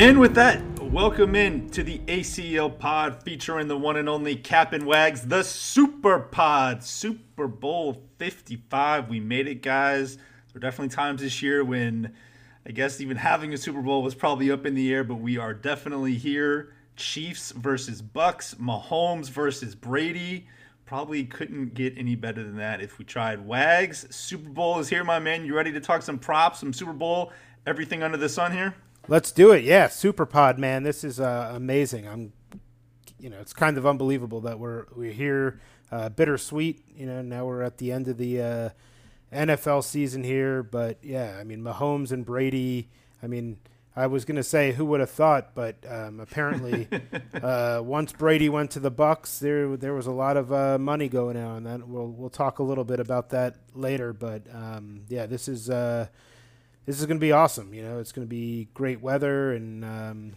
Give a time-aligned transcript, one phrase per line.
[0.00, 4.86] And with that, welcome in to the ACL Pod featuring the one and only Captain
[4.86, 9.10] Wags, the Super Pod, Super Bowl 55.
[9.10, 10.16] We made it, guys.
[10.16, 10.24] There
[10.54, 12.14] were definitely times this year when
[12.66, 15.36] I guess even having a Super Bowl was probably up in the air, but we
[15.36, 16.72] are definitely here.
[16.96, 20.48] Chiefs versus Bucks, Mahomes versus Brady.
[20.86, 23.46] Probably couldn't get any better than that if we tried.
[23.46, 25.44] Wags, Super Bowl is here, my man.
[25.44, 27.32] You ready to talk some props, some Super Bowl,
[27.66, 28.74] everything under the sun here?
[29.08, 29.64] Let's do it.
[29.64, 30.82] Yeah, Super Pod, man.
[30.82, 32.06] This is uh, amazing.
[32.06, 32.32] I'm,
[33.18, 35.60] you know, it's kind of unbelievable that we're we're here.
[35.90, 37.20] Uh, bittersweet, you know.
[37.22, 38.68] Now we're at the end of the uh,
[39.32, 42.88] NFL season here, but yeah, I mean, Mahomes and Brady.
[43.22, 43.58] I mean,
[43.96, 46.86] I was gonna say who would have thought, but um, apparently,
[47.42, 51.08] uh, once Brady went to the Bucks, there there was a lot of uh, money
[51.08, 54.12] going out, and that we'll we'll talk a little bit about that later.
[54.12, 56.06] But um, yeah, this is uh,
[56.90, 57.72] this is gonna be awesome.
[57.72, 60.32] You know, it's gonna be great weather, and um,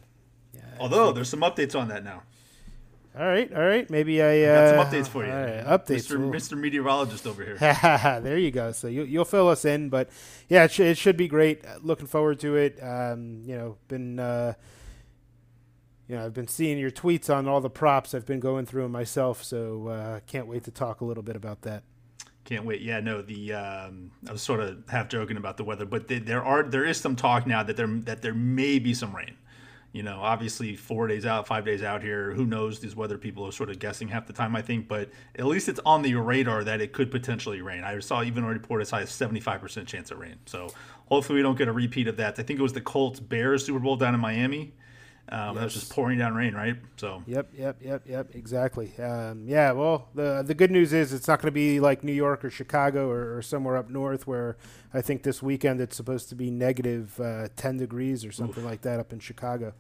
[0.53, 2.23] yeah, although there's some updates on that now.
[3.17, 3.87] All right, all right.
[3.89, 5.31] Maybe I, uh, got some updates for you.
[5.31, 6.31] Right, updates, Mr.
[6.31, 6.57] Mr.
[6.57, 7.57] Meteorologist over here.
[8.23, 8.71] there you go.
[8.71, 10.09] So you, will fill us in, but
[10.49, 11.63] yeah, it, sh- it, should be great.
[11.83, 12.81] Looking forward to it.
[12.81, 14.53] Um, you know, been uh,
[16.07, 18.13] you know, I've been seeing your tweets on all the props.
[18.13, 21.35] I've been going through them myself, so uh, can't wait to talk a little bit
[21.35, 21.83] about that.
[22.45, 22.81] Can't wait.
[22.81, 23.22] Yeah, no.
[23.22, 26.63] The um, I was sort of half joking about the weather, but the, there are
[26.63, 29.35] there is some talk now that there that there may be some rain
[29.94, 32.33] you know, obviously four days out, five days out here.
[32.33, 32.80] Who knows?
[32.80, 34.88] These weather people are sort of guessing half the time, I think.
[34.88, 37.84] But at least it's on the radar that it could potentially rain.
[37.84, 40.38] I saw even a report as high as 75% chance of rain.
[40.47, 40.69] So
[41.06, 42.40] hopefully we don't get a repeat of that.
[42.40, 44.73] I think it was the Colts Bears Super Bowl down in Miami.
[45.33, 45.55] Um, yes.
[45.55, 46.77] That was just pouring down rain, right?
[46.97, 47.23] So.
[47.25, 48.35] Yep, yep, yep, yep.
[48.35, 48.95] Exactly.
[48.99, 49.71] Um, yeah.
[49.71, 52.51] Well, the the good news is it's not going to be like New York or
[52.51, 54.57] Chicago or, or, somewhere up north where
[54.93, 58.69] I think this weekend it's supposed to be negative uh, ten degrees or something Oof.
[58.69, 59.73] like that up in Chicago.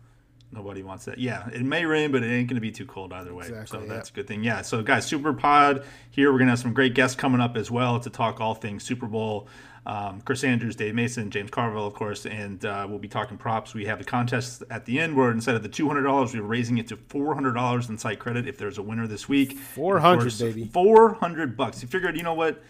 [0.51, 1.19] Nobody wants that.
[1.19, 3.45] Yeah, it may rain, but it ain't going to be too cold either way.
[3.45, 4.43] Exactly, so that's a good thing.
[4.43, 4.63] Yeah.
[4.63, 6.31] So guys, Super Pod here.
[6.31, 8.83] We're going to have some great guests coming up as well to talk all things
[8.83, 9.47] Super Bowl.
[9.85, 13.73] Um, Chris Andrews, Dave Mason, James Carville, of course, and uh, we'll be talking props.
[13.73, 16.41] We have a contest at the end where instead of the two hundred dollars, we're
[16.41, 19.57] raising it to four hundred dollars in site credit if there's a winner this week.
[19.57, 20.65] Four hundred, baby.
[20.71, 21.81] Four hundred bucks.
[21.81, 22.63] You figured, you know what?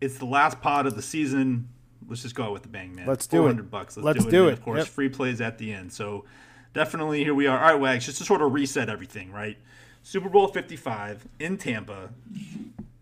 [0.00, 1.68] It's the last pod of the season.
[2.08, 3.06] Let's just go out with the bang, man.
[3.06, 3.40] Let's do it.
[3.40, 3.96] Four hundred bucks.
[3.96, 4.54] Let's, Let's do, it.
[4.54, 4.88] Of course, yep.
[4.88, 5.92] free plays at the end.
[5.92, 6.24] So
[6.72, 7.58] definitely here we are.
[7.58, 9.56] All right, Wags, just to sort of reset everything, right?
[10.02, 12.10] Super Bowl 55 in Tampa.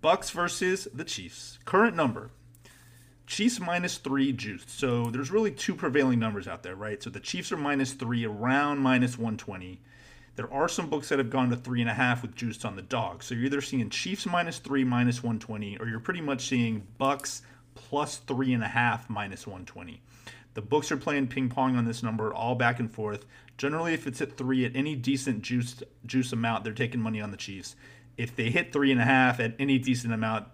[0.03, 1.59] Bucks versus the Chiefs.
[1.65, 2.31] Current number.
[3.27, 4.71] Chiefs minus three juiced.
[4.71, 7.03] So there's really two prevailing numbers out there, right?
[7.03, 9.81] So the Chiefs are minus three, around minus 120.
[10.37, 12.77] There are some books that have gone to three and a half with juiced on
[12.77, 13.23] the dog.
[13.23, 17.43] So you're either seeing Chiefs minus three, minus 120, or you're pretty much seeing Bucks
[17.75, 20.03] plus three and a half, minus 120.
[20.55, 23.27] The books are playing ping pong on this number, all back and forth.
[23.59, 27.31] Generally, if it's at three at any decent juice juice amount, they're taking money on
[27.31, 27.77] the Chiefs.
[28.17, 30.47] If they hit three and a half at any decent amount,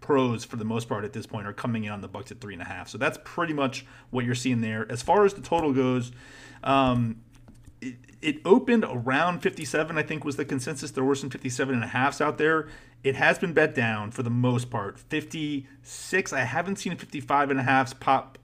[0.00, 2.40] pros for the most part at this point are coming in on the Bucks at
[2.40, 2.88] three and a half.
[2.88, 4.90] So that's pretty much what you're seeing there.
[4.90, 6.12] As far as the total goes,
[6.64, 7.22] um,
[7.80, 9.96] it, it opened around 57.
[9.96, 10.90] I think was the consensus.
[10.90, 12.68] There were some 57 and a halfs out there.
[13.02, 14.98] It has been bet down for the most part.
[14.98, 16.32] 56.
[16.32, 18.38] I haven't seen 55 and a halfs pop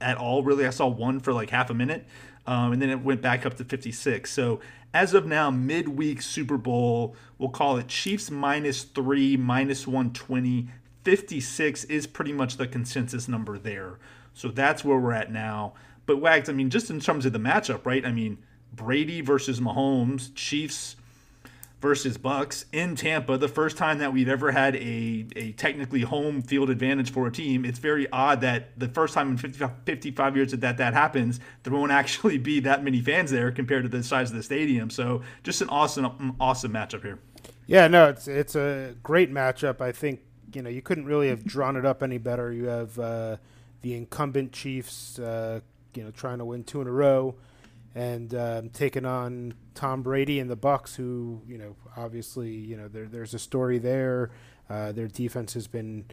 [0.00, 0.42] at all.
[0.42, 2.06] Really, I saw one for like half a minute
[2.46, 4.30] um, and then it went back up to 56.
[4.30, 4.60] So
[4.94, 10.68] as of now, midweek Super Bowl, we'll call it Chiefs minus three, minus 120.
[11.04, 13.98] 56 is pretty much the consensus number there.
[14.34, 15.74] So that's where we're at now.
[16.06, 18.04] But Wags, I mean, just in terms of the matchup, right?
[18.04, 18.38] I mean,
[18.72, 20.96] Brady versus Mahomes, Chiefs
[21.82, 26.40] versus Bucks in Tampa, the first time that we've ever had a, a technically home
[26.40, 27.64] field advantage for a team.
[27.64, 31.40] It's very odd that the first time in 50, 55 years that, that that happens,
[31.64, 34.90] there won't actually be that many fans there compared to the size of the stadium.
[34.90, 37.18] So just an awesome, awesome matchup here.
[37.66, 39.80] Yeah, no, it's it's a great matchup.
[39.80, 40.20] I think
[40.52, 42.52] you know you couldn't really have drawn it up any better.
[42.52, 43.36] You have uh,
[43.82, 45.60] the incumbent Chiefs, uh,
[45.94, 47.36] you know, trying to win two in a row
[47.94, 52.88] and um, taking on Tom Brady and the Bucks, who you know obviously you know
[52.88, 54.30] there, there's a story there.
[54.70, 56.06] Uh, their defense has been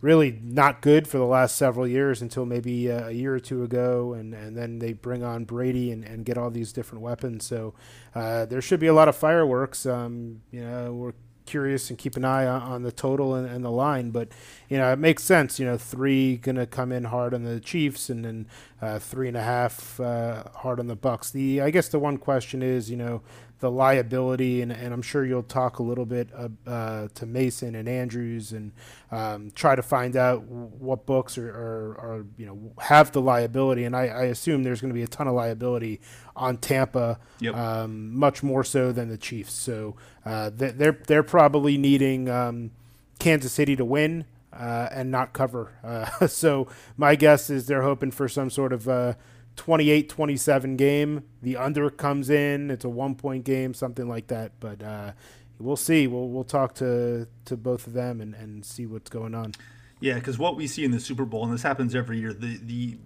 [0.00, 4.12] really not good for the last several years until maybe a year or two ago,
[4.12, 7.46] and, and then they bring on Brady and, and get all these different weapons.
[7.46, 7.72] So
[8.14, 9.86] uh, there should be a lot of fireworks.
[9.86, 11.14] Um, you know, we're
[11.46, 14.10] curious and keep an eye on, on the total and, and, the line.
[14.10, 14.28] But
[14.68, 15.58] you know, it makes sense.
[15.58, 18.46] You know, three gonna come in hard on the Chiefs, and then
[18.80, 21.30] uh, three and a half uh, hard on the Bucks.
[21.30, 23.22] The I guess the one question is, you know,
[23.60, 26.28] the liability, and, and I'm sure you'll talk a little bit
[26.66, 28.72] uh, to Mason and Andrews and
[29.10, 33.84] um, try to find out what books are, are, are, you know have the liability.
[33.84, 36.00] And I, I assume there's going to be a ton of liability
[36.36, 37.54] on Tampa, yep.
[37.54, 39.52] um, much more so than the Chiefs.
[39.52, 42.70] So uh, they're they're probably needing um,
[43.18, 44.26] Kansas City to win.
[44.52, 45.72] Uh, and not cover.
[45.84, 49.14] Uh, so my guess is they're hoping for some sort of uh,
[49.56, 51.24] 28 27 game.
[51.42, 52.70] The under comes in.
[52.70, 54.52] It's a one point game, something like that.
[54.60, 55.12] But uh,
[55.58, 56.06] we'll see.
[56.06, 59.52] We'll, we'll talk to, to both of them and, and see what's going on.
[60.00, 62.58] Yeah, because what we see in the Super Bowl, and this happens every year, the,
[62.62, 62.98] the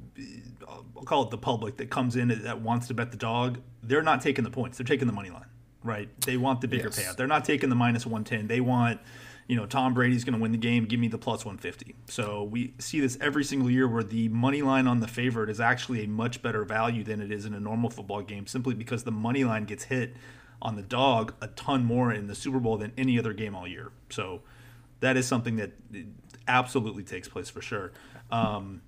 [0.66, 4.02] I'll call it the public that comes in that wants to bet the dog, they're
[4.02, 4.78] not taking the points.
[4.78, 5.46] They're taking the money line,
[5.84, 6.08] right?
[6.22, 6.98] They want the bigger yes.
[6.98, 7.16] payout.
[7.16, 8.48] They're not taking the minus 110.
[8.48, 9.00] They want
[9.48, 10.84] you know, Tom Brady's going to win the game.
[10.84, 11.94] Give me the plus 150.
[12.06, 15.58] So we see this every single year where the money line on the favorite is
[15.58, 19.04] actually a much better value than it is in a normal football game, simply because
[19.04, 20.14] the money line gets hit
[20.60, 23.66] on the dog a ton more in the Super Bowl than any other game all
[23.66, 23.90] year.
[24.10, 24.42] So
[25.00, 25.72] that is something that
[26.46, 27.92] absolutely takes place for sure.
[28.30, 28.82] Um,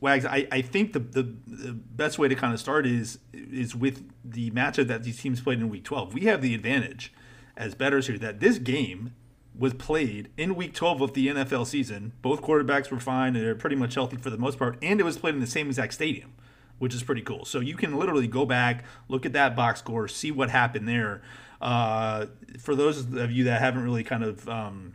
[0.00, 3.76] Wags, I, I think the, the, the best way to kind of start is is
[3.76, 6.14] with the matchup that these teams played in Week 12.
[6.14, 7.12] We have the advantage
[7.56, 9.12] as bettors here that this game
[9.58, 12.12] was played in week 12 of the NFL season.
[12.22, 15.02] Both quarterbacks were fine and they're pretty much healthy for the most part, and it
[15.02, 16.32] was played in the same exact stadium,
[16.78, 17.44] which is pretty cool.
[17.44, 21.22] So you can literally go back, look at that box score, see what happened there.
[21.60, 22.26] Uh,
[22.58, 24.94] for those of you that haven't really kind of um,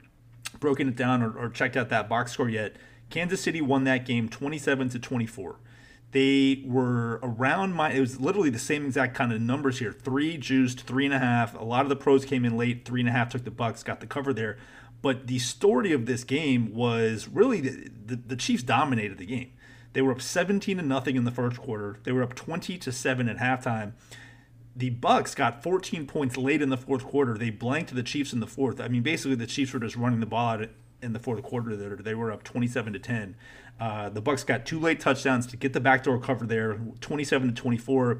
[0.60, 2.76] broken it down or, or checked out that box score yet,
[3.10, 5.60] Kansas City won that game 27 to 24
[6.12, 9.92] they were around my it was literally the same exact kind of numbers here.
[9.92, 11.54] Three juiced three and a half.
[11.56, 12.86] A lot of the pros came in late.
[12.86, 14.58] Three and a half took the bucks got the cover there.
[15.02, 19.52] But the story of this game was really the, the, the chiefs dominated the game.
[19.94, 22.00] They were up 17 to nothing in the first quarter.
[22.04, 23.94] They were up 20 to 7 at halftime.
[24.76, 27.38] The bucks got 14 points late in the fourth quarter.
[27.38, 28.82] They blanked the chiefs in the fourth.
[28.82, 30.70] I mean basically the chiefs were just running the ball out
[31.02, 33.36] in the fourth quarter there they were up 27 to 10
[33.80, 37.54] uh, the Bucks got two late touchdowns to get the backdoor cover there, 27 to
[37.54, 38.20] 24.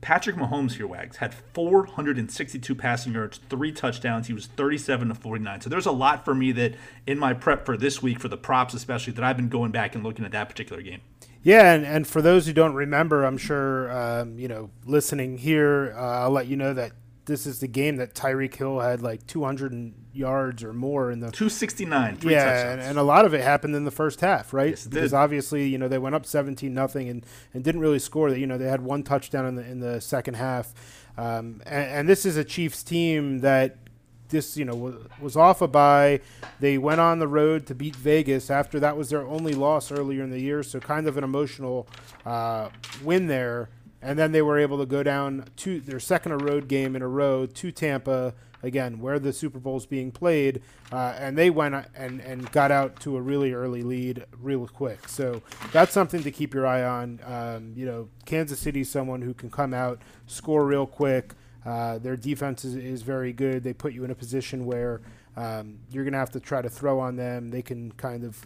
[0.00, 4.26] Patrick Mahomes here, Wags, had 462 passing yards, three touchdowns.
[4.26, 5.60] He was 37 to 49.
[5.60, 6.74] So there's a lot for me that
[7.06, 9.94] in my prep for this week, for the props especially, that I've been going back
[9.94, 11.02] and looking at that particular game.
[11.44, 15.94] Yeah, and, and for those who don't remember, I'm sure, um, you know, listening here,
[15.96, 16.92] uh, I'll let you know that
[17.24, 21.30] this is the game that Tyreek Hill had like 200 yards or more in the
[21.30, 22.18] 269.
[22.32, 24.70] yeah, and, and, a lot of it happened in the first half, right?
[24.70, 27.24] Yes, because obviously, you know, they went up 17 nothing and
[27.54, 28.30] and didn't really score.
[28.30, 30.74] That you know, they had one touchdown in the in the second half,
[31.16, 33.76] um, and, and this is a Chiefs team that
[34.28, 36.20] this you know was, was off a bye.
[36.58, 40.24] They went on the road to beat Vegas after that was their only loss earlier
[40.24, 41.86] in the year, so kind of an emotional
[42.26, 42.70] uh,
[43.04, 43.68] win there
[44.02, 47.08] and then they were able to go down to their second road game in a
[47.08, 50.62] row to Tampa again, where the Super Bowl is being played,
[50.92, 55.08] uh, and they went and and got out to a really early lead real quick.
[55.08, 57.20] So that's something to keep your eye on.
[57.24, 61.34] Um, you know, Kansas City, someone who can come out, score real quick.
[61.64, 63.62] Uh, their defense is, is very good.
[63.62, 65.00] They put you in a position where
[65.36, 67.50] um, you're going to have to try to throw on them.
[67.50, 68.44] They can kind of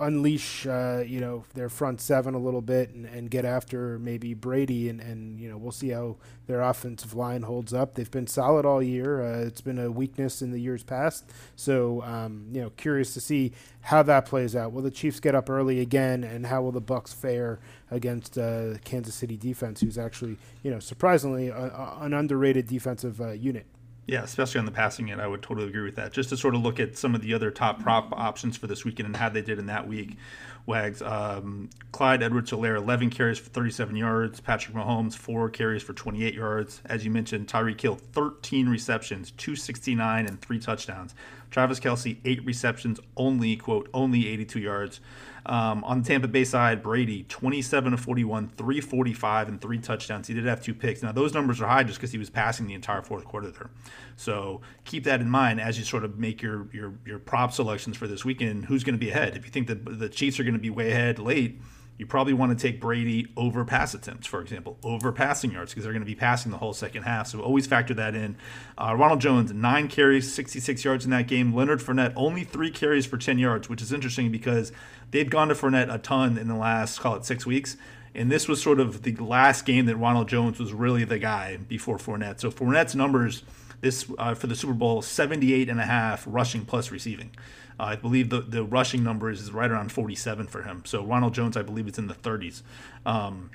[0.00, 4.34] unleash uh, you know their front seven a little bit and, and get after maybe
[4.34, 7.94] Brady and, and you know we'll see how their offensive line holds up.
[7.94, 9.22] They've been solid all year.
[9.22, 11.30] Uh, it's been a weakness in the years past.
[11.54, 14.72] So um, you know curious to see how that plays out.
[14.72, 17.60] Will the Chiefs get up early again and how will the Bucks fare
[17.90, 23.20] against uh, Kansas City defense, who's actually you know surprisingly a, a, an underrated defensive
[23.20, 23.66] uh, unit.
[24.06, 26.12] Yeah, especially on the passing end, I would totally agree with that.
[26.12, 28.84] Just to sort of look at some of the other top prop options for this
[28.84, 30.18] weekend and how they did in that week.
[30.66, 34.40] Wags, um, Clyde Edwards-Helaire, 11 carries for 37 yards.
[34.40, 36.80] Patrick Mahomes, 4 carries for 28 yards.
[36.86, 41.14] As you mentioned, Tyreek Hill, 13 receptions, 269, and 3 touchdowns.
[41.50, 45.00] Travis Kelce, 8 receptions, only, quote, only 82 yards.
[45.46, 50.26] Um, on the Tampa Bay side, Brady, 27 to 41, 345, and three touchdowns.
[50.26, 51.02] He did have two picks.
[51.02, 53.70] Now, those numbers are high just because he was passing the entire fourth quarter there.
[54.16, 57.96] So keep that in mind as you sort of make your your, your prop selections
[57.96, 58.66] for this weekend.
[58.66, 59.36] Who's going to be ahead?
[59.36, 61.60] If you think that the Chiefs are going to be way ahead late,
[61.96, 65.84] you probably want to take Brady over pass attempts, for example, over passing yards, because
[65.84, 67.28] they're going to be passing the whole second half.
[67.28, 68.36] So always factor that in.
[68.76, 71.54] Uh, Ronald Jones, nine carries, 66 yards in that game.
[71.54, 74.72] Leonard Fournette, only three carries for 10 yards, which is interesting because
[75.12, 77.76] they've gone to Fournette a ton in the last, call it six weeks.
[78.12, 81.56] And this was sort of the last game that Ronald Jones was really the guy
[81.56, 82.40] before Fournette.
[82.40, 83.44] So Fournette's numbers
[83.80, 87.30] this uh, for the Super Bowl, 78 and a half rushing plus receiving.
[87.78, 90.82] Uh, I believe the, the rushing number is right around 47 for him.
[90.84, 92.62] So Ronald Jones, I believe it's in the 30s.
[93.04, 93.50] Um,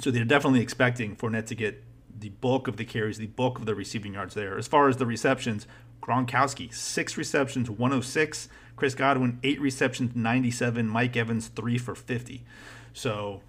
[0.00, 1.82] so they're definitely expecting Fournette to get
[2.18, 4.58] the bulk of the carries, the bulk of the receiving yards there.
[4.58, 5.66] As far as the receptions,
[6.02, 8.48] Gronkowski, six receptions, 106.
[8.76, 10.88] Chris Godwin, eight receptions, 97.
[10.88, 12.42] Mike Evans, three for 50.
[12.92, 13.40] So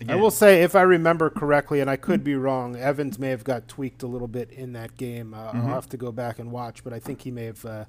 [0.00, 0.18] Again.
[0.18, 3.44] I will say, if I remember correctly, and I could be wrong, Evans may have
[3.44, 5.32] got tweaked a little bit in that game.
[5.32, 5.60] Uh, mm-hmm.
[5.60, 7.84] I'll have to go back and watch, but I think he may have uh,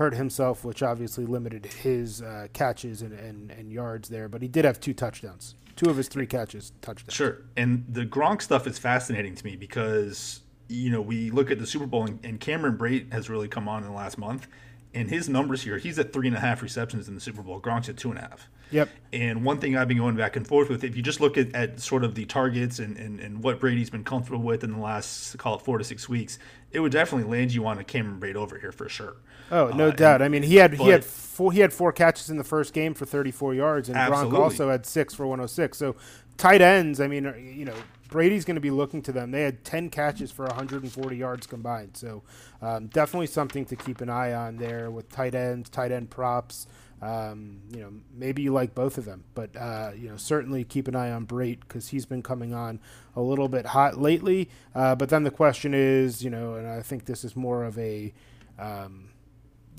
[0.00, 4.30] hurt himself, which obviously limited his uh, catches and, and, and, yards there.
[4.30, 7.12] But he did have two touchdowns, two of his three catches touchdowns.
[7.12, 11.58] Sure, and the Gronk stuff is fascinating to me because you know we look at
[11.58, 14.48] the Super Bowl and, and Cameron Brate has really come on in the last month,
[14.94, 17.60] and his numbers here, he's at three and a half receptions in the Super Bowl.
[17.60, 18.48] Gronk's at two and a half.
[18.70, 18.88] Yep.
[19.12, 21.54] And one thing I've been going back and forth with, if you just look at,
[21.54, 24.78] at sort of the targets and, and, and what Brady's been comfortable with in the
[24.78, 26.38] last, call it four to six weeks,
[26.70, 29.16] it would definitely land you on a Cameron Brate over here for sure.
[29.50, 30.16] Oh, no uh, doubt.
[30.16, 32.72] And, I mean, he had he had four, he had four catches in the first
[32.72, 34.38] game for 34 yards, and absolutely.
[34.38, 35.76] Gronk also had six for 106.
[35.76, 35.96] So
[36.36, 37.24] tight ends, I mean,
[37.56, 37.74] you know,
[38.10, 39.30] Brady's going to be looking to them.
[39.30, 41.96] They had 10 catches for 140 yards combined.
[41.96, 42.22] So
[42.60, 46.66] um, definitely something to keep an eye on there with tight ends, tight end props.
[47.02, 50.86] Um, you know, maybe you like both of them, but uh, you know, certainly keep
[50.86, 52.78] an eye on Brate because he's been coming on
[53.16, 54.50] a little bit hot lately.
[54.74, 57.78] Uh, but then the question is, you know, and I think this is more of
[57.78, 58.12] a
[58.58, 59.10] um,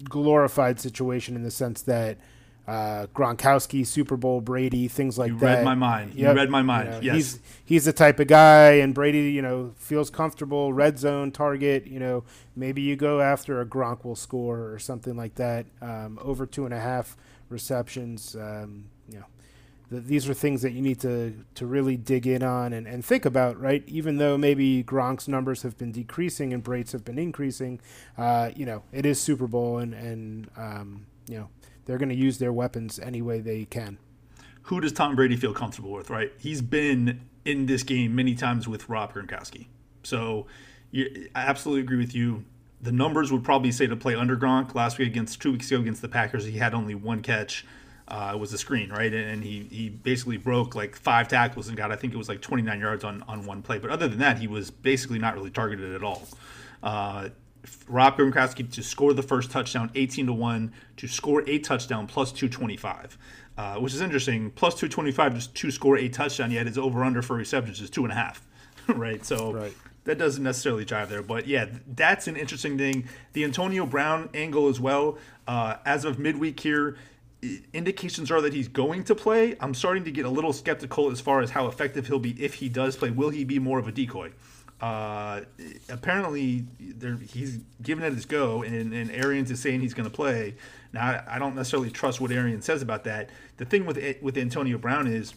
[0.04, 2.18] glorified situation in the sense that
[2.68, 5.50] uh, Gronkowski, Super Bowl, Brady, things like you that.
[5.50, 6.13] You read my mind.
[6.13, 6.30] Yep.
[6.30, 6.86] You read my mind.
[6.88, 7.15] You know, yes.
[7.15, 10.72] He's he's the type of guy, and Brady, you know, feels comfortable.
[10.72, 11.88] Red zone target.
[11.88, 12.24] You know,
[12.56, 15.65] maybe you go after a Gronk will score or something like that.
[15.82, 17.18] Um, over two and a half
[17.50, 18.36] receptions.
[18.36, 19.25] Um, you know,
[19.89, 23.03] the, these are things that you need to to really dig in on and, and
[23.03, 23.84] think about, right?
[23.88, 27.82] Even though maybe Gronk's numbers have been decreasing and Brate's have been increasing,
[28.18, 31.50] uh, you know, it is Super Bowl, and and um, you know
[31.91, 33.98] they're going to use their weapons any way they can.
[34.63, 36.10] Who does Tom Brady feel comfortable with?
[36.10, 39.67] Right, he's been in this game many times with Rob Gronkowski,
[40.03, 40.48] so
[40.91, 42.45] you, I absolutely agree with you.
[42.79, 45.81] The numbers would probably say to play under Gronk last week against two weeks ago
[45.81, 46.45] against the Packers.
[46.45, 47.65] He had only one catch.
[48.07, 49.13] Uh, was a screen, right?
[49.13, 52.41] And he, he basically broke like five tackles and got, I think it was like
[52.41, 53.79] 29 yards on, on one play.
[53.79, 56.27] But other than that, he was basically not really targeted at all.
[56.83, 57.29] Uh,
[57.88, 62.32] Rob Gronkowski to score the first touchdown, 18 to 1, to score a touchdown, plus
[62.32, 63.18] 225.
[63.58, 64.50] Uh, which is interesting.
[64.51, 68.03] Plus 225 just to score a touchdown, yet his over under for receptions is two
[68.03, 68.48] and a half.
[68.88, 69.24] right?
[69.25, 69.74] So right.
[70.06, 71.22] that doesn't necessarily drive there.
[71.22, 73.08] But yeah, that's an interesting thing.
[73.34, 75.18] The Antonio Brown angle as well.
[75.48, 76.98] Uh, as of midweek here,
[77.74, 79.56] indications are that he's going to play.
[79.60, 82.56] I'm starting to get a little skeptical as far as how effective he'll be if
[82.56, 83.10] he does play.
[83.10, 84.32] Will he be more of a decoy?
[84.82, 85.42] Uh,
[85.90, 86.66] apparently,
[87.30, 90.56] he's giving it his go, and, and Arians is saying he's going to play.
[90.92, 93.30] Now, I, I, don't necessarily trust what Arians says about that.
[93.58, 95.36] The thing with it, with Antonio Brown is,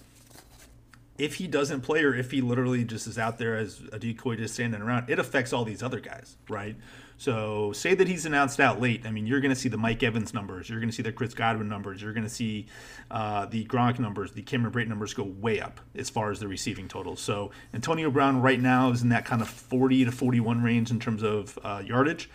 [1.18, 4.36] if he doesn't play or if he literally just is out there as a decoy
[4.36, 6.76] just standing around, it affects all these other guys, right?
[7.16, 9.06] So say that he's announced out late.
[9.06, 10.68] I mean, you're going to see the Mike Evans numbers.
[10.68, 12.02] You're going to see the Chris Godwin numbers.
[12.02, 12.66] You're going to see
[13.10, 16.48] uh, the Gronk numbers, the Cameron Brate numbers go way up as far as the
[16.48, 17.20] receiving totals.
[17.20, 20.98] So Antonio Brown right now is in that kind of 40 to 41 range in
[20.98, 22.30] terms of uh, yardage.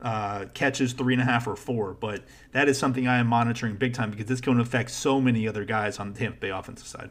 [0.00, 1.94] Uh, catches three and a half or four.
[1.94, 5.48] But that is something I am monitoring big time because this to affect so many
[5.48, 7.10] other guys on the Tampa Bay offensive side.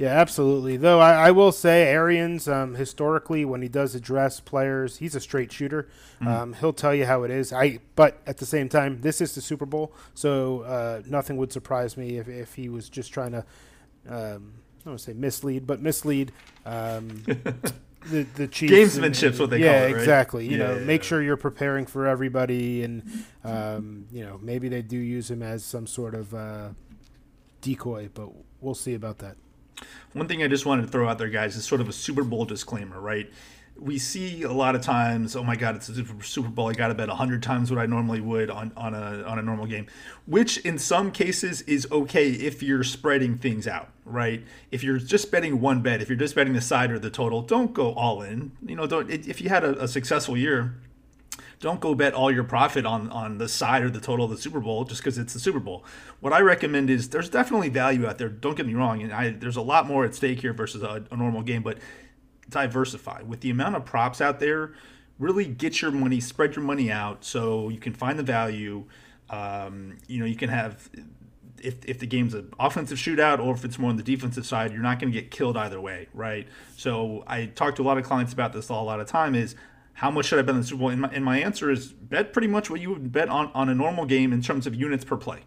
[0.00, 0.78] Yeah, absolutely.
[0.78, 5.20] Though I, I will say, Arians, um, historically, when he does address players, he's a
[5.20, 5.88] straight shooter.
[6.22, 6.28] Mm-hmm.
[6.28, 7.52] Um, he'll tell you how it is.
[7.52, 11.52] I, but at the same time, this is the Super Bowl, so uh, nothing would
[11.52, 13.44] surprise me if, if he was just trying to,
[14.08, 16.32] um, I don't want to say mislead, but mislead
[16.64, 17.22] um,
[18.06, 18.72] the the Chiefs.
[18.72, 19.92] Gamesmanship's what they yeah, call it.
[19.92, 20.00] Right?
[20.00, 20.44] exactly.
[20.46, 21.08] You yeah, know, yeah, make yeah.
[21.08, 23.02] sure you're preparing for everybody, and
[23.44, 26.68] um, you know, maybe they do use him as some sort of uh,
[27.60, 28.30] decoy, but
[28.62, 29.36] we'll see about that.
[30.12, 32.24] One thing I just wanted to throw out there, guys, is sort of a Super
[32.24, 33.30] Bowl disclaimer, right?
[33.78, 36.68] We see a lot of times, oh my God, it's a Super Bowl.
[36.68, 39.42] I got to bet hundred times what I normally would on, on a on a
[39.42, 39.86] normal game,
[40.26, 44.44] which in some cases is okay if you're spreading things out, right?
[44.70, 47.40] If you're just betting one bet, if you're just betting the side or the total,
[47.40, 48.52] don't go all in.
[48.66, 50.74] You know, don't if you had a, a successful year,
[51.60, 54.38] don't go bet all your profit on on the side or the total of the
[54.38, 55.84] Super Bowl just because it's the Super Bowl.
[56.20, 58.30] What I recommend is there's definitely value out there.
[58.30, 61.04] Don't get me wrong, and I, there's a lot more at stake here versus a,
[61.10, 61.78] a normal game, but
[62.48, 64.72] diversify with the amount of props out there.
[65.18, 68.86] Really get your money, spread your money out so you can find the value.
[69.28, 70.88] Um, you know, you can have
[71.62, 74.72] if, if the game's an offensive shootout or if it's more on the defensive side,
[74.72, 76.48] you're not going to get killed either way, right?
[76.76, 79.54] So I talk to a lot of clients about this a lot of time is
[80.00, 80.88] how much should I bet on the Super Bowl?
[80.88, 83.68] And my, and my answer is bet pretty much what you would bet on, on
[83.68, 85.40] a normal game in terms of units per play.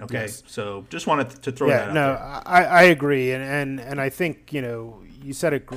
[0.00, 0.42] Okay, yes.
[0.44, 2.10] so just wanted to throw yeah, that out no,
[2.44, 5.68] I, I agree, and, and and I think you know you said it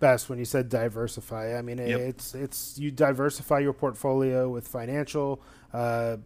[0.00, 1.56] best when you said diversify.
[1.56, 2.00] I mean, yep.
[2.00, 5.40] it's it's you diversify your portfolio with financial,
[5.72, 6.16] uh,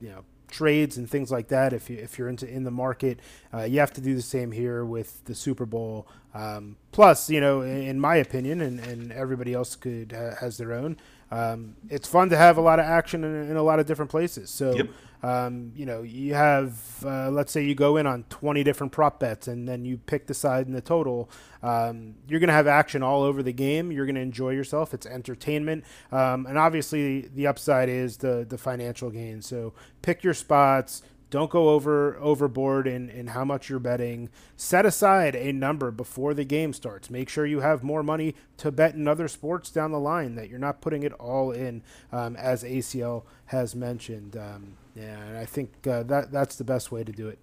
[0.00, 1.72] you know, trades and things like that.
[1.72, 3.18] If you if you're into in the market,
[3.52, 6.06] uh, you have to do the same here with the Super Bowl.
[6.34, 10.56] Um, plus, you know, in, in, my opinion, and, and everybody else could uh, has
[10.56, 10.96] their own.
[11.30, 14.10] Um, it's fun to have a lot of action in, in a lot of different
[14.10, 14.50] places.
[14.50, 14.74] So.
[14.76, 14.88] Yep
[15.22, 19.20] um, you know, you have, uh, let's say you go in on 20 different prop
[19.20, 21.30] bets and then you pick the side in the total.
[21.62, 23.92] Um, you're going to have action all over the game.
[23.92, 24.92] You're going to enjoy yourself.
[24.92, 25.84] It's entertainment.
[26.10, 29.42] Um, and obviously, the upside is the, the financial gain.
[29.42, 31.02] So pick your spots,
[31.32, 34.28] don't go over overboard in, in how much you're betting.
[34.54, 37.08] Set aside a number before the game starts.
[37.08, 40.34] Make sure you have more money to bet in other sports down the line.
[40.34, 44.36] That you're not putting it all in, um, as ACL has mentioned.
[44.36, 47.38] Um, yeah, and I think uh, that that's the best way to do it.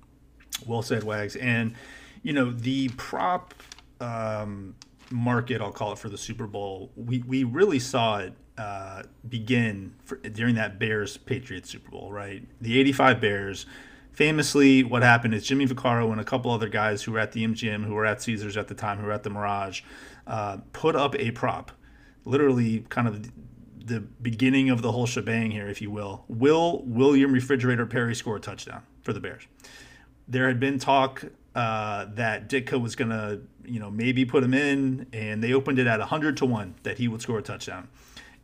[0.66, 1.36] Well said, Wags.
[1.36, 1.76] And
[2.22, 3.54] you know the prop
[4.00, 4.76] um,
[5.10, 6.92] market, I'll call it for the Super Bowl.
[6.96, 12.44] We we really saw it uh, begin for, during that Bears Patriots Super Bowl, right?
[12.62, 13.66] The 85 Bears.
[14.12, 17.48] Famously, what happened is Jimmy Vaccaro and a couple other guys who were at the
[17.48, 19.82] MGM, who were at Caesars at the time, who were at the Mirage,
[20.28, 21.72] uh, put up a prop,
[22.26, 23.32] literally kind of
[23.90, 26.24] the beginning of the whole shebang here, if you will.
[26.28, 29.44] Will William Refrigerator Perry score a touchdown for the Bears?
[30.28, 34.54] There had been talk uh, that Ditka was going to, you know, maybe put him
[34.54, 37.90] in, and they opened it at 100 to 1 that he would score a touchdown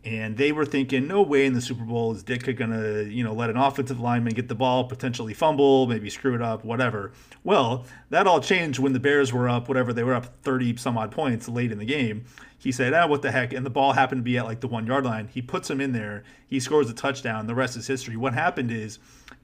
[0.06, 3.34] and they were thinking, no way in the Super Bowl is Ditka gonna, you know,
[3.34, 7.12] let an offensive lineman get the ball, potentially fumble, maybe screw it up, whatever.
[7.44, 10.96] Well, that all changed when the Bears were up, whatever they were up 30 some
[10.96, 12.26] odd points late in the game.
[12.66, 13.54] He said, ah, what the heck?
[13.54, 15.30] And the ball happened to be at like the one yard line.
[15.32, 16.24] He puts him in there.
[16.48, 17.46] He scores a touchdown.
[17.46, 18.18] The rest is history.
[18.18, 18.98] What happened is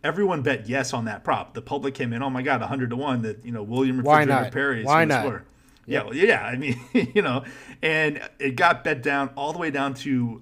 [0.04, 1.54] everyone bet yes on that prop.
[1.54, 4.50] The public came in, oh my God, 100 to 1 that, you know, William Refrigerator
[4.50, 5.24] Perry is Why not?
[5.24, 5.46] Score.
[5.86, 6.44] Yeah, well, yeah.
[6.44, 6.80] I mean,
[7.14, 7.44] you know,
[7.84, 10.42] and it got bet down all the way down to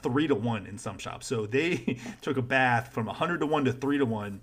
[0.00, 1.26] three to one in some shops.
[1.26, 4.40] So they took a bath from 100 to one to three to one.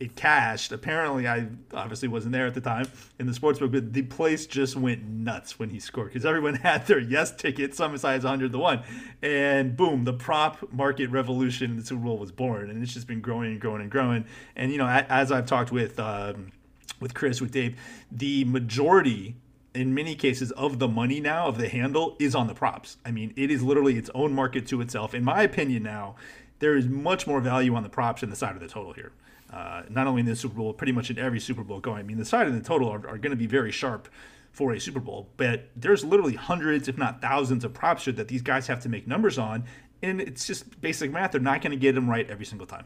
[0.00, 0.72] It cashed.
[0.72, 2.86] Apparently, I obviously wasn't there at the time
[3.18, 6.86] in the sportsbook, but the place just went nuts when he scored because everyone had
[6.86, 8.82] their yes ticket, some size 100 to one,
[9.22, 13.06] and boom, the prop market revolution in the Super Bowl was born, and it's just
[13.06, 14.24] been growing and growing and growing.
[14.56, 16.50] And you know, as I've talked with um,
[16.98, 17.78] with Chris, with Dave,
[18.10, 19.36] the majority
[19.74, 22.96] in many cases of the money now of the handle is on the props.
[23.04, 25.14] I mean, it is literally its own market to itself.
[25.14, 26.16] In my opinion, now
[26.58, 29.12] there is much more value on the props than the side of the total here.
[29.52, 31.98] Uh, not only in the Super Bowl, pretty much in every Super Bowl going.
[31.98, 34.08] I mean, the side and the total are, are going to be very sharp
[34.52, 38.42] for a Super Bowl, but there's literally hundreds, if not thousands, of props that these
[38.42, 39.64] guys have to make numbers on,
[40.02, 41.32] and it's just basic math.
[41.32, 42.84] They're not going to get them right every single time.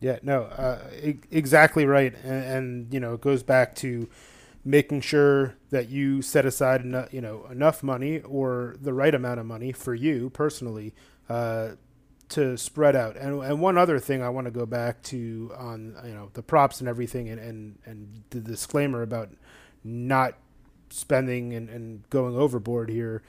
[0.00, 0.78] Yeah, no, uh,
[1.30, 4.08] exactly right, and, and you know, it goes back to
[4.64, 9.40] making sure that you set aside enough, you know enough money or the right amount
[9.40, 10.94] of money for you personally
[11.28, 11.70] uh,
[12.30, 13.16] to spread out.
[13.16, 16.42] And and one other thing I want to go back to on you know the
[16.42, 19.30] props and everything and and, and the disclaimer about
[19.84, 20.34] not
[20.90, 23.22] spending and, and going overboard here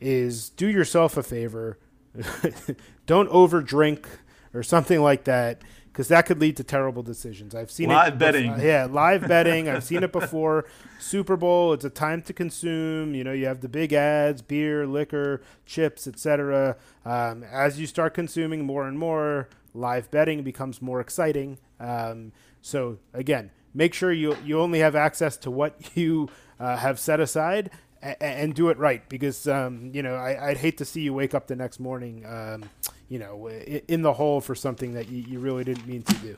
[0.00, 1.78] is do yourself a favor.
[3.06, 4.06] Don't overdrink
[4.52, 5.62] or something like that
[5.94, 7.54] because that could lead to terrible decisions.
[7.54, 8.18] I've seen live it.
[8.18, 8.58] betting.
[8.58, 9.68] Yeah, live betting.
[9.68, 10.64] I've seen it before.
[10.98, 11.72] Super Bowl.
[11.72, 13.14] It's a time to consume.
[13.14, 16.76] You know, you have the big ads, beer, liquor, chips, etc.
[17.04, 21.58] Um, as you start consuming more and more, live betting becomes more exciting.
[21.78, 26.28] Um, so again, make sure you you only have access to what you
[26.58, 27.70] uh, have set aside
[28.04, 31.14] and, and do it right because um, you know I, would hate to see you
[31.14, 32.64] wake up the next morning, um,
[33.08, 36.36] you know, in the hole for something that you, you, really didn't mean to do.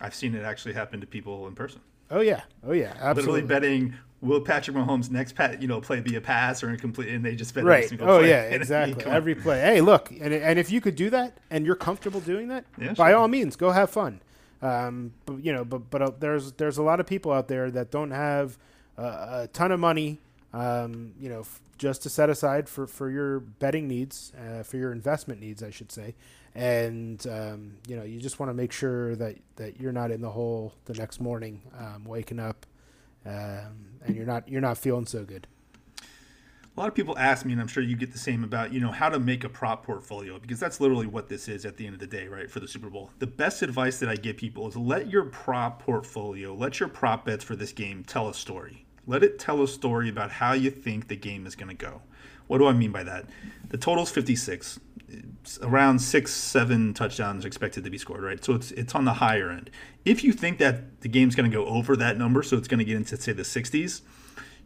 [0.00, 1.80] I've seen it actually happen to people in person.
[2.10, 3.42] Oh yeah, oh yeah, absolutely.
[3.42, 7.08] Literally betting will Patrick Mahomes next pat you know play be a pass or incomplete,
[7.08, 7.92] and they just bet right.
[8.00, 8.30] oh play.
[8.30, 9.04] yeah, exactly.
[9.04, 9.60] Every play.
[9.60, 12.94] Hey, look, and and if you could do that and you're comfortable doing that, yeah,
[12.94, 14.20] by all means, go have fun.
[14.62, 17.70] Um, but you know, but but uh, there's there's a lot of people out there
[17.70, 18.58] that don't have
[18.98, 20.18] uh, a ton of money
[20.52, 24.76] um, you know, f- just to set aside for, for your betting needs, uh, for
[24.76, 26.14] your investment needs, I should say.
[26.54, 30.20] and um, you know you just want to make sure that that you're not in
[30.20, 32.66] the hole the next morning, um, waking up,
[33.24, 35.46] um, and you're not you're not feeling so good.
[36.76, 38.80] A lot of people ask me, and I'm sure you get the same about, you
[38.80, 41.84] know, how to make a prop portfolio because that's literally what this is at the
[41.84, 42.50] end of the day, right?
[42.50, 43.10] For the Super Bowl.
[43.18, 47.24] The best advice that I give people is let your prop portfolio, let your prop
[47.26, 48.86] bets for this game tell a story.
[49.06, 52.02] Let it tell a story about how you think the game is going to go.
[52.46, 53.26] What do I mean by that?
[53.68, 54.80] The total's 56.
[55.08, 58.44] It's around six, seven touchdowns expected to be scored, right?
[58.44, 59.70] So it's it's on the higher end.
[60.04, 62.78] If you think that the game's going to go over that number, so it's going
[62.78, 64.02] to get into say the 60s,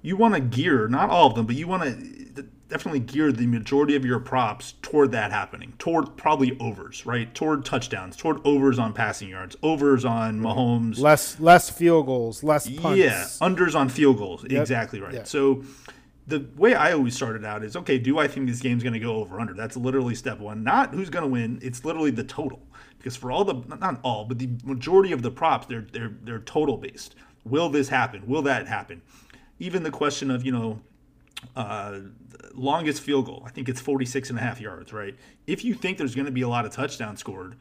[0.02, 3.46] you want to gear not all of them, but you want to definitely gear the
[3.46, 7.34] majority of your props toward that happening, toward probably overs, right?
[7.34, 12.68] Toward touchdowns, toward overs on passing yards, overs on Mahomes, less less field goals, less
[12.68, 12.98] punts.
[12.98, 14.62] yeah, unders on field goals, yep.
[14.62, 15.14] exactly right.
[15.14, 15.26] Yep.
[15.26, 15.64] So
[16.26, 19.00] the way I always started out is okay, do I think this game's going to
[19.00, 19.54] go over under?
[19.54, 20.62] That's literally step one.
[20.62, 22.62] Not who's going to win, it's literally the total.
[22.98, 26.38] Because for all the not all, but the majority of the props, they're they're they're
[26.40, 27.14] total based.
[27.44, 28.26] Will this happen?
[28.26, 29.02] Will that happen?
[29.58, 30.80] even the question of, you know,
[31.56, 32.00] uh,
[32.54, 35.14] longest field goal, I think it's 46 and a half yards, right?
[35.46, 37.56] If you think there's going to be a lot of touchdowns scored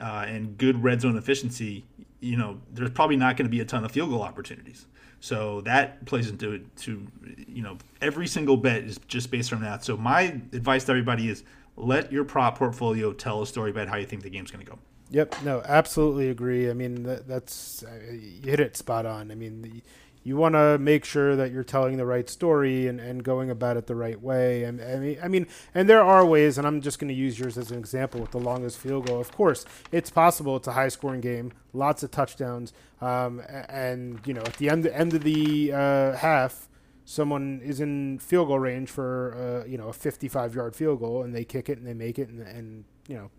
[0.00, 1.84] uh, and good red zone efficiency,
[2.20, 4.86] you know, there's probably not going to be a ton of field goal opportunities.
[5.24, 7.06] So that plays into to
[7.48, 9.82] you know every single bet is just based on that.
[9.82, 10.20] So my
[10.52, 11.44] advice to everybody is
[11.76, 14.70] let your prop portfolio tell a story about how you think the game's going to
[14.70, 14.78] go.
[15.10, 16.68] Yep, no, absolutely agree.
[16.68, 19.30] I mean that, that's uh, you hit it spot on.
[19.30, 19.82] I mean the
[20.24, 23.76] you want to make sure that you're telling the right story and, and going about
[23.76, 24.64] it the right way.
[24.64, 27.38] And I mean, I mean, and there are ways, and I'm just going to use
[27.38, 29.20] yours as an example with the longest field goal.
[29.20, 30.56] Of course, it's possible.
[30.56, 34.86] It's a high scoring game, lots of touchdowns, um, and you know, at the end
[34.86, 36.70] end of the uh, half,
[37.04, 41.22] someone is in field goal range for uh, you know a 55 yard field goal,
[41.22, 43.30] and they kick it and they make it, and, and you know,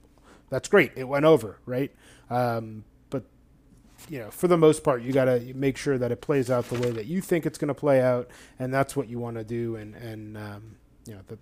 [0.52, 0.92] that's great.
[0.96, 1.92] It went over, right?
[2.30, 2.84] Um,
[4.10, 6.66] you know, for the most part, you got to make sure that it plays out
[6.70, 9.38] the way that you think it's going to play out, and that's what you want
[9.38, 9.76] to do.
[9.76, 11.38] And and um, you know, the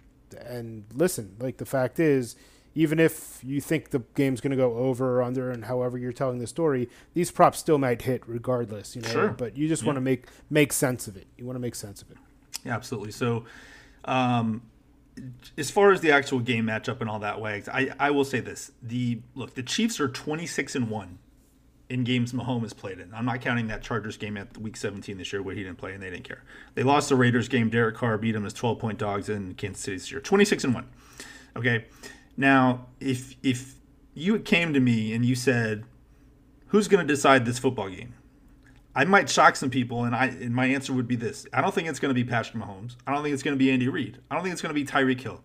[0.48, 2.36] and listen, like the fact is,
[2.74, 6.14] even if you think the game's going to go over or under, and however you're
[6.14, 8.96] telling the story, these props still might hit regardless.
[8.96, 9.30] You know, sure.
[9.30, 9.88] but you just yeah.
[9.88, 11.28] want to make make sense of it.
[11.38, 12.18] You want to make sense of it.
[12.64, 13.12] Yeah, absolutely.
[13.12, 13.46] So.
[14.06, 14.64] Um,
[15.60, 18.40] as far as the actual game matchup and all that wags, I, I will say
[18.40, 21.20] this: the look, the Chiefs are twenty six and one
[21.94, 23.14] in games Mahomes played in.
[23.14, 25.94] I'm not counting that Chargers game at week 17 this year where he didn't play
[25.94, 26.44] and they didn't care.
[26.74, 27.70] They lost the Raiders game.
[27.70, 30.20] Derek Carr beat them as 12 point dogs in Kansas City this year.
[30.20, 30.90] 26 and 1.
[31.56, 31.86] Okay.
[32.36, 33.76] Now, if if
[34.16, 35.84] you came to me and you said,
[36.70, 38.16] "Who's going to decide this football game?"
[38.96, 41.76] I might shock some people, and I and my answer would be this: I don't
[41.76, 42.96] think it's going to be Patrick Mahomes.
[43.06, 44.18] I don't think it's going to be Andy Reid.
[44.32, 45.42] I don't think it's going to be Tyreek Hill.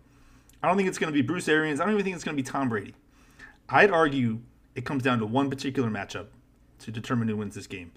[0.63, 1.79] I don't think it's going to be Bruce Arians.
[1.79, 2.95] I don't even think it's going to be Tom Brady.
[3.69, 4.39] I'd argue
[4.73, 6.25] it comes down to one particular matchup
[6.79, 7.91] to determine who wins this game.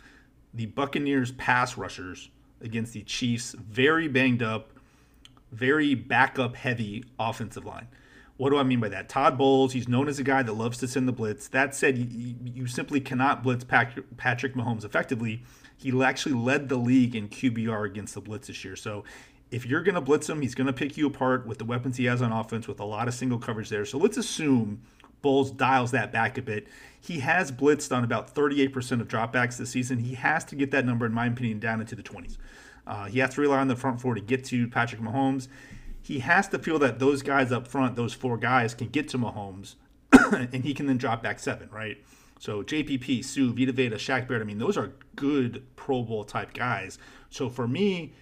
[0.55, 4.71] The Buccaneers pass rushers against the Chiefs, very banged up,
[5.51, 7.89] very backup heavy offensive line.
[8.37, 9.09] What do I mean by that?
[9.09, 11.49] Todd Bowles, he's known as a guy that loves to send the blitz.
[11.49, 15.43] That said, you, you simply cannot blitz Patrick Mahomes effectively.
[15.77, 18.75] He actually led the league in QBR against the blitz this year.
[18.75, 19.05] So
[19.51, 21.99] if you're going to blitz him, he's going to pick you apart with the weapons
[21.99, 23.85] he has on offense with a lot of single coverage there.
[23.85, 24.81] So let's assume
[25.21, 26.67] Bowles dials that back a bit.
[27.03, 29.99] He has blitzed on about 38% of dropbacks this season.
[29.99, 32.37] He has to get that number, in my opinion, down into the 20s.
[32.87, 35.49] Uh, he has to rely on the front four to get to Patrick Mahomes.
[36.01, 39.19] He has to feel that those guys up front, those four guys, can get to
[39.19, 39.75] Mahomes,
[40.33, 41.99] and he can then drop back seven, right?
[42.39, 46.55] So JPP, Suh, Vita Vea, Shaq Barrett, I mean, those are good Pro Bowl type
[46.55, 46.99] guys.
[47.31, 48.13] So for me,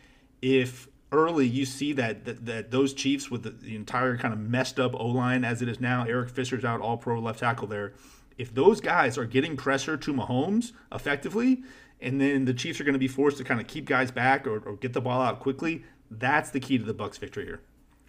[0.40, 4.40] if early you see that that, that those Chiefs with the, the entire kind of
[4.40, 7.66] messed up O line as it is now, Eric Fisher's out, all pro left tackle
[7.66, 7.92] there
[8.40, 11.62] if those guys are getting pressure to Mahomes effectively,
[12.00, 14.46] and then the Chiefs are going to be forced to kind of keep guys back
[14.46, 17.60] or, or get the ball out quickly, that's the key to the Bucks' victory here.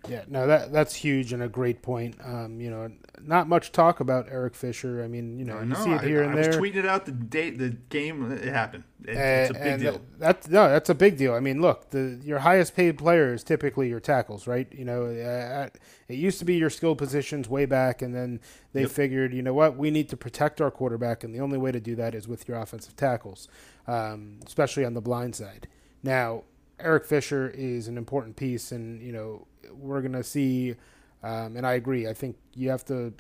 [0.08, 2.16] Yeah, no, that that's huge and a great point.
[2.24, 5.04] Um, you know, not much talk about Eric Fisher.
[5.04, 6.64] I mean, you know, you see it here I, and I there.
[6.64, 8.84] I it out the date the game it happened.
[9.04, 10.02] It, it's a big deal.
[10.18, 11.34] That, no, that's a big deal.
[11.34, 14.68] I mean, look, the your highest paid player is typically your tackles, right?
[14.72, 15.70] You know, uh,
[16.08, 18.40] it used to be your skill positions way back, and then
[18.74, 18.92] they yep.
[18.92, 21.80] figured, you know what, we need to protect our quarterback, and the only way to
[21.80, 23.48] do that is with your offensive tackles,
[23.88, 25.68] um, especially on the blind side.
[26.02, 26.44] Now,
[26.80, 30.76] Eric Fisher is an important piece, and you know we're going to see,
[31.24, 32.08] um, and I agree.
[32.08, 33.14] I think you have to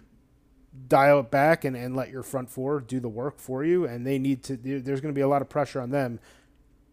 [0.88, 3.86] dial it back and, and let your front four do the work for you.
[3.86, 6.20] And they need to, there's going to be a lot of pressure on them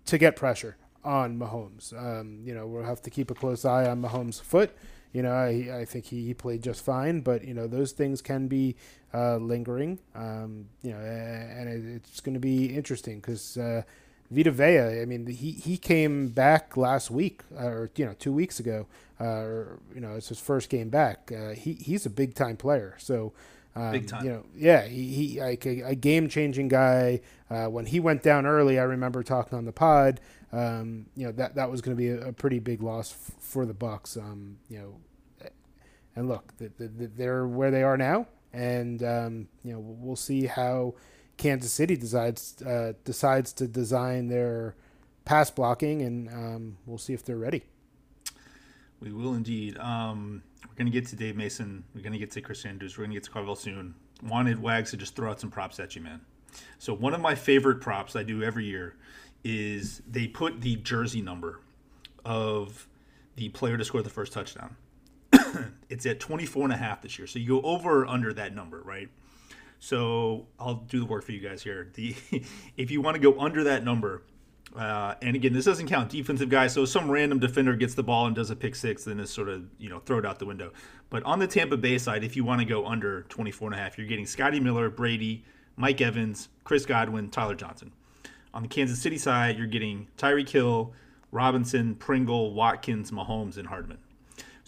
[0.06, 1.92] to get pressure on Mahomes.
[1.96, 4.74] Um, you know, we'll have to keep a close eye on Mahomes' foot
[5.12, 8.20] You know, I, I think he, he played just fine, but you know those things
[8.20, 8.76] can be
[9.14, 9.98] uh, lingering.
[10.14, 13.82] Um, you know, and it, it's going to be interesting because uh,
[14.30, 15.00] Vita Vea.
[15.00, 18.86] I mean, he he came back last week or you know two weeks ago.
[19.20, 21.32] Uh, or, you know, it's his first game back.
[21.36, 22.94] Uh, he he's a big time player.
[22.98, 23.32] So.
[23.76, 24.24] Um, Big time.
[24.24, 27.20] You know, yeah, he, he like a, a game changing guy.
[27.48, 30.20] Uh, when he went down early, I remember talking on the pod.
[30.52, 33.36] Um, you know that that was going to be a, a, pretty big loss f-
[33.38, 34.16] for the Bucks.
[34.16, 35.50] Um, you know,
[36.16, 40.16] and look, the, the, the, they're where they are now, and um, you know we'll
[40.16, 40.94] see how
[41.38, 44.74] Kansas City decides uh, decides to design their
[45.24, 47.62] pass blocking, and um, we'll see if they're ready.
[49.00, 49.78] We will indeed.
[49.78, 51.84] Um, we're going to get to Dave Mason.
[51.94, 52.98] We're going to get to Chris Andrews.
[52.98, 53.94] We're going to get to Carville soon.
[54.22, 56.20] Wanted Wags to just throw out some props at you, man.
[56.78, 58.96] So one of my favorite props I do every year
[59.44, 61.60] is they put the jersey number
[62.24, 62.88] of
[63.36, 64.74] the player to score the first touchdown.
[65.88, 67.28] it's at 24 and a half this year.
[67.28, 69.08] So you go over or under that number, right?
[69.80, 71.88] So I'll do the work for you guys here.
[71.94, 72.14] The
[72.76, 74.22] if you want to go under that number,
[74.76, 76.72] uh, and again, this doesn't count defensive guys.
[76.72, 79.48] So some random defender gets the ball and does a pick six, then it's sort
[79.48, 80.72] of you know throw it out the window.
[81.10, 83.78] But on the Tampa Bay side, if you want to go under 24 and a
[83.78, 85.44] half, you're getting Scotty Miller, Brady,
[85.76, 87.92] Mike Evans, Chris Godwin, Tyler Johnson.
[88.52, 90.92] On the Kansas City side, you're getting Tyreek Hill,
[91.30, 93.98] Robinson, Pringle, Watkins, Mahomes, and Hardman.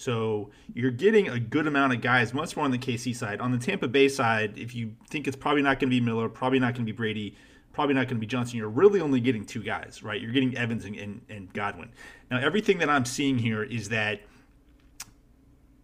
[0.00, 3.38] So you're getting a good amount of guys, much more on the KC side.
[3.38, 6.30] On the Tampa Bay side, if you think it's probably not going to be Miller,
[6.30, 7.36] probably not going to be Brady,
[7.74, 10.18] probably not going to be Johnson, you're really only getting two guys, right?
[10.18, 11.90] You're getting Evans and, and, and Godwin.
[12.30, 14.22] Now, everything that I'm seeing here is that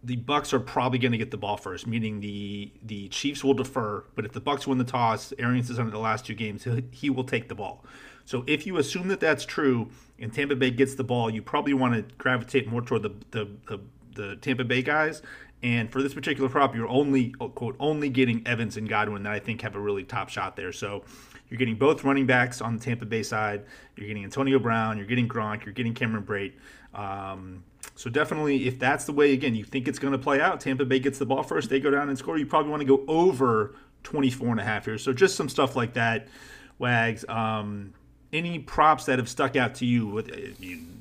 [0.03, 3.53] the Bucks are probably going to get the ball first, meaning the the Chiefs will
[3.53, 4.03] defer.
[4.15, 6.63] But if the Bucks win the toss, Arians done it the last two games.
[6.63, 7.85] He, he will take the ball.
[8.25, 11.73] So if you assume that that's true, and Tampa Bay gets the ball, you probably
[11.73, 13.79] want to gravitate more toward the the, the
[14.17, 15.21] the Tampa Bay guys.
[15.63, 19.39] And for this particular prop, you're only quote only getting Evans and Godwin that I
[19.39, 20.71] think have a really top shot there.
[20.71, 21.03] So
[21.49, 23.63] you're getting both running backs on the Tampa Bay side.
[23.95, 24.97] You're getting Antonio Brown.
[24.97, 25.65] You're getting Gronk.
[25.65, 26.53] You're getting Cameron Brate.
[26.93, 27.63] Um,
[27.95, 30.85] so definitely, if that's the way again you think it's going to play out, Tampa
[30.85, 31.69] Bay gets the ball first.
[31.69, 32.37] They go down and score.
[32.37, 34.97] You probably want to go over 24 and a half here.
[34.97, 36.27] So just some stuff like that,
[36.77, 37.25] Wags.
[37.27, 37.93] Um,
[38.37, 40.29] any props that have stuck out to you with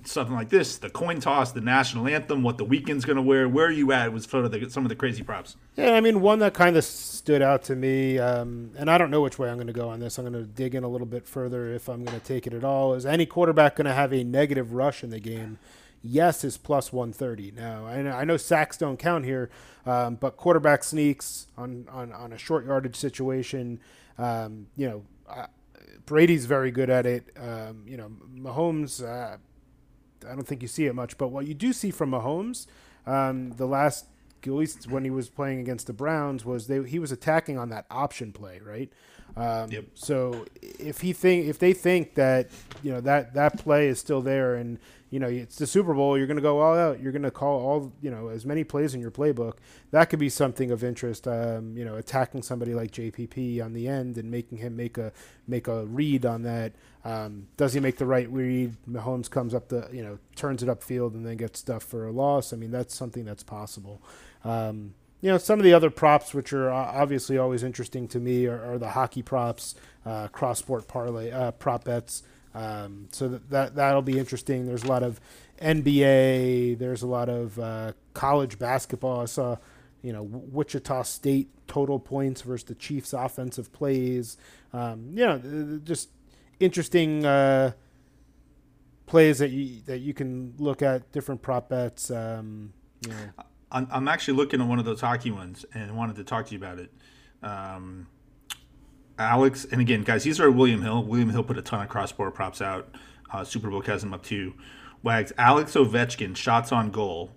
[0.08, 3.48] something like this the coin toss the national anthem what the Weeknd's going to wear
[3.48, 5.56] where are you at was sort of the, some of the crazy props?
[5.76, 9.10] Yeah i mean one that kind of stood out to me um, and i don't
[9.10, 10.88] know which way i'm going to go on this i'm going to dig in a
[10.88, 13.86] little bit further if i'm going to take it at all is any quarterback going
[13.86, 15.58] to have a negative rush in the game?
[16.02, 19.50] Yes is plus 130 now i know, I know sacks don't count here
[19.84, 23.80] um, but quarterback sneaks on, on, on a short yardage situation
[24.18, 25.46] um, you know
[26.06, 27.36] Brady's very good at it.
[27.36, 29.36] Um, you know, Mahomes, uh,
[30.26, 32.66] I don't think you see it much, but what you do see from Mahomes,
[33.06, 34.06] um, the last,
[34.44, 37.68] at least when he was playing against the Browns, was they he was attacking on
[37.70, 38.92] that option play, right?
[39.36, 39.84] Um, yep.
[39.94, 42.48] So if he think if they think that
[42.82, 44.78] you know that that play is still there and
[45.10, 47.00] you know it's the Super Bowl, you're going to go all out.
[47.00, 49.54] You're going to call all you know as many plays in your playbook.
[49.90, 51.28] That could be something of interest.
[51.28, 55.12] Um, you know, attacking somebody like JPP on the end and making him make a
[55.46, 56.72] make a read on that.
[57.04, 58.74] Um, does he make the right read?
[58.88, 62.10] Mahomes comes up the you know turns it upfield and then gets stuff for a
[62.10, 62.54] loss.
[62.54, 64.02] I mean that's something that's possible.
[64.44, 64.94] Um,
[65.26, 68.74] you know, some of the other props, which are obviously always interesting to me, are,
[68.74, 72.22] are the hockey props, uh, cross sport parlay uh, prop bets.
[72.54, 74.66] Um, so that, that that'll be interesting.
[74.66, 75.20] There's a lot of
[75.60, 76.78] NBA.
[76.78, 79.20] There's a lot of uh, college basketball.
[79.20, 79.56] I saw,
[80.00, 84.36] you know, Wichita State total points versus the Chiefs' offensive plays.
[84.72, 86.10] Um, you know, just
[86.60, 87.72] interesting uh,
[89.06, 92.12] plays that you that you can look at different prop bets.
[92.12, 93.44] Um, you know.
[93.70, 96.58] I'm actually looking at one of those hockey ones and wanted to talk to you
[96.58, 96.92] about it.
[97.42, 98.06] Um,
[99.18, 101.02] Alex, and again, guys, these are William Hill.
[101.02, 102.94] William Hill put a ton of cross-sport props out.
[103.30, 104.54] Uh, Bowl has them up too.
[105.02, 107.32] Wags, Alex Ovechkin, shots on goal.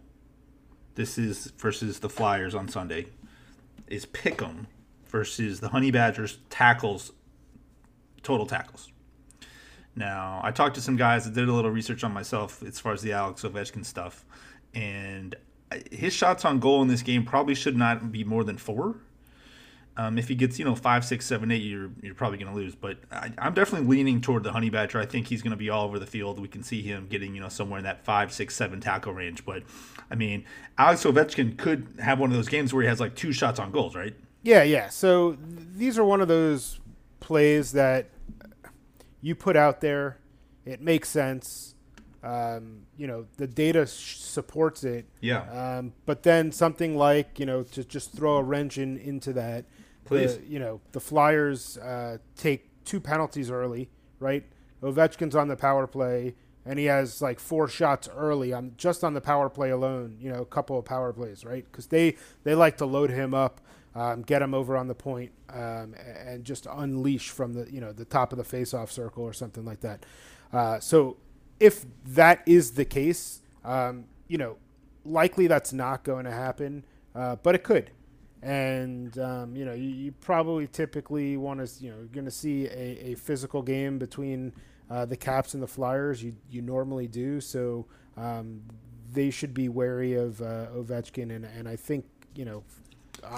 [0.95, 3.07] This is versus the Flyers on Sunday.
[3.87, 4.67] Is Pick'em
[5.07, 7.11] versus the Honey Badgers tackles,
[8.21, 8.91] total tackles.
[9.95, 12.93] Now, I talked to some guys that did a little research on myself as far
[12.93, 14.25] as the Alex Ovechkin stuff,
[14.73, 15.35] and
[15.91, 18.95] his shots on goal in this game probably should not be more than four.
[19.97, 22.55] Um, if he gets, you know, five, six, seven, eight, you're you're probably going to
[22.55, 22.73] lose.
[22.73, 24.97] But I, am definitely leaning toward the Honey Badger.
[24.97, 26.39] I think he's going to be all over the field.
[26.39, 29.43] We can see him getting, you know, somewhere in that five, six, seven tackle range.
[29.43, 29.63] But
[30.09, 30.45] I mean,
[30.77, 33.71] Alex Ovechkin could have one of those games where he has like two shots on
[33.71, 34.15] goals, right?
[34.41, 34.87] Yeah, yeah.
[34.87, 36.79] So these are one of those
[37.19, 38.09] plays that
[39.21, 40.17] you put out there.
[40.65, 41.75] It makes sense.
[42.21, 45.05] Um, you know, the data sh- supports it.
[45.21, 45.43] Yeah.
[45.77, 49.65] Um, but then something like you know to just throw a wrench in into that.
[50.05, 50.37] Please.
[50.37, 54.43] The, you know the Flyers uh, take two penalties early, right?
[54.81, 59.13] Ovechkin's on the power play, and he has like four shots early on just on
[59.13, 60.17] the power play alone.
[60.19, 61.65] You know, a couple of power plays, right?
[61.71, 63.61] Because they they like to load him up,
[63.95, 67.93] um, get him over on the point, um, and just unleash from the you know
[67.93, 70.05] the top of the face-off circle or something like that.
[70.51, 71.17] Uh, so
[71.59, 74.57] if that is the case, um, you know,
[75.05, 76.83] likely that's not going to happen,
[77.15, 77.91] uh, but it could.
[78.41, 82.31] And um, you know, you, you probably typically want to, you know, you're going to
[82.31, 84.53] see a, a physical game between
[84.89, 86.23] uh, the Caps and the Flyers.
[86.23, 88.61] You you normally do, so um,
[89.11, 91.35] they should be wary of uh, Ovechkin.
[91.35, 92.63] And and I think you know,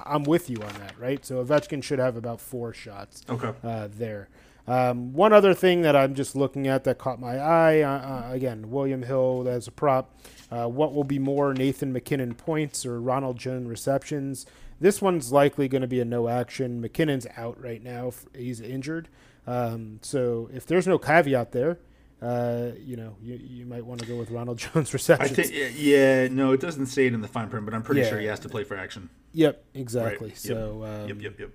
[0.05, 1.25] I'm with you on that, right?
[1.25, 3.51] So Ovechkin should have about four shots Okay.
[3.63, 4.29] uh, there.
[4.67, 8.31] Um, one other thing that I'm just looking at that caught my eye uh, uh,
[8.31, 10.15] again, William Hill as a prop.
[10.51, 14.45] Uh, what will be more Nathan MacKinnon points or Ronald Jones receptions?
[14.79, 16.81] This one's likely going to be a no action.
[16.81, 19.09] MacKinnon's out right now; he's injured.
[19.47, 21.79] Um, so if there's no caveat there,
[22.21, 25.49] uh, you know you, you might want to go with Ronald Jones I receptions.
[25.49, 28.09] think yeah, no, it doesn't say it in the fine print, but I'm pretty Yeah.
[28.09, 29.09] sure he has to play for action.
[29.33, 29.81] Yep, Right.
[29.81, 30.29] exactly.
[30.29, 30.37] Yep.
[30.37, 31.49] So um, yep, yep, yep.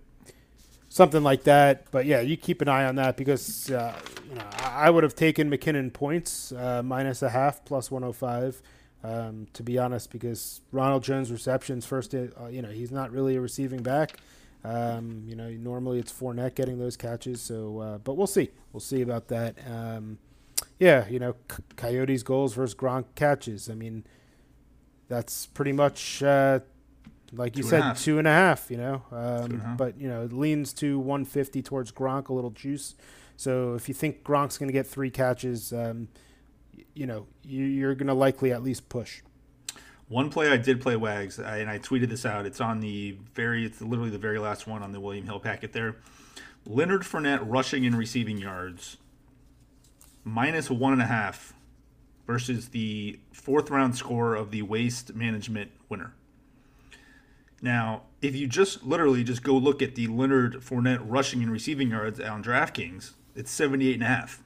[0.96, 1.90] Something like that.
[1.90, 3.94] But yeah, you keep an eye on that because uh,
[4.30, 8.62] you know I, would have taken MacKinnon points uh, minus a half plus 105.
[9.04, 13.36] Um, to be honest, because Ronald Jones receptions first, uh, you know he's not really
[13.36, 14.16] a receiving back.
[14.64, 17.42] Um, you know normally it's Fournette getting those catches.
[17.42, 18.48] So, uh, but we'll see.
[18.72, 19.54] We'll see about that.
[19.70, 20.16] Um,
[20.78, 23.68] yeah, you know C- Coyotes goals versus Gronk catches.
[23.68, 24.04] I mean,
[25.08, 26.22] that's pretty much.
[27.36, 28.02] Like you Two said, half.
[28.02, 28.70] two and a half.
[28.70, 29.76] You know, um, half.
[29.76, 32.94] but you know, it leans to 150 towards Gronk, a little juice.
[33.36, 36.08] So if you think Gronk's going to get three catches, um,
[36.94, 39.22] you know, you, you're going to likely at least push.
[40.08, 42.46] One play I did play Wags, I, and I tweeted this out.
[42.46, 45.72] It's on the very, it's literally the very last one on the William Hill packet
[45.72, 45.96] there.
[46.64, 48.96] Leonard Fournette rushing and receiving yards,
[50.24, 51.54] minus one and a half,
[52.26, 56.14] versus the fourth round score of the Waste Management winner.
[57.66, 61.90] Now, if you just literally just go look at the Leonard Fournette rushing and receiving
[61.90, 64.40] yards on DraftKings, it's 78 and a half.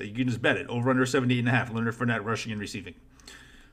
[0.00, 1.72] You can just bet it over under 78 and a half.
[1.74, 2.94] Leonard Fournette rushing and receiving.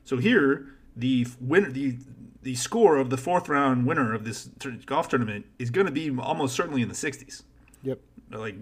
[0.04, 1.98] So here, the winner, the
[2.42, 4.46] the score of the fourth round winner of this
[4.86, 7.42] golf tournament is going to be almost certainly in the 60s,
[7.84, 8.00] Yep.
[8.32, 8.56] like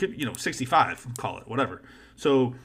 [0.00, 1.82] you know 65, call it whatever.
[2.16, 2.56] So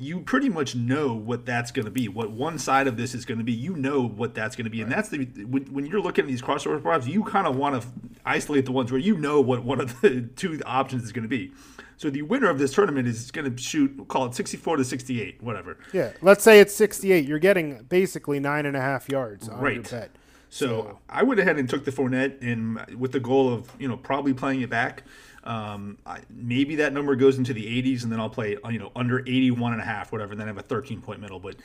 [0.00, 2.08] you pretty much know what that's going to be.
[2.08, 4.70] What one side of this is going to be, you know what that's going to
[4.70, 7.54] be, and that's the when, when you're looking at these crossover props, you kind of
[7.56, 7.86] want to
[8.24, 11.28] isolate the ones where you know what one of the two options is going to
[11.28, 11.52] be.
[11.98, 14.84] So the winner of this tournament is going to shoot, we'll call it 64 to
[14.84, 15.76] 68, whatever.
[15.92, 16.12] Yeah.
[16.22, 17.26] Let's say it's 68.
[17.28, 19.90] You're getting basically nine and a half yards on your Right.
[19.90, 20.10] bet.
[20.48, 23.96] So, I went ahead and took the Fournette, and with the goal of you know
[23.96, 25.04] probably playing it back.
[25.44, 28.92] Um, I, maybe that number goes into the 80s, and then I'll play you know
[28.94, 30.32] under 81 and a half, whatever.
[30.32, 31.40] And then I have a 13 point middle.
[31.40, 31.56] But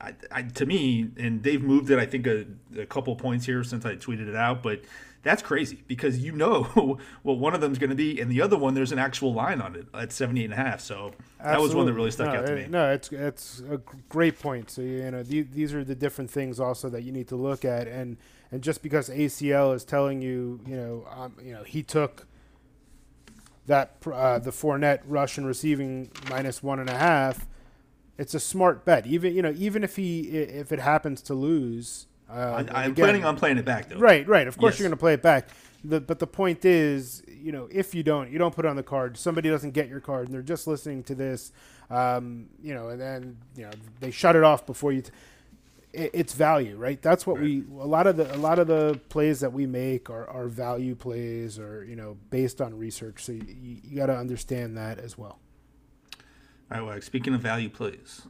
[0.00, 1.98] I, I, to me, and they've moved it.
[1.98, 2.46] I think a,
[2.78, 4.82] a couple points here since I tweeted it out, but.
[5.24, 6.64] That's crazy because you know
[7.22, 9.62] what one of them's going to be, and the other one there's an actual line
[9.62, 10.82] on it at 78 and a half.
[10.82, 12.66] So that was one that really stuck no, out to me.
[12.68, 14.68] No, it's it's a great point.
[14.68, 17.64] So you know the, these are the different things also that you need to look
[17.64, 18.18] at, and
[18.54, 22.26] and just because ACL is telling you, you know, um, you know, he took
[23.66, 27.46] that uh, the Fournette rush and receiving minus one and a half.
[28.18, 29.06] It's a smart bet.
[29.06, 32.94] Even you know, even if he if it happens to lose, uh, I, I'm again-
[32.94, 33.98] planning on playing it back though.
[33.98, 34.46] Right, right.
[34.46, 34.80] Of course, Yes.
[34.80, 35.48] you're going to play it back.
[35.86, 38.76] The, but the point is, you know, if you don't, you don't put it on
[38.76, 39.18] the card.
[39.18, 41.52] Somebody doesn't get your card, and they're just listening to this,
[41.90, 45.02] um, you know, and then you know they shut it off before you.
[45.02, 45.10] T-
[45.94, 47.00] it's value, right?
[47.00, 50.10] That's what we a lot of the a lot of the plays that we make
[50.10, 53.24] are, are value plays, or you know, based on research.
[53.24, 53.44] So you,
[53.82, 55.38] you, got to understand that as well.
[56.70, 58.22] All right, well, speaking of value plays,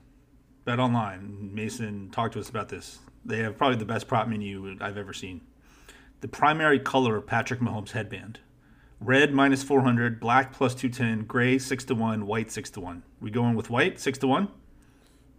[0.65, 2.99] Bet Online, Mason talked to us about this.
[3.25, 5.41] They have probably the best prop menu I've ever seen.
[6.21, 8.41] The primary color of Patrick Mahomes' headband
[9.01, 13.03] red minus 400, black plus 210, gray 6 to 1, white 6 to 1.
[13.21, 14.49] We going with white 6 to 1?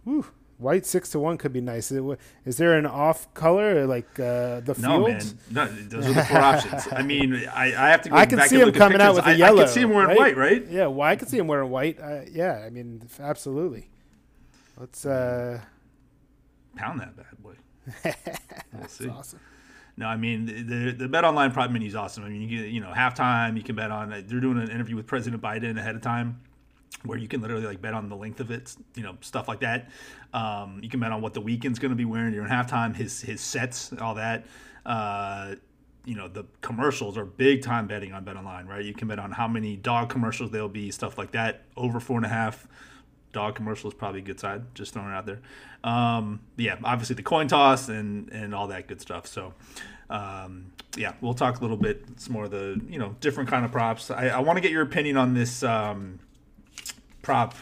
[0.04, 0.26] Whew.
[0.58, 1.92] White six to one could be nice.
[1.92, 5.34] Is, there an off color like uh, the No, fields?
[5.50, 5.66] man.
[5.68, 6.88] No, those are the four options.
[6.90, 8.38] I mean, I, I have to go to the bottom.
[8.38, 9.60] I can see him coming out with a I- yellow.
[9.60, 10.66] I can see him wearing white, right?
[10.66, 12.00] Yeah, well, I can see him wearing white.
[12.00, 13.90] Uh, yeah, I mean, absolutely.
[14.78, 15.04] Let's.
[15.04, 15.60] uh
[16.74, 17.54] Pound that bad boy.
[18.72, 19.04] We'll see.
[19.06, 19.40] That's awesome.
[19.98, 22.24] No, I mean the the, the bet online prop menu is awesome.
[22.24, 23.56] I mean, you get you know halftime.
[23.56, 24.10] You can bet on.
[24.10, 26.40] They're doing an interview with President Biden ahead of time.
[27.04, 29.60] Where you can literally like bet on the length of it, you know, stuff like
[29.60, 29.90] that.
[30.32, 33.20] Um, you can bet on what the Weeknd's going to be wearing during halftime, his
[33.20, 34.46] his sets, all that.
[34.84, 35.56] Uh,
[36.04, 38.84] you know, the commercials are big time betting on Bet Online, right?
[38.84, 41.62] You can bet on how many dog commercials there'll be, stuff like that.
[41.76, 42.66] Over four and a half
[43.32, 44.62] dog commercial is probably a good side.
[44.74, 45.40] Just throwing it out there.
[45.84, 49.26] Um, yeah, obviously the coin toss and and all that good stuff.
[49.26, 49.52] So.
[50.08, 52.04] Um, yeah, we'll talk a little bit.
[52.12, 54.10] It's more of the you know different kind of props.
[54.10, 56.20] I, I want to get your opinion on this um,
[57.26, 57.56] prop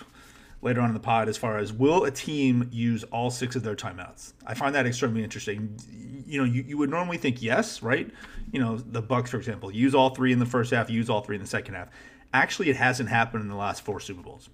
[0.60, 3.62] later on in the pod as far as will a team use all six of
[3.62, 4.34] their timeouts?
[4.46, 5.78] I find that extremely interesting.
[6.26, 8.10] You know, you, you would normally think yes, right?
[8.52, 11.22] You know, the Bucks, for example, use all three in the first half, use all
[11.22, 11.88] three in the second half.
[12.34, 14.50] Actually, it hasn't happened in the last four Super Bowls.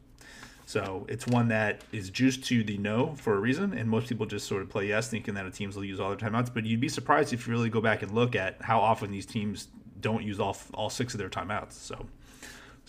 [0.65, 4.27] So it's one that is juiced to the no for a reason, and most people
[4.27, 6.55] just sort of play yes, thinking that a teams will use all their timeouts.
[6.55, 9.27] But you'd be surprised if you really go back and look at how often these
[9.27, 9.67] teams
[10.01, 11.73] don't use all all six of their timeouts.
[11.73, 12.07] So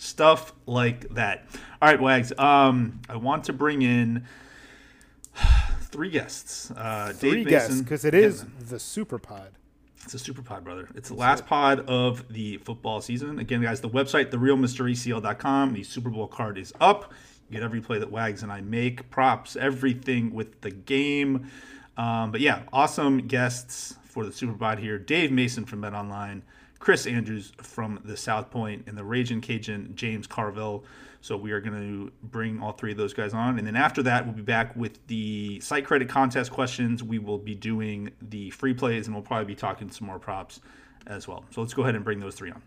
[0.02, 1.46] stuff like that.
[1.80, 2.32] All right, Wags.
[2.36, 4.24] Um, I want to bring in
[5.80, 6.70] three guests.
[6.72, 9.52] Uh, three Dave guests because it is the Super Pod.
[10.04, 10.88] It's a super pod, brother.
[10.96, 13.38] It's the last pod of the football season.
[13.38, 15.72] Again, guys, the website, therealmrecl.com.
[15.72, 17.12] The Super Bowl card is up.
[17.48, 21.48] You get every play that Wags and I make, props, everything with the game.
[21.96, 24.98] Um, but yeah, awesome guests for the Super Pod here.
[24.98, 26.42] Dave Mason from Bet Online,
[26.82, 30.82] Chris Andrews from the South Point, and the Raging Cajun James Carville.
[31.20, 34.02] So we are going to bring all three of those guys on, and then after
[34.02, 37.00] that, we'll be back with the site credit contest questions.
[37.00, 40.60] We will be doing the free plays, and we'll probably be talking some more props
[41.06, 41.44] as well.
[41.50, 42.60] So let's go ahead and bring those three on.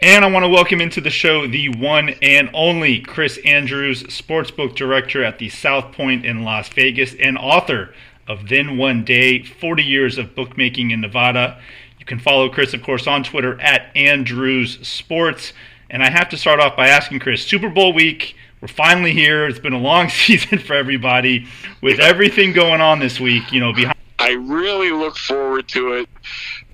[0.00, 4.74] And I want to welcome into the show the one and only Chris Andrews, sportsbook
[4.74, 7.92] director at the South Point in Las Vegas and author
[8.26, 11.60] of Then One Day 40 Years of Bookmaking in Nevada.
[11.98, 15.52] You can follow Chris, of course, on Twitter at Andrews Sports.
[15.90, 18.36] And I have to start off by asking Chris Super Bowl week.
[18.60, 19.46] We're finally here.
[19.46, 21.46] It's been a long season for everybody
[21.82, 23.52] with everything going on this week.
[23.52, 23.98] You know, behind.
[24.18, 26.08] I really look forward to it.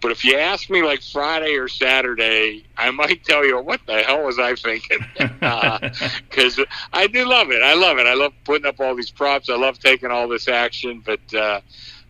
[0.00, 4.02] But if you ask me like Friday or Saturday, I might tell you what the
[4.02, 5.04] hell was I thinking?
[5.14, 7.62] Because uh, I do love it.
[7.62, 8.06] I love it.
[8.06, 9.50] I love putting up all these props.
[9.50, 11.02] I love taking all this action.
[11.04, 11.60] But uh,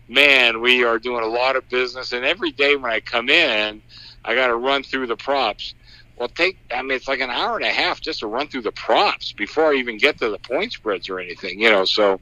[0.07, 2.13] man, we are doing a lot of business.
[2.13, 3.81] And every day when I come in,
[4.23, 5.73] I got to run through the props.
[6.17, 8.61] Well, take I mean it's like an hour and a half just to run through
[8.61, 11.59] the props before I even get to the point spreads or anything.
[11.59, 12.19] You know, so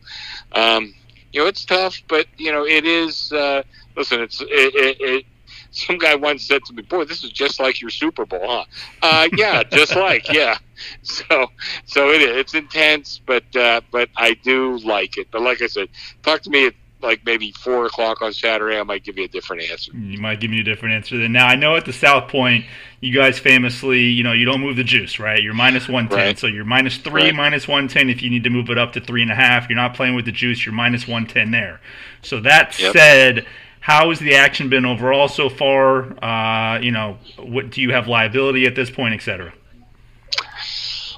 [0.53, 0.95] um,
[1.33, 3.33] you know it's tough, but you know it is.
[3.33, 3.63] Uh,
[3.97, 5.25] listen, it's it, it, it
[5.71, 8.65] some guy once said to me, "Boy, this is just like your Super Bowl, huh?"
[9.01, 10.57] Uh, yeah, just like yeah.
[11.03, 11.47] So
[11.85, 12.37] so it is.
[12.37, 15.27] It's intense, but uh, but I do like it.
[15.31, 15.89] But like I said,
[16.23, 18.77] talk to me at like maybe four o'clock on Saturday.
[18.77, 19.91] I might give you a different answer.
[19.93, 21.17] You might give me a different answer.
[21.17, 22.65] Then now I know at the South Point,
[22.99, 25.41] you guys famously, you know, you don't move the juice, right?
[25.41, 26.39] You're minus one ten, right.
[26.39, 27.35] so you're minus three, right.
[27.35, 28.09] minus one ten.
[28.09, 30.15] If you need to move it up to three and a half, you're not playing
[30.15, 30.65] with the juice.
[30.65, 31.79] You're minus one ten there.
[32.21, 32.93] So that yep.
[32.93, 33.45] said
[33.79, 36.03] how has the action been overall so far?
[36.23, 39.53] Uh, you know, what do you have liability at this point, et cetera?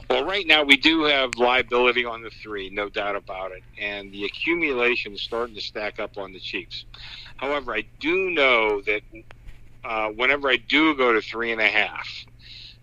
[0.09, 4.12] Well, right now we do have liability on the three, no doubt about it, and
[4.12, 6.84] the accumulation is starting to stack up on the Chiefs.
[7.38, 9.01] However, I do know that
[9.86, 12.07] uh, whenever I do go to three and a half,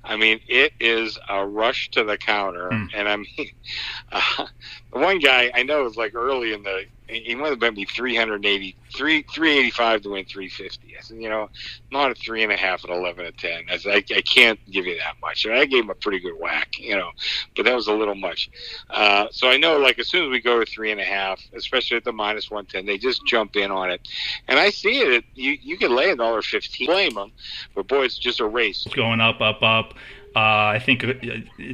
[0.02, 2.88] I mean, it is a rush to the counter, mm.
[2.94, 3.50] and I mean,
[4.12, 4.46] uh,
[4.92, 7.84] the one guy I know is like early in the he might have bet me
[7.84, 10.96] 380, 3, 385 to win 350.
[10.96, 11.48] I said, you know,
[11.90, 13.64] not a three and a half at 11 to 10.
[13.70, 15.44] I said, I, I can't give you that much.
[15.44, 17.10] And I gave him a pretty good whack, you know,
[17.56, 18.50] but that was a little much.
[18.90, 21.40] Uh, so I know, like, as soon as we go to three and a half,
[21.54, 24.06] especially at the minus 110, they just jump in on it.
[24.46, 25.24] And I see it.
[25.34, 27.32] You, you can lay a dollar 15, blame them,
[27.74, 28.84] but boy, it's just a race.
[28.84, 29.94] It's Going up, up, up.
[30.36, 31.14] Uh, I think uh,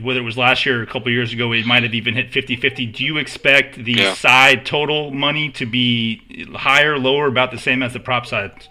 [0.01, 2.33] whether it was last year or a couple years ago, it might have even hit
[2.33, 2.87] 50 50.
[2.87, 4.15] Do you expect the yeah.
[4.15, 8.69] side total money to be higher, lower, about the same as the prop side?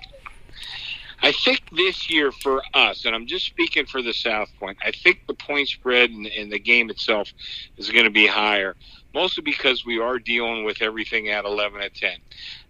[1.22, 4.92] I think this year for us, and I'm just speaking for the South Point, I
[4.92, 7.32] think the point spread in the game itself
[7.78, 8.76] is going to be higher,
[9.14, 12.18] mostly because we are dealing with everything at 11 at 10.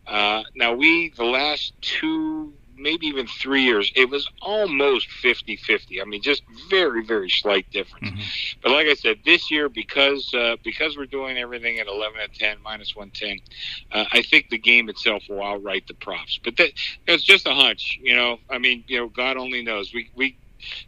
[0.06, 6.02] Uh, now, we, the last two maybe even three years, it was almost 50 50.
[6.02, 8.10] I mean, just very, very slight difference.
[8.10, 8.60] Mm-hmm.
[8.62, 12.34] But like I said, this year, because uh, because we're doing everything at 11 at
[12.34, 13.40] 10, minus 110,
[13.92, 16.40] uh, I think the game itself will outright the props.
[16.44, 16.72] But that,
[17.08, 18.40] it's just a hunch, you know.
[18.50, 19.94] I mean, you know, God only knows.
[19.94, 20.38] We, we,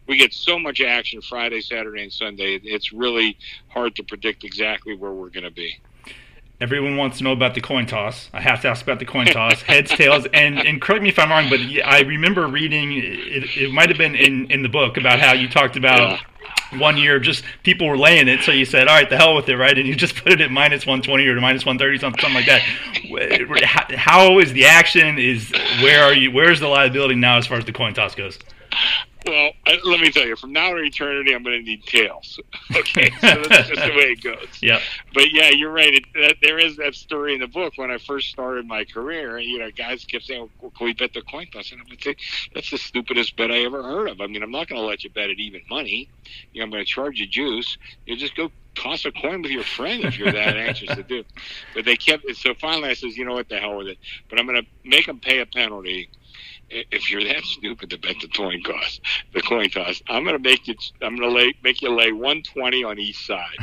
[0.08, 2.60] we get so much action Friday, Saturday, and Sunday.
[2.64, 5.78] It's really hard to predict exactly where we're going to be.
[6.62, 8.30] Everyone wants to know about the coin toss.
[8.34, 11.20] I have to ask about the coin toss, heads, tails, and and correct me if
[11.20, 13.58] I'm wrong, but I remember reading it.
[13.58, 16.00] It might have been in in the book about how you talked about.
[16.00, 16.20] Yeah.
[16.80, 19.50] one year just people were laying it, so you said, "All right, the hell with
[19.50, 19.78] it," right?
[19.78, 22.36] And you just put it at minus one twenty or minus one thirty, something, something
[22.36, 22.62] like that.
[23.96, 25.20] How is the action?
[25.20, 25.52] Is
[25.82, 26.32] where are you?
[26.32, 28.40] Where's the liability now as far as the coin toss goes?
[29.26, 32.40] Well, I, let me tell you, from now to eternity, I'm going to need tails.
[32.76, 34.48] Okay, so that's just the way it goes.
[34.62, 34.80] Yeah.
[35.14, 35.94] But yeah, you're right.
[35.94, 39.38] It, that, there is that story in the book when I first started my career.
[39.40, 42.02] You know, guys kept saying, well, "Can we bet the coin toss?" And I would
[42.02, 42.16] say,
[42.54, 45.04] "That's the stupidest bet I ever heard of." I mean, I'm not going to let
[45.04, 46.10] you bet at even money.
[46.54, 47.78] You know, I'm going to charge you juice.
[48.06, 51.24] You just go toss a coin with your friend if you're that anxious to do.
[51.74, 52.38] But they kept it.
[52.38, 53.50] So finally, I says, "You know what?
[53.50, 53.98] The hell with it."
[54.30, 56.10] But I'm going to make them pay a penalty
[56.70, 59.00] if you're that stupid to bet the coin toss,
[59.34, 60.76] the coin toss, I'm going to make you.
[61.02, 63.58] I'm going to lay make you lay 120 on each side.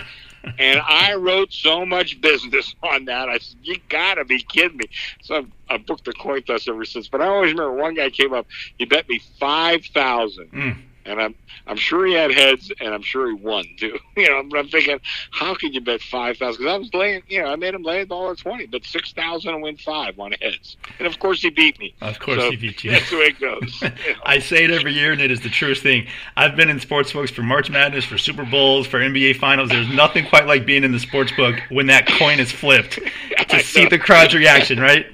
[0.58, 3.28] and I wrote so much business on that.
[3.28, 4.86] I said, "You got to be kidding me!"
[5.22, 7.08] So I've, I've, booked the coin toss ever since.
[7.08, 8.46] But I always remember one guy came up.
[8.78, 10.52] He bet me five thousand.
[10.52, 11.34] Mm and I'm
[11.66, 13.98] I'm sure he had heads, and I'm sure he won too.
[14.14, 15.00] You know, I'm, I'm thinking,
[15.30, 16.62] how could you bet five thousand?
[16.62, 19.12] Because I was laying, you know, I made him lay a dollar twenty, but six
[19.12, 21.94] thousand and win five on heads, and of course he beat me.
[22.02, 22.90] Of course so he beat you.
[22.90, 23.82] That's the way it goes.
[23.82, 24.20] You know?
[24.24, 26.06] I say it every year, and it is the truest thing.
[26.36, 29.70] I've been in sports books for March Madness, for Super Bowls, for NBA Finals.
[29.70, 32.98] There's nothing quite like being in the sports book when that coin is flipped
[33.48, 35.06] to see the crowd's reaction, right?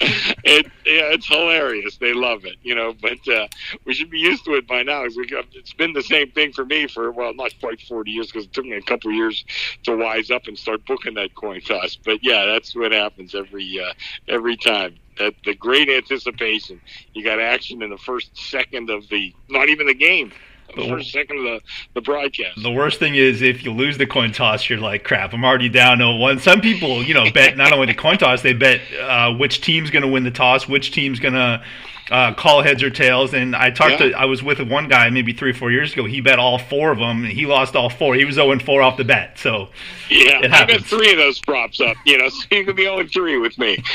[0.00, 1.96] It yeah, it's hilarious.
[1.96, 2.94] They love it, you know.
[3.00, 3.48] But uh,
[3.84, 5.02] we should be used to it by now.
[5.02, 8.44] We it's been the same thing for me for well, not quite forty years because
[8.44, 9.44] it took me a couple years
[9.84, 11.96] to wise up and start booking that coin toss.
[11.96, 13.92] But yeah, that's what happens every uh,
[14.28, 14.96] every time.
[15.18, 16.80] That the great anticipation.
[17.12, 20.32] You got action in the first second of the not even the game
[20.76, 21.60] the first second of the,
[21.94, 22.62] the broadcast.
[22.62, 25.68] The worst thing is if you lose the coin toss, you're like, crap, I'm already
[25.68, 26.40] down 0 1.
[26.40, 29.90] Some people, you know, bet not only the coin toss, they bet uh, which team's
[29.90, 31.62] going to win the toss, which team's going to
[32.10, 33.34] uh, call heads or tails.
[33.34, 34.10] And I talked yeah.
[34.10, 36.04] to, I was with one guy maybe three or four years ago.
[36.04, 38.14] He bet all four of them, and he lost all four.
[38.14, 39.38] He was 0 4 off the bet.
[39.38, 39.68] So
[40.10, 41.96] yeah, I bet three of those props up.
[42.04, 43.82] You know, so you could be 0 3 with me.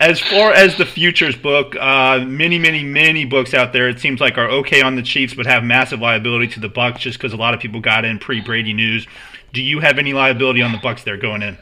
[0.00, 3.88] as far as the futures book, uh, many, many, many books out there.
[3.88, 7.00] It seems like are okay on the Chiefs, but have massive liability to the Bucks
[7.00, 9.06] just because a lot of people got in pre Brady news.
[9.52, 11.58] Do you have any liability on the Bucks there going in?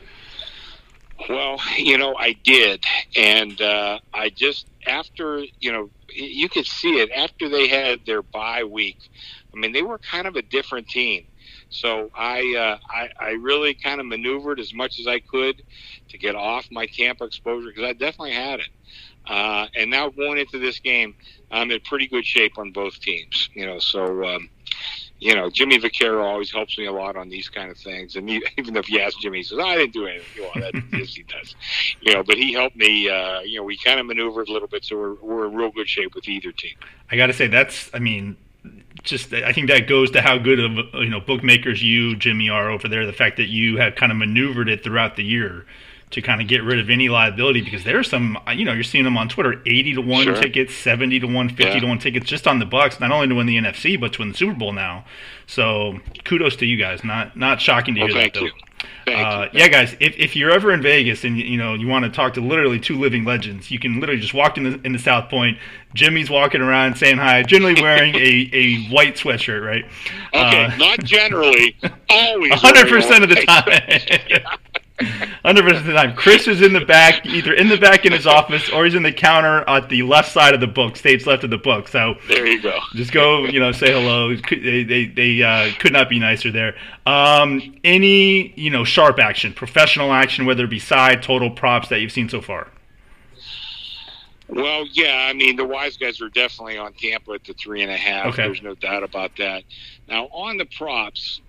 [1.28, 2.84] Well, you know, I did,
[3.16, 8.22] and uh, I just after you know you could see it after they had their
[8.22, 8.96] bye week.
[9.54, 11.22] I mean, they were kind of a different team.
[11.70, 15.56] So I, uh, I, I really kind of maneuvered as much as I could
[16.10, 18.68] to get off my Tampa exposure because I definitely had it.
[19.26, 21.14] Uh, and now going into this game,
[21.50, 23.50] I'm in pretty good shape on both teams.
[23.54, 24.48] You know, so um,
[25.20, 28.16] you know, Jimmy Vaccaro always helps me a lot on these kind of things.
[28.16, 30.42] And he, even if you ask Jimmy, he says, I didn't do anything.
[30.42, 31.56] Well, that, yes, he does.
[32.00, 33.08] You know, but he helped me.
[33.08, 35.70] Uh, you know, we kind of maneuvered a little bit, so we're, we're in real
[35.70, 36.76] good shape with either team.
[37.10, 38.36] I got to say, that's, I mean,
[39.02, 42.68] just I think that goes to how good of you know bookmakers you Jimmy are
[42.68, 43.06] over there.
[43.06, 45.66] The fact that you have kind of maneuvered it throughout the year
[46.10, 49.04] to kind of get rid of any liability because there's some you know you're seeing
[49.04, 50.34] them on Twitter 80 to 1 sure.
[50.36, 51.80] tickets 70 to 1 50 yeah.
[51.80, 54.20] to 1 tickets just on the Bucks not only to win the NFC but to
[54.20, 55.04] win the Super Bowl now
[55.46, 58.48] so kudos to you guys not not shocking to well, hear that though
[59.06, 59.96] uh, yeah, guys.
[60.00, 62.78] If, if you're ever in Vegas and you know you want to talk to literally
[62.78, 65.58] two living legends, you can literally just walk in the in the South Point.
[65.94, 69.84] Jimmy's walking around saying hi, generally wearing a, a white sweatshirt, right?
[70.34, 71.76] Okay, uh, not generally,
[72.10, 72.52] always.
[72.54, 74.42] hundred percent of the time.
[75.00, 78.12] Hundred percent of the time, Chris is in the back, either in the back in
[78.12, 81.24] his office or he's in the counter at the left side of the book, stage
[81.24, 81.86] left of the book.
[81.86, 82.78] So there you go.
[82.94, 84.34] Just go, you know, say hello.
[84.34, 86.74] They they, they uh, could not be nicer there.
[87.06, 92.00] Um, any you know sharp action, professional action, whether it be side, total props that
[92.00, 92.68] you've seen so far.
[94.48, 97.92] Well, yeah, I mean the wise guys are definitely on Tampa at the three and
[97.92, 98.26] a half.
[98.26, 98.42] Okay.
[98.42, 99.62] There's no doubt about that.
[100.08, 101.40] Now on the props,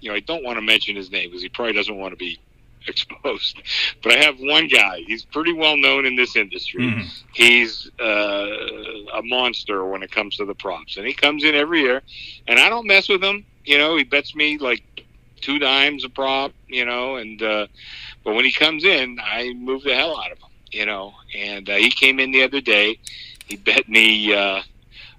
[0.00, 2.16] you know, I don't want to mention his name because he probably doesn't want to
[2.16, 2.38] be
[2.88, 3.60] exposed.
[4.02, 5.02] But I have one guy.
[5.06, 6.82] He's pretty well known in this industry.
[6.82, 7.22] Mm.
[7.32, 11.80] He's uh, a monster when it comes to the props, and he comes in every
[11.80, 12.02] year.
[12.46, 13.44] And I don't mess with him.
[13.64, 14.82] You know, he bets me like
[15.40, 16.52] two dimes a prop.
[16.68, 17.66] You know, and uh,
[18.22, 20.48] but when he comes in, I move the hell out of him.
[20.70, 22.98] You know, and uh, he came in the other day.
[23.46, 24.34] He bet me.
[24.34, 24.62] Uh,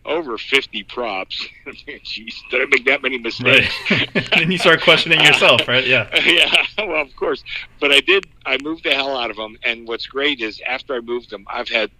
[0.05, 1.47] over 50 props.
[1.65, 3.73] Jeez, did I make that many mistakes?
[3.89, 4.29] Right.
[4.37, 5.85] then you start questioning yourself, right?
[5.85, 6.09] Yeah.
[6.25, 7.43] yeah, well, of course.
[7.79, 9.57] But I did, I moved the hell out of them.
[9.63, 11.91] And what's great is after I moved them, I've had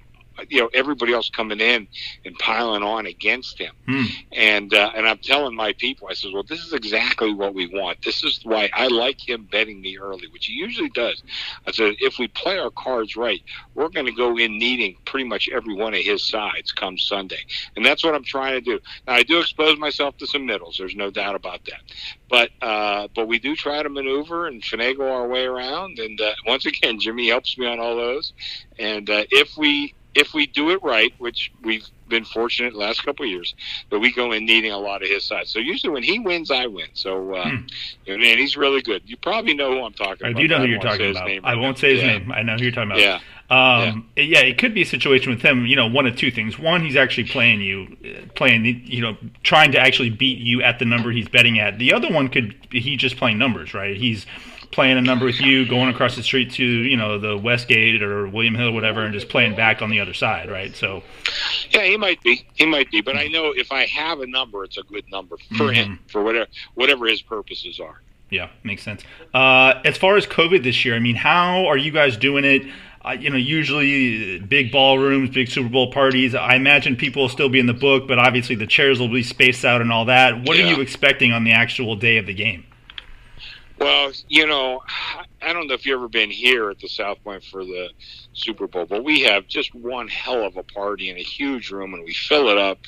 [0.50, 1.88] you know everybody else coming in
[2.26, 3.74] and piling on against him.
[3.88, 4.04] Hmm.
[4.32, 7.68] And uh, and I'm telling my people, I says, well, this is exactly what we
[7.68, 8.02] want.
[8.04, 11.24] This is why I like him betting me early, which he usually does.
[11.68, 13.42] I said, if we play our cards right,
[13.74, 17.46] we're going to go in needing pretty much every one of his sides come Sunday,
[17.76, 18.80] and that's what I'm trying to do.
[19.08, 20.78] Now I do expose myself to some middles.
[20.78, 21.82] There's no doubt about that.
[22.30, 26.00] But uh, but we do try to maneuver and finagle our way around.
[26.00, 28.34] And uh, once again, Jimmy helps me on all those.
[28.80, 33.04] And uh, if we if we do it right, which we've been fortunate the last
[33.04, 33.54] couple of years,
[33.90, 35.48] but we go in needing a lot of his side.
[35.48, 36.88] So usually when he wins, I win.
[36.94, 37.58] So uh, Hmm.
[38.08, 39.02] and he's really good.
[39.06, 40.40] You probably know who I'm talking I about.
[40.42, 41.28] do know who you're talking about.
[41.28, 41.82] name I won't now.
[41.82, 42.08] say his Yeah.
[42.20, 42.32] name.
[42.32, 43.02] I know who you're talking about.
[43.02, 43.20] Yeah.
[43.50, 44.40] Um, yeah.
[44.40, 45.66] it could be a situation with him.
[45.68, 46.58] You know, one of two things.
[46.58, 50.80] One, he's actually playing you, uh, playing you know, trying to actually beat you at
[50.80, 51.78] the number he's betting at.
[51.80, 53.96] The other one could be he just playing numbers, right?
[53.98, 54.26] He's
[54.76, 58.28] playing a number with you, going across the street to you know the Westgate or
[58.28, 60.76] William Hill, or whatever, and just playing back on the other side, right?
[60.76, 61.02] So
[61.72, 62.46] Yeah, he might be.
[62.54, 63.02] He might be.
[63.02, 66.22] But I know if I have a number, it's a good number for him for
[66.22, 68.02] whatever whatever his purposes are.
[68.30, 69.04] Yeah, makes sense.
[69.34, 72.64] Uh, as far as COVID this year, I mean, how are you guys doing it?
[73.06, 76.34] Uh, you know, usually big ballrooms, big Super Bowl parties.
[76.34, 79.22] I imagine people will still be in the book, but obviously the chairs will be
[79.22, 80.42] spaced out and all that.
[80.42, 82.66] What are you expecting on the actual day of the game?
[83.78, 84.82] Well, you know,
[85.42, 87.90] I don't know if you've ever been here at the South Point for the
[88.34, 91.94] Super Bowl, but we have just one hell of a party in a huge room,
[91.94, 92.80] and we fill it up.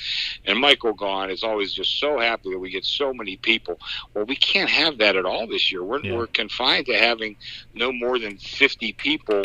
[0.45, 3.79] And Michael Gaughan is always just so happy that we get so many people.
[4.13, 5.83] Well, we can't have that at all this year.
[5.83, 6.15] We're Yeah.
[6.15, 7.35] we're confined to having
[7.73, 9.43] no more than fifty people,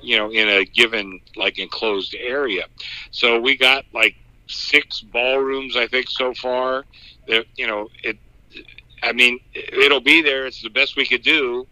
[0.00, 2.66] you know, in a given like enclosed area.
[3.10, 4.14] So we got like
[4.46, 6.84] six ballrooms, I think, so far.
[7.26, 8.16] That you know, it.
[9.04, 10.46] I mean, it'll be there.
[10.46, 11.66] It's the best we could do,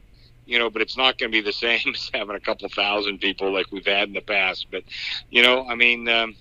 [0.47, 3.19] you know, but it's not going to be the same as having a couple thousand
[3.19, 4.67] people like we've had in the past.
[4.71, 4.85] But,
[5.31, 6.37] you know, I mean, um,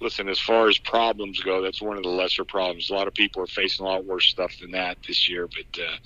[0.00, 2.90] listen, as far as problems go, that's one of the lesser problems.
[2.90, 5.82] A lot of people are facing a lot worse stuff than that this year, but
[5.82, 5.96] uh,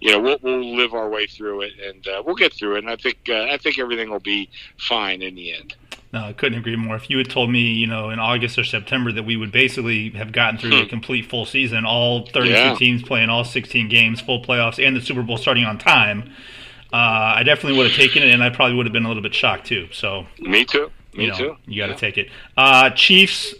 [0.00, 2.78] you know, we'll, we'll live our way through it, and uh, we'll get through it.
[2.78, 5.76] And I think uh, I think everything will be fine in the end.
[6.12, 6.96] No, I couldn't agree more.
[6.96, 10.10] If you had told me, you know, in August or September that we would basically
[10.10, 12.68] have gotten through a complete full season, all 32 Hmm.
[12.68, 12.74] Yeah.
[12.74, 16.30] teams playing all 16 games, full playoffs, and the Super Bowl starting on time,
[16.92, 16.96] uh,
[17.36, 19.34] I definitely would have taken it, and I probably would have been a little bit
[19.34, 19.88] shocked too.
[19.92, 20.90] So, Me too.
[21.14, 21.56] Me you know, too.
[21.66, 21.96] you got to Yeah.
[21.98, 22.30] take it.
[22.56, 23.54] Uh, Chiefs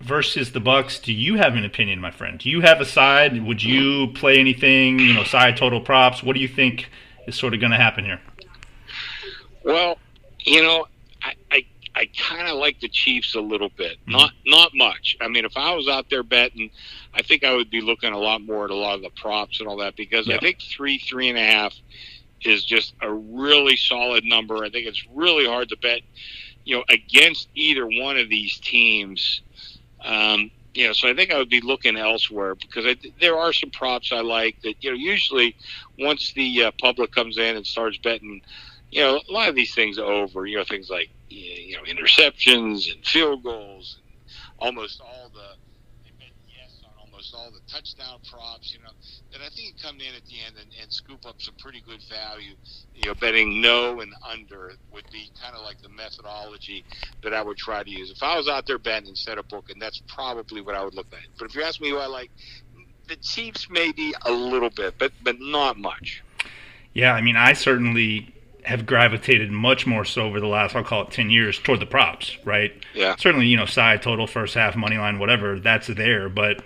[0.00, 0.98] versus the Bucks.
[0.98, 2.38] Do you have an opinion, my friend?
[2.38, 3.42] Do you have a side?
[3.44, 4.98] Would you play anything?
[5.00, 6.22] You know, side total props.
[6.22, 6.90] What do you think
[7.26, 8.20] is sort of going to happen here?
[9.64, 9.98] Well,
[10.44, 10.86] you know,
[11.22, 11.64] I I,
[11.98, 14.12] I kind of like the Chiefs a little bit, Mm-hmm.
[14.12, 15.16] not not much.
[15.20, 16.70] I mean, if I was out there betting,
[17.14, 19.60] I think I would be looking a lot more at a lot of the props
[19.60, 20.36] and all that because Yeah.
[20.36, 21.74] I think three three and a half
[22.42, 24.64] is just a really solid number.
[24.64, 26.02] I think it's really hard to bet,
[26.64, 29.42] you know, against either one of these teams.
[30.04, 33.52] Um, you know, so I think I would be looking elsewhere because I, there are
[33.52, 34.74] some props I like that.
[34.84, 35.56] You know, usually
[35.98, 38.42] once the uh, public comes in and starts betting,
[38.90, 40.46] you know, a lot of these things over.
[40.46, 44.16] You know, things like you know interceptions and field goals, and
[44.58, 45.56] almost all the
[46.04, 48.72] they bet yes on almost all the touchdown props.
[48.72, 48.90] You know,
[49.32, 52.00] that I think come in at the end and, and scoop up some pretty good
[52.08, 52.54] value.
[52.94, 56.84] You know, betting no and under would be kind of like the methodology
[57.22, 58.10] that I would try to use.
[58.10, 61.12] If I was out there betting instead of booking, that's probably what I would look
[61.12, 61.18] at.
[61.38, 62.30] But if you ask me who I like,
[63.06, 66.22] the Chiefs maybe a little bit, but but not much.
[66.94, 68.34] Yeah, I mean, I certainly
[68.68, 71.86] have gravitated much more so over the last, I'll call it 10 years, toward the
[71.86, 72.72] props, right?
[72.94, 73.16] Yeah.
[73.16, 76.28] Certainly, you know, side, total, first half, money line, whatever, that's there.
[76.28, 76.62] But,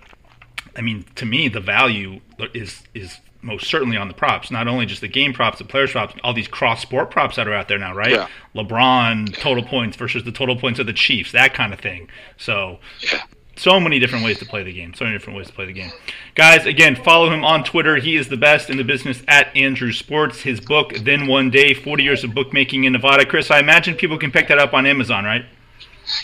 [0.76, 2.20] I mean, to me, the value
[2.54, 4.50] is is most certainly on the props.
[4.50, 7.46] Not only just the game props, the players props, all these cross sport props that
[7.48, 8.10] are out there now, right?
[8.10, 8.28] Yeah.
[8.54, 12.08] LeBron total points versus the total points of the Chiefs, that kind of thing.
[12.36, 12.78] So,
[13.12, 13.22] Yeah.
[13.56, 14.94] So many different ways to play the game.
[14.94, 15.90] So many different ways to play the game.
[16.34, 17.96] Guys, again, follow him on Twitter.
[17.96, 20.40] He is the best in the business at Andrew Sports.
[20.40, 23.26] His book, Then One Day 40 Years of Bookmaking in Nevada.
[23.26, 25.44] Chris, I imagine people can pick that up on Amazon, right?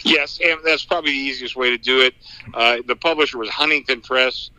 [0.04, 2.14] Yes, and that's probably the easiest way to do it.
[2.52, 4.50] Uh, the publisher was Huntington Press,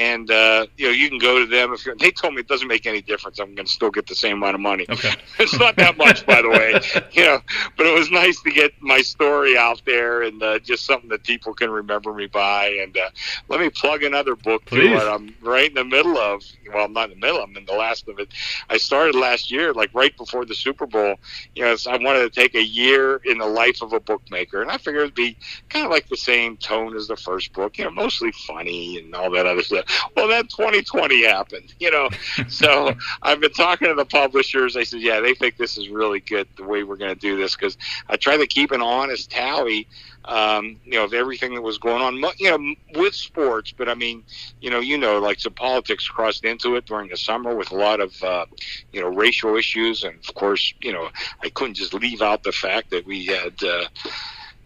[0.00, 2.48] and uh, you know you can go to them if you're, they told me it
[2.48, 3.38] doesn't make any difference.
[3.38, 4.86] I'm going to still get the same amount of money.
[4.88, 5.12] Okay.
[5.38, 6.80] it's not that much, by the way,
[7.12, 7.40] you know.
[7.76, 11.22] But it was nice to get my story out there and uh, just something that
[11.24, 12.68] people can remember me by.
[12.80, 13.10] And uh,
[13.48, 14.96] let me plug another book too.
[14.96, 16.42] I'm right in the middle of.
[16.72, 17.42] Well, I'm not in the middle.
[17.42, 18.28] I'm in the last of it.
[18.70, 21.16] I started last year, like right before the Super Bowl.
[21.54, 24.70] You know, I wanted to take a year in the life of a bookmaker, and
[24.70, 25.36] I figured it'd be
[25.68, 27.76] kind of like the same tone as the first book.
[27.76, 29.89] You know, mostly funny and all that other stuff.
[30.16, 32.08] well, then 2020 happened, you know.
[32.48, 34.76] so I've been talking to the publishers.
[34.76, 37.36] I said, yeah, they think this is really good the way we're going to do
[37.36, 37.76] this because
[38.08, 39.88] I try to keep an honest tally,
[40.24, 43.72] um, you know, of everything that was going on, you know, with sports.
[43.76, 44.24] But I mean,
[44.60, 47.76] you know, you know, like some politics crossed into it during the summer with a
[47.76, 48.46] lot of, uh,
[48.92, 51.10] you know, racial issues, and of course, you know,
[51.42, 53.62] I couldn't just leave out the fact that we had.
[53.62, 53.86] Uh,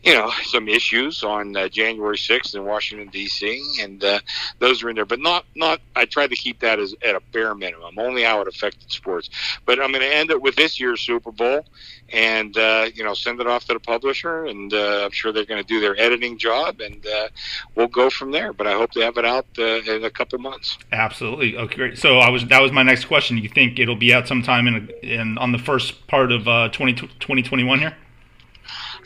[0.04, 3.78] you know, some issues on uh, January 6th in Washington D.C.
[3.80, 4.20] and uh,
[4.58, 5.80] those are in there, but not not.
[5.96, 9.30] I tried to keep that as at a bare minimum, only how it affected sports.
[9.64, 11.64] But I'm going to end it with this year's Super Bowl,
[12.12, 15.46] and uh, you know, send it off to the publisher, and uh, I'm sure they're
[15.46, 17.28] going to do their editing job, and uh,
[17.74, 18.52] we'll go from there.
[18.52, 20.76] But I hope to have it out uh, in a couple months.
[20.92, 21.56] Absolutely.
[21.56, 21.98] Okay, great.
[21.98, 23.38] So I was that was my next question.
[23.38, 26.68] You think it'll be out sometime in, a, in on the first part of uh,
[26.68, 27.96] 20, 2021 here?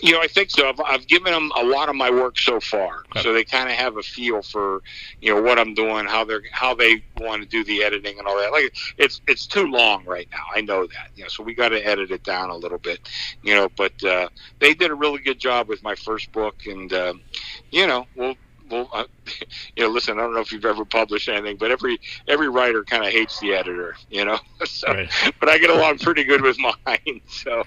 [0.00, 0.68] You know, I think so.
[0.68, 3.22] I've, I've given them a lot of my work so far, okay.
[3.22, 4.82] so they kind of have a feel for
[5.20, 8.26] you know what I'm doing, how they're how they want to do the editing and
[8.26, 8.52] all that.
[8.52, 10.44] Like it's it's too long right now.
[10.54, 11.10] I know that.
[11.14, 13.08] You know, so we got to edit it down a little bit.
[13.42, 14.28] You know, but uh,
[14.58, 17.14] they did a really good job with my first book, and uh,
[17.70, 18.34] you know, we'll
[18.70, 19.04] well, uh,
[19.76, 22.84] you know, listen, I don't know if you've ever published anything, but every every writer
[22.84, 24.38] kind of hates the editor, you know.
[24.64, 25.10] so, right.
[25.40, 27.20] but I get along pretty good with mine.
[27.28, 27.64] So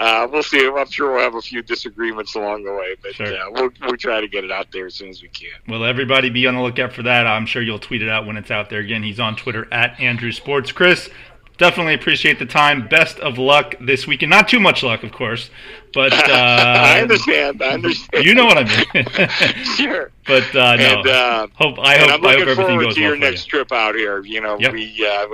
[0.00, 0.66] uh, we'll see.
[0.66, 3.26] I'm sure we'll have a few disagreements along the way, but sure.
[3.26, 5.50] uh, we'll we'll try to get it out there as soon as we can.
[5.68, 7.26] Well, everybody be on the lookout for that.
[7.26, 8.80] I'm sure you'll tweet it out when it's out there.
[8.80, 10.72] Again, he's on Twitter at Andrew Sports.
[10.72, 11.08] Chris,
[11.56, 12.88] definitely appreciate the time.
[12.88, 14.30] Best of luck this weekend.
[14.30, 15.50] Not too much luck, of course,
[15.94, 17.62] but uh, I understand.
[17.62, 18.24] I understand.
[18.24, 19.64] You know what I mean.
[19.76, 20.10] sure.
[20.26, 21.00] But uh, no.
[21.00, 23.46] And, uh, hope I hope, I'm looking I hope forward goes to your well next
[23.46, 23.50] you.
[23.50, 24.24] trip out here.
[24.24, 24.72] You know, yep.
[24.72, 25.26] we uh,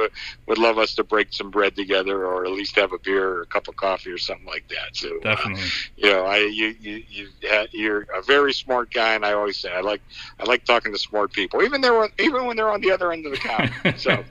[0.46, 3.42] would love us to break some bread together, or at least have a beer or
[3.42, 4.94] a cup of coffee or something like that.
[4.94, 5.64] So uh, definitely,
[5.96, 7.28] you know, I you you, you
[7.72, 10.02] you're a very smart guy, and I always say I like
[10.38, 13.26] I like talking to smart people, even there even when they're on the other end
[13.26, 13.96] of the counter.
[13.96, 14.24] So,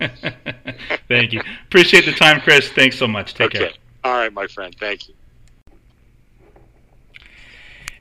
[1.07, 1.41] thank you.
[1.65, 2.69] Appreciate the time, Chris.
[2.69, 3.33] Thanks so much.
[3.33, 3.59] Take okay.
[3.59, 3.71] care.
[4.03, 4.75] All right, my friend.
[4.79, 5.15] Thank you.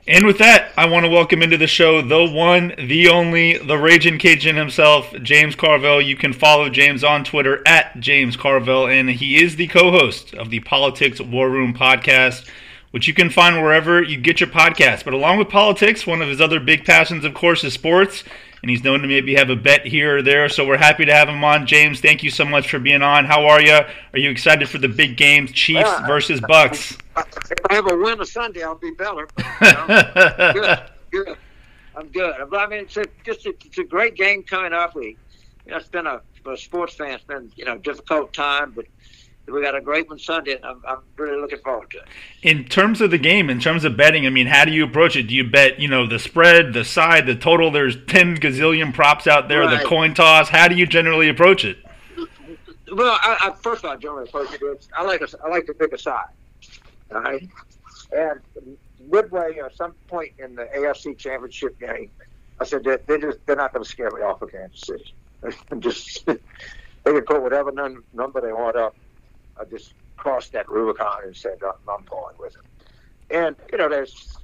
[0.09, 3.77] And with that, I want to welcome into the show the one, the only, the
[3.77, 6.01] Raging Cajun himself, James Carville.
[6.01, 10.33] You can follow James on Twitter at James Carville, and he is the co host
[10.33, 12.49] of the Politics War Room podcast,
[12.89, 15.05] which you can find wherever you get your podcast.
[15.05, 18.23] But along with politics, one of his other big passions, of course, is sports
[18.61, 20.49] and he's known to maybe have a bet here or there.
[20.49, 21.65] So we're happy to have him on.
[21.65, 23.25] James, thank you so much for being on.
[23.25, 23.79] How are you?
[24.13, 26.97] Are you excited for the big game, Chiefs well, versus Bucks?
[27.17, 29.27] If I have a win on Sunday, I'll be better.
[29.37, 30.79] You know, good,
[31.11, 31.37] good.
[31.95, 32.33] I'm good.
[32.53, 34.95] I mean, it's a, just a, it's a great game coming up.
[34.95, 35.17] We,
[35.65, 38.71] you know, it's been a for a sports fan, it's been you know difficult time,
[38.75, 38.85] but
[39.51, 42.05] we got a great one Sunday, and I'm, I'm really looking forward to it.
[42.41, 45.15] In terms of the game, in terms of betting, I mean, how do you approach
[45.15, 45.23] it?
[45.23, 47.71] Do you bet, you know, the spread, the side, the total?
[47.71, 49.61] There's ten gazillion props out there.
[49.61, 49.81] Right.
[49.81, 50.49] The coin toss.
[50.49, 51.77] How do you generally approach it?
[52.91, 54.87] Well, I, I, first of all, I generally approach it.
[54.95, 56.25] I like a, I like to pick a side.
[57.13, 57.47] All right,
[58.11, 58.39] and
[59.09, 62.11] midway, at some point in the AFC Championship game,
[62.59, 65.13] I said that they're just they're not going to scare me off of Kansas City.
[65.79, 66.37] just they
[67.03, 68.95] can put whatever number they want up
[69.59, 73.35] I just crossed that Rubicon and said I'm going with it.
[73.35, 74.37] And you know, there's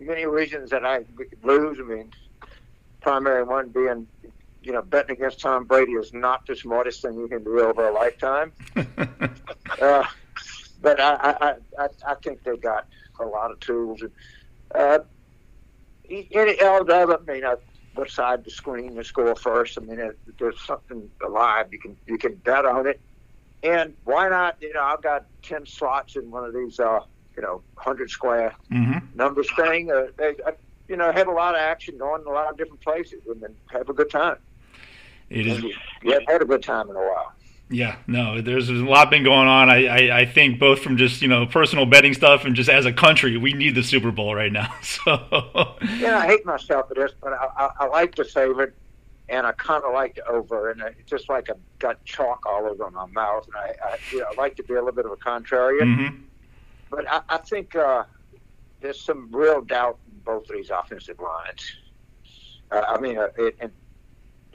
[0.00, 1.04] many reasons that I
[1.42, 1.78] lose.
[1.80, 2.10] I mean,
[3.00, 4.06] primary one being,
[4.62, 7.88] you know, betting against Tom Brady is not the smartest thing you can do over
[7.88, 8.52] a lifetime.
[8.76, 10.04] uh,
[10.82, 12.86] but I, I, I, I think they got
[13.20, 14.02] a lot of tools.
[14.02, 14.12] And,
[14.74, 14.98] uh,
[16.08, 17.56] any else, I mean, uh,
[17.94, 19.78] what side to screen to score first.
[19.78, 23.00] I mean, there's something alive, you can you can bet on it.
[23.62, 24.56] And why not?
[24.60, 27.00] You know, I've got ten slots in one of these, uh,
[27.36, 28.98] you know, hundred square mm-hmm.
[29.14, 29.90] numbers thing.
[29.90, 30.52] Uh, they, uh,
[30.88, 33.40] you know, have a lot of action going in a lot of different places, and
[33.40, 34.36] then have a good time.
[35.30, 35.64] It is.
[36.02, 37.32] Yeah, had a good time in a while.
[37.68, 39.68] Yeah, no, there's, there's a lot been going on.
[39.68, 42.86] I, I, I, think both from just you know personal betting stuff and just as
[42.86, 44.72] a country, we need the Super Bowl right now.
[44.82, 48.74] So yeah, I hate myself for this, but I, I, I like to favorite
[49.28, 52.66] and I kind of like to over, and it's just like I've got chalk all
[52.66, 55.06] over my mouth, and I, I, you know, I like to be a little bit
[55.06, 55.96] of a contrarian.
[55.96, 56.16] Mm-hmm.
[56.90, 58.04] But I, I think uh,
[58.80, 61.76] there's some real doubt in both of these offensive lines.
[62.70, 63.72] Uh, I mean, uh, it, and,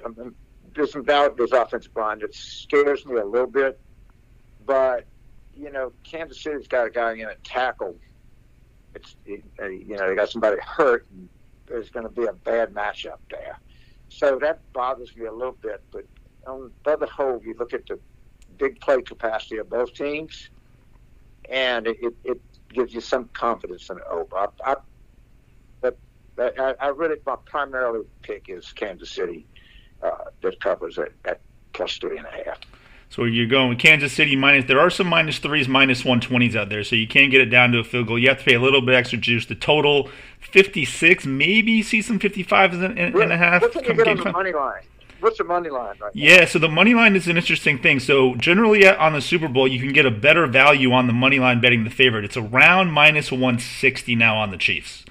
[0.06, 0.36] um,
[0.74, 3.80] there's some doubt in this offensive line It scares me a little bit.
[4.66, 5.06] But
[5.56, 7.96] you know, Kansas City's got a guy in a tackle.
[8.96, 11.28] It's it, uh, you know they got somebody hurt, and
[11.68, 13.60] there's going to be a bad matchup there.
[14.14, 15.82] So that bothers me a little bit.
[15.91, 16.03] But
[16.45, 17.97] on the other whole, you look at the
[18.57, 20.49] big play capacity of both teams,
[21.49, 22.38] and it, it
[22.74, 24.36] gives you some confidence in it over.
[24.36, 24.76] I, I,
[25.82, 25.97] but
[26.38, 29.47] I, I really, my primary pick is Kansas City.
[30.03, 30.09] uh,
[30.41, 31.41] that covers it at
[31.74, 32.59] plus three and a half.
[33.12, 34.66] So you're going Kansas City minus.
[34.66, 37.41] There are some minus threes, minus minus one twenties out there, so you can get
[37.41, 38.18] it down to a field goal.
[38.18, 39.45] You have to pay a little bit extra juice.
[39.45, 40.09] The total
[40.39, 43.64] fifty six, maybe see some fifty fives and, and, and a half.
[43.64, 44.84] What can you the money line?
[45.20, 46.45] What's the money line right Yeah, now?
[46.45, 47.99] so the money line is an interesting thing.
[47.99, 51.38] So generally on the Super Bowl, you can get a better value on the money
[51.38, 52.24] line betting the favorite.
[52.24, 55.03] It's around minus one sixty now on the Chiefs.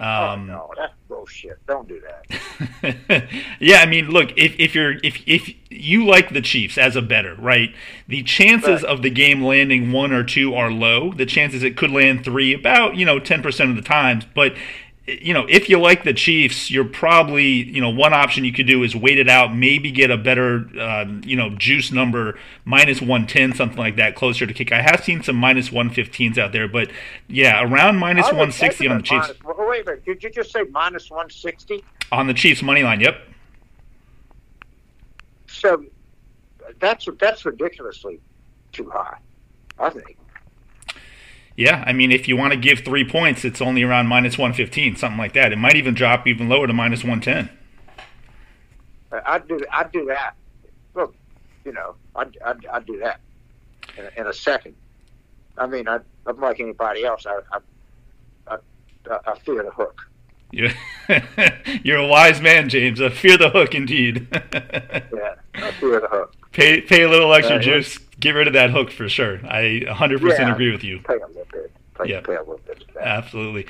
[0.00, 1.64] Oh, um, oh, no, that's bullshit.
[1.66, 3.28] Don't do that.
[3.60, 7.02] yeah, I mean, look, if, if you're if if you like the Chiefs as a
[7.02, 7.74] better, right?
[8.08, 8.92] The chances right.
[8.92, 11.12] of the game landing one or two are low.
[11.12, 14.24] The chances it could land three, about you know ten percent of the times.
[14.34, 14.54] But
[15.06, 18.66] you know, if you like the Chiefs, you're probably, you know, one option you could
[18.66, 23.00] do is wait it out, maybe get a better, um, you know, juice number, minus
[23.00, 24.72] 110, something like that, closer to kick.
[24.72, 26.90] I have seen some minus 115s out there, but
[27.28, 29.32] yeah, around minus 160 on the Chiefs.
[29.44, 31.84] Minus, wait a minute, did you just say minus 160?
[32.10, 33.20] On the Chiefs money line, yep.
[35.46, 35.84] So
[36.80, 38.20] that's that's ridiculously
[38.72, 39.18] too high,
[39.78, 40.16] I think.
[41.56, 44.96] Yeah, I mean, if you want to give three points, it's only around minus 115,
[44.96, 45.52] something like that.
[45.52, 47.48] It might even drop even lower to minus 110.
[49.24, 50.34] I'd do, I'd do that.
[50.94, 51.14] Look,
[51.64, 53.20] you know, I'd, I'd, I'd do that
[53.96, 54.74] in, in, a second.
[55.56, 57.24] I mean, I, I'm like anybody else.
[57.24, 58.56] I, I,
[59.10, 60.02] I, I fear the hook.
[60.52, 60.74] Yeah.
[61.82, 63.00] You're a wise man, James.
[63.00, 64.28] I fear the hook, indeed.
[64.52, 66.34] yeah, I fear the hook.
[66.52, 69.40] Pay, pay a little extra uh, juice get rid of that hook for sure.
[69.46, 71.00] I 100% yeah, agree with you.
[71.00, 71.72] Pay a little bit.
[71.98, 72.20] Pay, yeah.
[72.20, 72.84] pay a little bit.
[73.00, 73.66] Absolutely.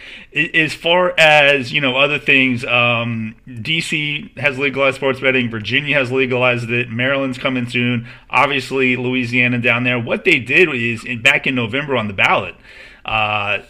[0.55, 5.51] As far as you know, other things, um, DC has legalized sports betting.
[5.51, 6.91] Virginia has legalized it.
[6.91, 8.09] Maryland's coming soon.
[8.31, 9.99] Obviously, Louisiana down there.
[9.99, 12.57] What they did is back in November on the ballot
[13.07, 13.63] uh,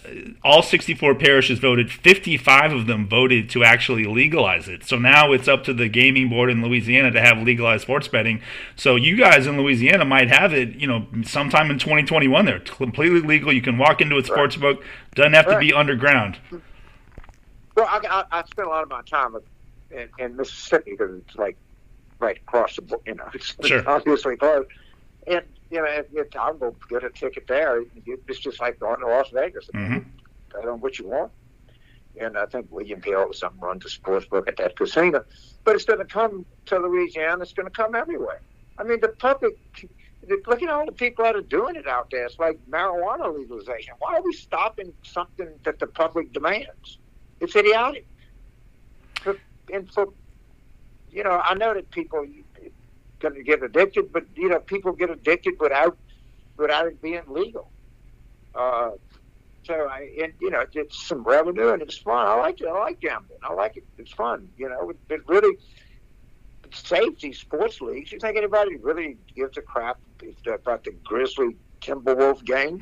[0.43, 1.93] all 64 parishes voted.
[1.93, 4.83] 55 of them voted to actually legalize it.
[4.83, 8.41] So now it's up to the gaming board in Louisiana to have legalized sports betting.
[8.77, 12.47] So you guys in Louisiana might have it, you know, sometime in 2021.
[12.47, 13.53] They're completely legal.
[13.53, 14.83] You can walk into a sports book.
[15.15, 16.39] Doesn't have to be underground.
[16.51, 19.37] Well, I, I, I spent a lot of my time
[19.91, 21.59] in, in Mississippi because it's like
[22.21, 23.87] right across the, you know, it's sure.
[23.87, 24.67] obviously close.
[25.27, 27.83] And you know, if, if I'll go get a ticket there.
[28.07, 29.69] It's just like going to Las Vegas.
[29.75, 30.09] Mm-hmm.
[30.57, 31.33] I on what you want.
[32.19, 35.25] And I think William Hill or something runs a sports book at that casino.
[35.65, 37.43] But it's going to come to Louisiana.
[37.43, 38.41] It's going to come everywhere.
[38.79, 39.59] I mean, the public.
[40.47, 42.25] Look at all the people that are doing it out there.
[42.25, 43.95] It's like marijuana legalization.
[43.99, 46.99] Why are we stopping something that the public demands?
[47.41, 48.07] It's idiotic.
[49.73, 50.09] And for,
[51.11, 52.27] you know, I know that people
[53.21, 55.97] going to get addicted, but you know, people get addicted without
[56.57, 57.71] without it being legal.
[58.55, 58.91] Uh,
[59.65, 62.27] so I, and you know, it's some revenue and it's fun.
[62.27, 62.69] I like it.
[62.69, 63.41] I like gambling.
[63.43, 63.85] I like it.
[63.99, 64.49] It's fun.
[64.57, 65.57] You know, it, it really
[66.73, 68.13] saves these sports leagues.
[68.13, 69.99] You think anybody really gives a crap
[70.47, 72.81] about the Grizzly Timberwolf game?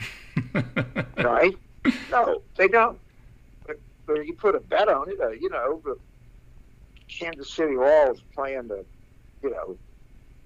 [1.16, 1.56] right?
[2.10, 2.98] No, they don't.
[3.66, 5.20] But, but you put a bet on it.
[5.20, 5.96] Uh, you know, the
[7.08, 8.84] Kansas City Royals playing the,
[9.42, 9.76] you know,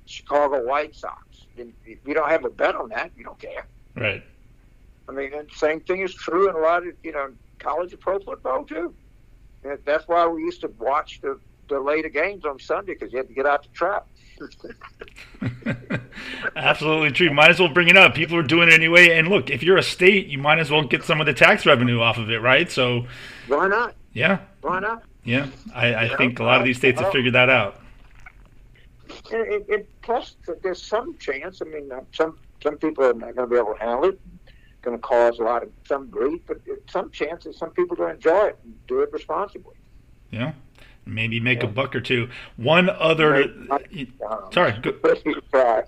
[0.08, 1.46] Chicago White Sox.
[1.58, 3.66] And if you don't have a bet on that, you don't care.
[3.94, 4.22] Right.
[5.08, 8.00] I mean, the same thing is true in a lot of you know college and
[8.00, 8.94] pro football too.
[9.64, 11.38] And that's why we used to watch the
[11.68, 14.06] the later games on Sunday because you had to get out the trap.
[16.56, 17.32] Absolutely true.
[17.32, 18.14] Might as well bring it up.
[18.14, 19.10] People are doing it anyway.
[19.10, 21.66] And look, if you're a state, you might as well get some of the tax
[21.66, 22.70] revenue off of it, right?
[22.70, 23.06] So
[23.48, 23.94] why not?
[24.12, 24.38] Yeah.
[24.62, 25.02] Why not?
[25.24, 27.82] Yeah, I, I think a lot of these states have figured that out.
[29.30, 31.60] And, plus, there's some chance.
[31.62, 34.20] I mean, uh, some some people are not going to be able to handle it.
[34.82, 36.58] Going to cause a lot of some grief, but
[36.88, 39.74] some chance chances some people going to enjoy it and do it responsibly.
[40.30, 40.52] Yeah,
[41.04, 41.68] maybe make yeah.
[41.68, 42.28] a buck or two.
[42.56, 43.52] One other.
[44.52, 44.72] sorry.
[44.80, 44.92] Go,
[45.52, 45.82] go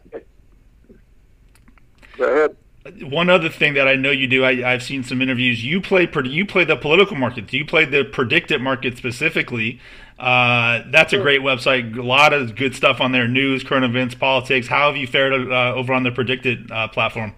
[2.18, 2.56] ahead
[3.02, 5.62] one other thing that I know you do, I, have seen some interviews.
[5.62, 7.52] You play you play the political markets.
[7.52, 9.80] You play the PredictIt market specifically.
[10.20, 11.96] Uh, that's a great website.
[11.96, 14.66] A lot of good stuff on there: news, current events, politics.
[14.66, 17.34] How have you fared uh, over on the PredictIt uh, platform?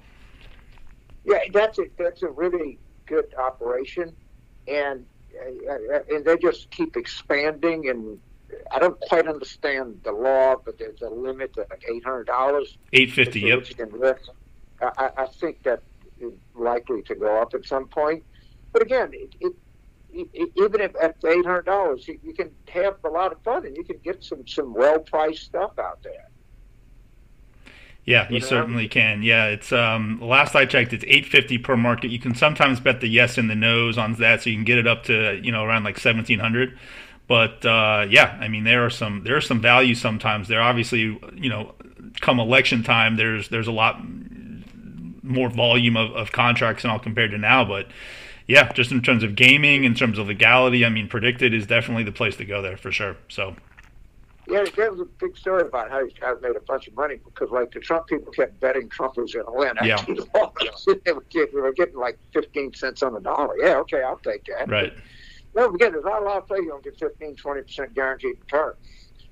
[1.25, 4.13] Yeah, that's a that's a really good operation,
[4.67, 5.07] and
[5.41, 7.89] uh, and they just keep expanding.
[7.89, 8.19] And
[8.73, 12.79] I don't quite understand the law, but there's a limit of like eight hundred dollars.
[12.93, 13.41] Eight fifty.
[13.41, 13.69] Yep.
[14.83, 15.83] I, I think that
[16.19, 18.25] is likely to go up at some point.
[18.73, 19.53] But again, it, it,
[20.13, 23.77] even if at eight hundred dollars, you, you, can have a lot of fun and
[23.77, 26.29] you can get some some well priced stuff out there.
[28.05, 28.47] Yeah, you, you know?
[28.47, 29.23] certainly can.
[29.23, 32.11] Yeah, it's um last I checked, it's eight fifty per market.
[32.11, 34.79] You can sometimes bet the yes and the no's on that, so you can get
[34.79, 36.79] it up to you know around like seventeen hundred.
[37.29, 40.49] But uh, yeah, I mean there are some there are some value sometimes.
[40.49, 41.75] There obviously you know
[42.21, 44.01] come election time there's there's a lot
[45.23, 47.87] more volume of, of contracts and all compared to now, but
[48.47, 52.05] yeah, just in terms of gaming, in terms of legality, I mean, PredictIt is definitely
[52.05, 53.17] the place to go there for sure.
[53.29, 53.57] So
[54.49, 57.17] yeah, there was a big story about how these guys made a bunch of money
[57.25, 59.73] because, like, the Trump people kept betting Trump was going to win.
[59.85, 59.95] Yeah.
[59.95, 60.87] After the loss.
[61.05, 63.57] they, were getting, they were getting like 15 cents on the dollar.
[63.59, 64.69] Yeah, okay, I'll take that.
[64.69, 64.93] right,
[65.55, 68.75] Don't forget, there's not a lot of players going to get 15, 20% guaranteed return.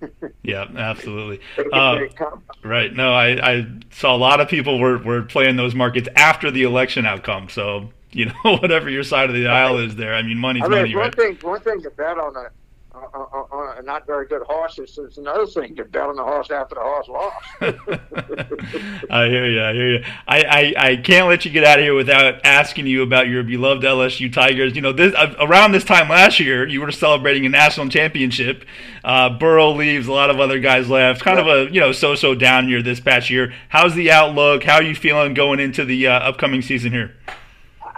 [0.42, 1.40] yeah, absolutely.
[1.58, 2.42] Uh, ready to come.
[2.64, 2.94] Right.
[2.94, 6.62] No, I, I saw a lot of people were, were playing those markets after the
[6.62, 7.48] election outcome.
[7.48, 10.68] So, you know, whatever your side of the aisle is there, I mean, money's I
[10.68, 11.14] mean, money, one right?
[11.16, 12.50] thing, one thing to bet on a,
[12.92, 14.78] on, on a not very good horse.
[14.78, 17.46] It's, it's another thing to bet on the horse after the horse lost.
[19.10, 19.62] I hear you.
[19.62, 20.04] I hear you.
[20.26, 23.42] I, I, I can't let you get out of here without asking you about your
[23.42, 24.74] beloved LSU Tigers.
[24.74, 28.64] You know, this uh, around this time last year, you were celebrating a national championship.
[29.04, 31.22] Uh, Burrow leaves, a lot of other guys left.
[31.22, 33.54] Kind of a you know so-so down year this past year.
[33.68, 34.64] How's the outlook?
[34.64, 37.14] How are you feeling going into the uh, upcoming season here?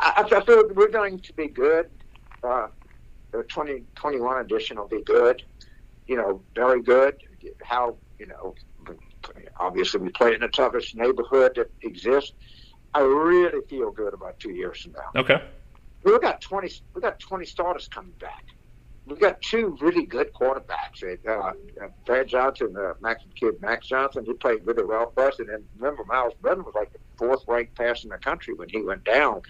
[0.02, 1.88] I, I feel we're going to be good.
[2.42, 2.66] Uh,
[3.30, 5.42] the 2021 edition will be good.
[6.06, 7.22] You know, very good.
[7.62, 8.54] How, you know,
[9.58, 12.32] obviously we play in the toughest neighborhood that exists.
[12.94, 15.20] I really feel good about two years from now.
[15.20, 15.42] Okay.
[16.04, 16.82] We got 20.
[16.94, 18.44] We got 20 starters coming back.
[19.06, 21.02] We got two really good quarterbacks.
[21.26, 21.52] Uh, uh,
[22.04, 25.38] Brad Johnson, uh, Max kid Max Johnson, he played really well for us.
[25.38, 28.68] And then remember, Myles Brennan was like the fourth ranked passer in the country when
[28.68, 29.42] he went down.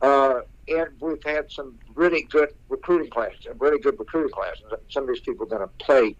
[0.00, 4.62] Uh, and we've had some really good recruiting classes, really good recruiting classes.
[4.88, 6.16] Some of these people are going to play,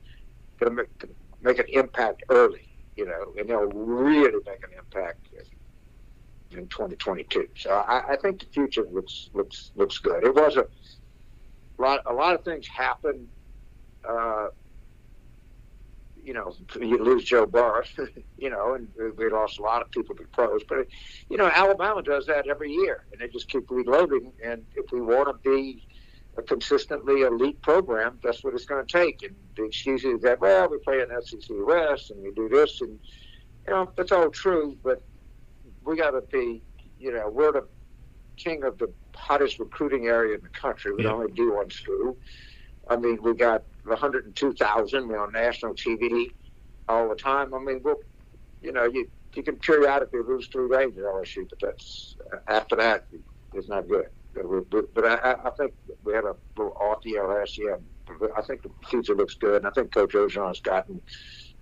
[0.59, 1.05] going to make,
[1.41, 5.29] make an impact early, you know, and they'll really make an impact
[6.53, 7.49] in, in 2022.
[7.57, 10.25] So I, I think the future looks looks looks good.
[10.25, 10.67] It was a
[11.79, 12.03] lot.
[12.07, 13.29] A lot of things happened.
[14.07, 14.49] Uh,
[16.25, 17.83] you know, you lose Joe Burrow,
[18.37, 20.63] you know, and we lost a lot of people to pros.
[20.69, 20.87] But,
[21.29, 24.33] you know, Alabama does that every year, and they just keep reloading.
[24.45, 25.85] And if we want to be
[26.39, 29.23] a consistently elite program, that's what it's going to take.
[29.23, 32.81] And the excuse is that, well, we play in SEC West and we do this,
[32.81, 32.99] and,
[33.67, 35.03] you know, that's all true, but
[35.85, 36.63] we got to be,
[36.99, 37.67] you know, we're the
[38.37, 40.93] king of the hottest recruiting area in the country.
[40.93, 41.13] We Yeah.
[41.13, 42.17] only do one school.
[42.89, 45.09] I mean, we got 102,000.
[45.09, 46.33] We're on national TV
[46.89, 47.55] all the time.
[47.55, 48.01] I mean, we'll,
[48.63, 52.17] you know, you you can periodically lose three games at LSU, but that's
[52.49, 53.05] after that,
[53.55, 54.09] it's not good.
[54.35, 55.73] But, but I, I think
[56.05, 57.79] we had a little off year last year.
[58.37, 61.01] I think the future looks good, and I think Coach Orgeron's gotten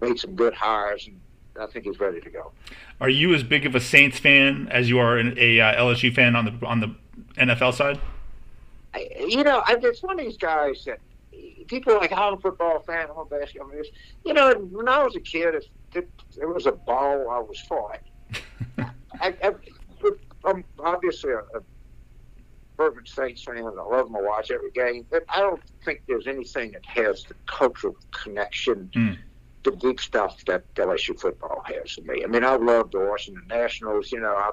[0.01, 1.21] made some good hires, and
[1.61, 2.53] I think he's ready to go.
[3.01, 6.15] Are you as big of a Saints fan as you are an, a uh, LSU
[6.15, 6.95] fan on the on the
[7.37, 8.01] NFL side?
[8.95, 11.01] I, you know, I, it's one of these guys that
[11.69, 13.83] people are like, I'm a football fan, I'm a basketball fan.
[14.25, 15.65] You know, when I was a kid, if
[15.95, 16.11] it,
[16.41, 18.43] it was a ball, I was for it.
[19.21, 19.53] I, I,
[20.45, 21.63] I'm obviously a, a
[22.77, 23.59] fervent Saints fan.
[23.59, 24.17] I love them.
[24.17, 25.05] I watch every game.
[25.11, 29.19] But I don't think there's anything that has the cultural connection, Mm.
[29.65, 32.23] the deep stuff that LSU football has to me.
[32.23, 34.13] I mean, I love the Washington Nationals.
[34.13, 34.53] You know, I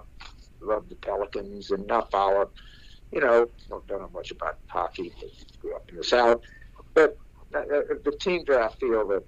[0.61, 2.49] love the Pelicans, and I follow.
[3.11, 5.13] You know, don't, don't know much about hockey.
[5.21, 5.29] But
[5.61, 6.41] grew up in the South,
[6.95, 7.17] but
[7.53, 9.23] uh, uh, the team that I feel the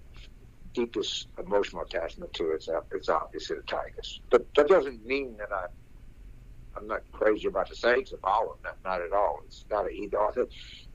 [0.74, 4.22] deepest emotional attachment to is uh, it's obviously the Tigers.
[4.32, 5.66] But that doesn't mean that I
[6.76, 8.74] I'm not crazy about the Saints of all of them.
[8.86, 9.40] Not at all.
[9.46, 10.48] It's not an either.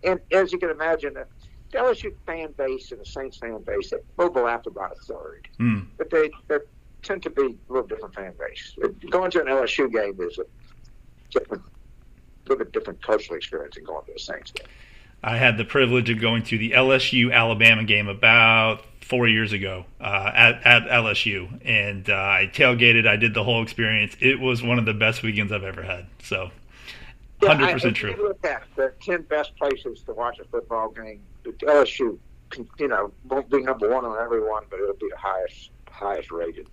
[0.04, 3.96] And as you can imagine, the LSU fan base and the Saints fan base they
[4.18, 5.88] overlap about a third, Mm.
[5.98, 6.58] but they they
[7.02, 8.76] tend to be a little different fan base.
[9.10, 10.44] Going to an LSU game is a
[11.36, 14.68] different, a little bit different cultural experience than going to a Saints game.
[15.22, 19.84] I had the privilege of going to the LSU Alabama game about four years ago
[20.00, 23.06] uh, at, at LSU, and uh, I tailgated.
[23.06, 24.16] I did the whole experience.
[24.20, 26.06] It was one of the best weekends I've ever had.
[26.22, 26.50] So,
[27.42, 28.14] Yeah, hundred I- percent if true.
[28.16, 31.20] You look at the ten best places to watch a football game.
[31.44, 32.18] The LSU,
[32.50, 36.30] can- you know, won't be number one on everyone, but it'll be the highest highest
[36.32, 36.66] rated.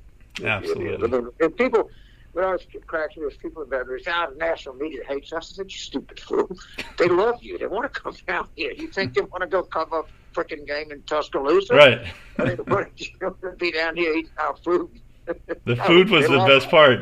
[0.44, 1.06] Absolutely.
[1.08, 1.90] I mean, and people,
[2.34, 5.56] when I was cracking with people in Beverly, "Ah, the national media hates us." I
[5.58, 6.50] said, "You stupid fool!
[6.98, 7.58] They love you.
[7.58, 8.72] They want to come down here.
[8.72, 10.04] You think they want to go cover a
[10.36, 11.74] freaking game in Tuscaloosa?
[11.76, 12.02] Right.
[12.40, 14.90] You want to be down here eating our food?
[15.26, 16.72] The food was the best us.
[16.72, 17.00] part.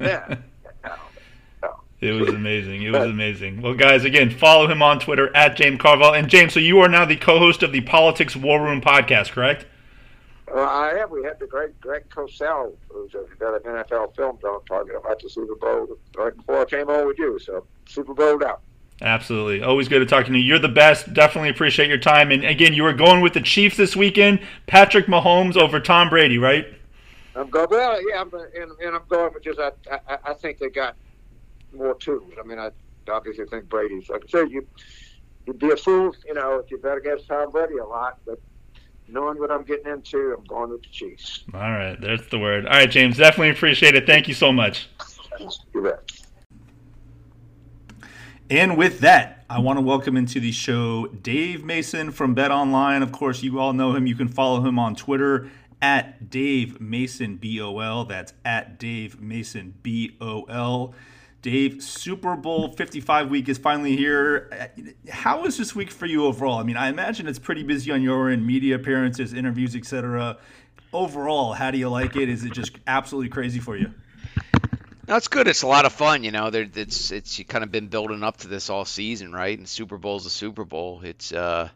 [0.00, 0.36] Yeah.
[1.98, 2.82] It was amazing.
[2.82, 3.62] It was amazing.
[3.62, 6.12] Well, guys, again, follow him on Twitter at James Carville.
[6.12, 9.64] And James, so you are now the co-host of the Politics War Room podcast, correct?
[10.52, 11.10] Well, I have.
[11.10, 15.28] We had the great Greg Cosell, who's a, got an NFL film talking about the
[15.28, 17.38] Super Bowl right before I came on with you.
[17.38, 18.60] So Super Bowl out.
[19.02, 19.62] Absolutely.
[19.62, 20.38] Always good to talk to you.
[20.38, 21.12] You're the best.
[21.12, 22.30] Definitely appreciate your time.
[22.30, 24.40] And again, you were going with the Chiefs this weekend.
[24.66, 26.66] Patrick Mahomes over Tom Brady, right?
[27.34, 27.66] I'm going.
[27.68, 29.72] Well, yeah, I'm, and, and I'm going with just I,
[30.08, 30.96] I, I think they got
[31.74, 32.32] more tools.
[32.42, 32.70] I mean, I
[33.10, 34.08] obviously think Brady's.
[34.08, 34.66] Like I said, you
[35.46, 38.18] you'd be a fool, you know, if you bet against Tom Brady a lot.
[38.24, 38.40] But
[39.08, 41.44] knowing what I'm getting into, I'm going with the Chiefs.
[41.54, 42.66] All right, there's the word.
[42.66, 44.06] All right, James, definitely appreciate it.
[44.06, 44.88] Thank you so much.
[45.74, 46.10] You bet.
[48.48, 53.02] And with that, I want to welcome into the show Dave Mason from Bet Online.
[53.02, 54.06] Of course, you all know him.
[54.06, 55.50] You can follow him on Twitter
[55.82, 58.04] at Dave Mason BOL.
[58.04, 60.94] That's at Dave Mason BOL.
[61.46, 64.68] Dave, Super Bowl 55 week is finally here.
[65.08, 66.58] How is this week for you overall?
[66.58, 70.38] I mean, I imagine it's pretty busy on your end, media appearances, interviews, etc.
[70.92, 72.28] Overall, how do you like it?
[72.28, 73.94] Is it just absolutely crazy for you?
[75.06, 75.46] No, it's good.
[75.46, 76.24] It's a lot of fun.
[76.24, 79.56] You know, there, it's it's kind of been building up to this all season, right?
[79.56, 81.02] And Super Bowl's a Super Bowl.
[81.04, 81.68] It's uh,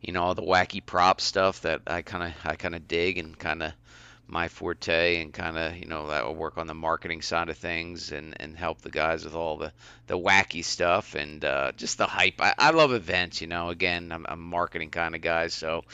[0.00, 3.18] you know, all the wacky prop stuff that I kind of I kind of dig
[3.18, 3.74] and kind of
[4.26, 7.58] my forte and kind of you know that will work on the marketing side of
[7.58, 9.72] things and and help the guys with all the
[10.06, 12.40] the wacky stuff and uh, just the hype.
[12.40, 13.40] I, I love events.
[13.40, 15.84] You know, again, I'm, a marketing kind of guy, so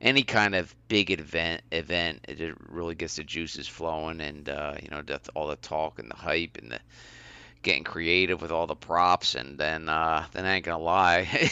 [0.00, 4.88] any kind of big event event it really gets the juices flowing and uh, you
[4.90, 5.02] know
[5.34, 6.80] all the talk and the hype and the
[7.62, 11.50] getting creative with all the props and then uh, then I ain't gonna lie.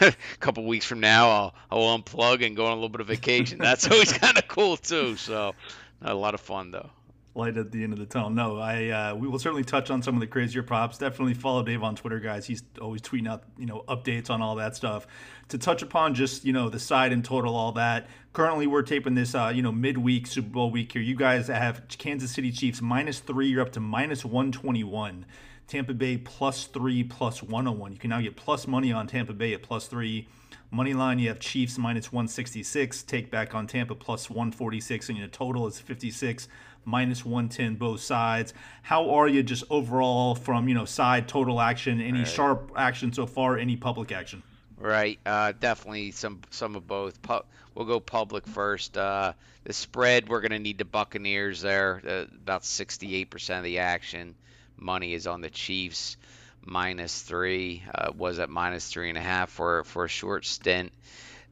[0.00, 3.06] A couple weeks from now I'll, I'll unplug and go on a little bit of
[3.06, 3.58] vacation.
[3.58, 5.54] That's always kind of cool too so
[6.02, 6.90] a lot of fun though
[7.36, 8.30] light at the end of the tunnel.
[8.30, 10.98] No, I uh, we will certainly touch on some of the crazier props.
[10.98, 12.46] Definitely follow Dave on Twitter, guys.
[12.46, 15.06] He's always tweeting out you know updates on all that stuff.
[15.48, 18.08] To touch upon just you know the side and total, all that.
[18.32, 21.02] Currently, we're taping this uh, you know midweek Super Bowl week here.
[21.02, 23.48] You guys have Kansas City Chiefs minus three.
[23.48, 25.26] You're up to minus one twenty one.
[25.66, 27.92] Tampa Bay plus three plus one hundred one.
[27.92, 30.28] You can now get plus money on Tampa Bay at plus three.
[30.70, 35.28] Money line, you have Chiefs minus 166, take back on Tampa plus 146, and your
[35.28, 36.48] total is 56
[36.86, 38.54] minus 110 both sides.
[38.82, 42.28] How are you just overall from, you know, side total action, any right.
[42.28, 44.42] sharp action so far, any public action?
[44.78, 47.20] Right, uh, definitely some some of both.
[47.22, 48.96] Pu- we'll go public first.
[48.96, 49.32] Uh,
[49.64, 52.00] the spread, we're going to need the Buccaneers there.
[52.06, 54.34] Uh, about 68% of the action
[54.78, 56.16] money is on the Chiefs,
[56.62, 57.82] minus three.
[57.92, 60.92] Uh, was at minus three and a half for for a short stint.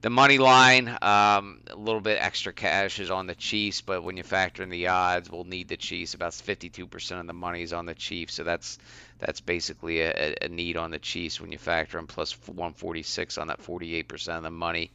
[0.04, 4.18] The money line, um, a little bit extra cash is on the Chiefs, but when
[4.18, 6.12] you factor in the odds, we'll need the Chiefs.
[6.12, 8.76] About 52% of the money is on the Chiefs, so that's
[9.18, 13.46] that's basically a, a need on the Chiefs when you factor in plus 146 on
[13.46, 14.90] that 48% of the money.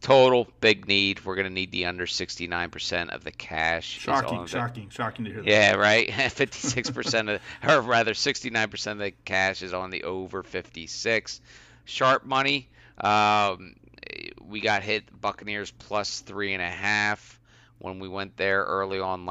[0.00, 1.24] Total big need.
[1.24, 3.86] We're gonna need the under 69% of the cash.
[3.86, 5.42] Shocking, shocking, shocking to hear.
[5.42, 5.48] That.
[5.48, 6.08] Yeah, right.
[6.10, 11.40] 56% of, or rather 69% of the cash is on the over 56.
[11.84, 12.68] Sharp money.
[13.00, 13.76] Um,
[14.40, 17.40] we got hit Buccaneers plus three and a half
[17.78, 19.28] when we went there early on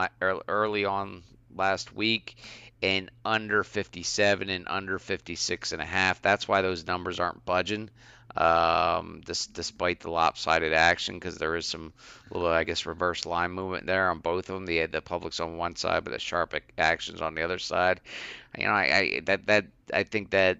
[0.48, 1.24] early on
[1.56, 2.38] last week
[2.84, 6.22] and under 57 and under 56 and a half.
[6.22, 7.90] That's why those numbers aren't budging.
[8.36, 11.92] Um, this, despite the lopsided action, because there is some
[12.30, 14.66] little, I guess, reverse line movement there on both of them.
[14.68, 18.00] The the public's on one side, but the sharp actions on the other side.
[18.56, 20.60] You know, I, I that that I think that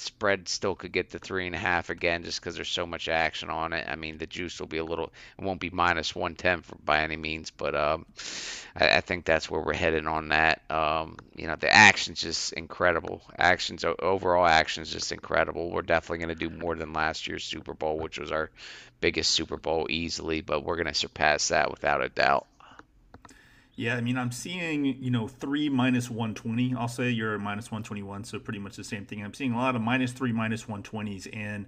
[0.00, 3.08] spread still could get to three and a half again just because there's so much
[3.08, 3.86] action on it.
[3.88, 7.02] I mean, the juice will be a little, it won't be minus 110 for, by
[7.02, 8.06] any means, but um,
[8.74, 10.62] I, I, think that's where we're heading on that.
[10.70, 13.22] Um, you know, the action's just incredible.
[13.38, 15.70] Actions, overall action's just incredible.
[15.70, 18.50] We're definitely going to do more than last year's Super Bowl, which was our
[19.00, 22.46] biggest Super Bowl easily, but we're going to surpass that without a doubt.
[23.78, 26.74] Yeah, I mean, I'm seeing, you know, three minus 120.
[26.76, 29.22] I'll say you're minus 121, so pretty much the same thing.
[29.22, 31.28] I'm seeing a lot of minus three, minus 120s.
[31.32, 31.66] And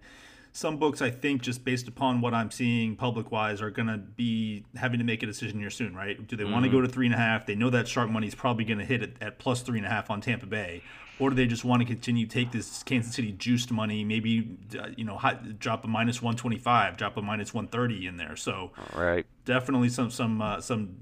[0.50, 3.98] some books, I think, just based upon what I'm seeing public wise, are going to
[3.98, 6.26] be having to make a decision here soon, right?
[6.26, 6.52] Do they mm-hmm.
[6.52, 7.46] want to go to three and a half?
[7.46, 9.86] They know that sharp money is probably going to hit it at plus three and
[9.86, 10.82] a half on Tampa Bay.
[11.20, 14.58] Or do they just want to continue to take this Kansas City juiced money, maybe,
[14.76, 18.34] uh, you know, hot, drop a minus 125, drop a minus 130 in there?
[18.34, 19.24] So, right.
[19.44, 20.96] definitely some, some, uh, some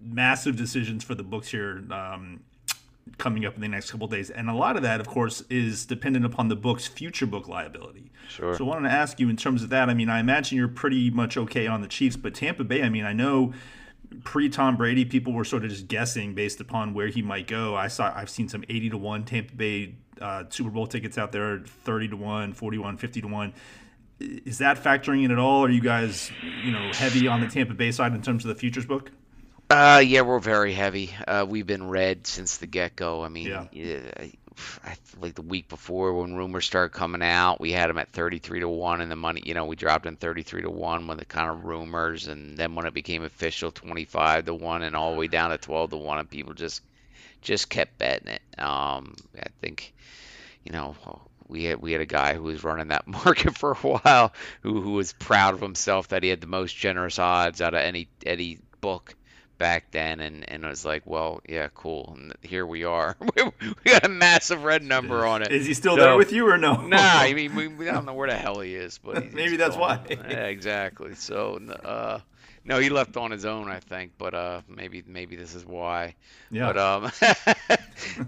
[0.00, 2.40] massive decisions for the books here um,
[3.18, 5.86] coming up in the next couple days, and a lot of that, of course, is
[5.86, 8.10] dependent upon the book's future book liability.
[8.28, 8.54] Sure.
[8.54, 9.88] So I wanted to ask you in terms of that.
[9.88, 12.82] I mean, I imagine you're pretty much okay on the Chiefs, but Tampa Bay.
[12.82, 13.52] I mean, I know
[14.22, 17.74] pre Tom Brady, people were sort of just guessing based upon where he might go.
[17.74, 21.32] I saw I've seen some 80 to 1 Tampa Bay uh, Super Bowl tickets out
[21.32, 23.54] there, 30 to 1, 41, 50 to 1.
[24.20, 25.64] Is that factoring in at all?
[25.64, 26.30] Are you guys,
[26.62, 29.10] you know, heavy on the Tampa Bay side in terms of the futures book?
[29.70, 31.14] Uh, yeah, we're very heavy.
[31.26, 33.24] Uh, we've been red since the get go.
[33.24, 33.64] I mean, yeah.
[35.20, 38.68] like the week before when rumors started coming out, we had them at 33 to
[38.68, 41.50] 1 and the money, you know, we dropped him 33 to 1 when the kind
[41.50, 45.26] of rumors and then when it became official 25 to 1 and all the way
[45.26, 46.82] down to 12 to 1 and people just
[47.40, 48.42] just kept betting it.
[48.58, 49.94] Um, I think
[50.64, 50.96] you know,
[51.46, 54.32] we had we had a guy who was running that market for a while
[54.62, 57.80] who who was proud of himself that he had the most generous odds out of
[57.80, 59.14] any any book
[59.58, 63.90] back then and and it was like well yeah cool and here we are we
[63.90, 66.58] got a massive red number on it is he still So- there with you or
[66.58, 69.56] no nah i mean we, we don't know where the hell he is but Maybe
[69.56, 70.00] that's why.
[70.10, 72.18] yeah exactly so uh
[72.64, 76.14] no he left on his own i think but uh maybe maybe this is why
[76.50, 77.10] yeah but um,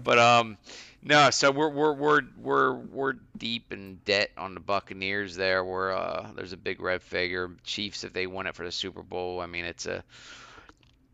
[0.03, 0.57] but um,
[1.03, 1.29] no.
[1.29, 5.35] So we're we're we're we're we're deep in debt on the Buccaneers.
[5.35, 7.51] There, we're uh, there's a big red figure.
[7.63, 10.03] Chiefs, if they win it for the Super Bowl, I mean, it's a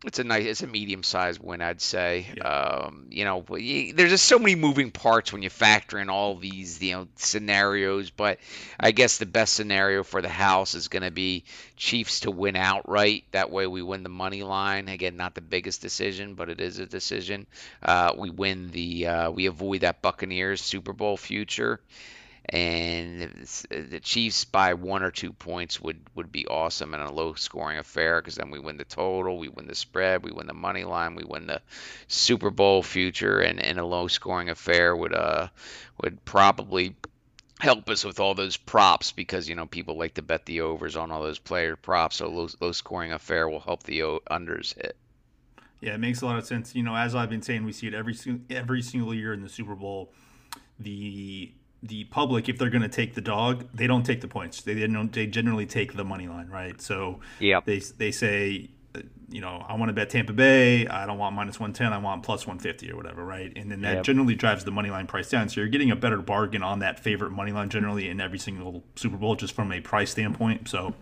[0.04, 2.26] it's a nice, it's a medium-sized win, I'd say.
[2.40, 6.82] Um, you know, there's just so many moving parts when you factor in all these,
[6.82, 8.10] you know, scenarios.
[8.10, 8.38] But
[8.78, 11.44] I guess the best scenario for the house is going to be
[11.76, 13.24] Chiefs to win outright.
[13.32, 14.88] That way, we win the money line.
[14.88, 17.46] Again, not the biggest decision, but it is a decision.
[17.82, 21.80] Uh, we win the, uh, we avoid that Buccaneers Super Bowl future
[22.48, 27.34] and the Chiefs by one or two points would would be awesome in a low
[27.34, 30.54] scoring affair because then we win the total, we win the spread, we win the
[30.54, 31.62] money line, we win the
[32.06, 35.48] Super Bowl future, and in a low scoring affair would uh
[36.02, 36.94] would probably
[37.60, 40.96] help us with all those props because you know people like to bet the overs
[40.96, 44.00] on all those player props, so low, low scoring affair will help the
[44.30, 44.96] unders hit.
[45.80, 46.74] Yeah, it makes a lot of sense.
[46.74, 48.16] You know, as I've been saying, we see it every
[48.50, 50.12] every single year in the Super Bowl.
[50.78, 51.52] The
[51.86, 54.62] the public, if they're going to take the dog, they don't take the points.
[54.62, 55.12] They they don't.
[55.12, 56.80] They generally take the money line, right?
[56.80, 57.66] So Yep.
[57.66, 60.86] they they say, uh, you know, I want to bet Tampa Bay.
[60.86, 61.92] I don't want minus one ten.
[61.92, 63.52] I want plus one fifty or whatever, right?
[63.54, 64.04] And then that Yep.
[64.04, 65.48] generally drives the money line price down.
[65.50, 68.82] So you're getting a better bargain on that favorite money line generally in every single
[68.96, 70.68] Super Bowl, just from a price standpoint.
[70.68, 70.94] So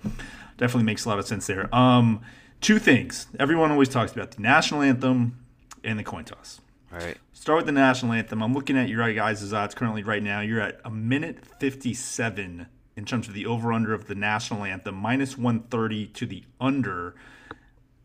[0.57, 1.73] definitely makes a lot of sense there.
[1.75, 2.23] Um,
[2.61, 5.39] two things everyone always talks about: the national anthem
[5.85, 6.61] and the coin toss.
[6.93, 7.17] Right.
[7.33, 8.43] Start with the national anthem.
[8.43, 10.41] I'm looking at your guys' odds currently right now.
[10.41, 12.67] You're at a minute 57
[12.97, 17.15] in terms of the over under of the national anthem, minus 130 to the under.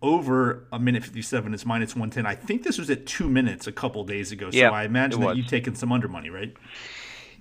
[0.01, 2.25] Over a minute 57 is minus 110.
[2.25, 4.51] I think this was at two minutes a couple days ago.
[4.51, 6.55] So Yeah, I imagine that you've taken some under money, right?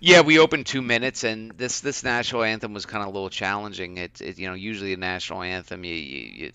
[0.00, 3.30] Yeah, we opened two minutes, and this this national anthem was kind of a little
[3.30, 3.96] challenging.
[3.96, 6.52] It's it, you know usually a national anthem you, you you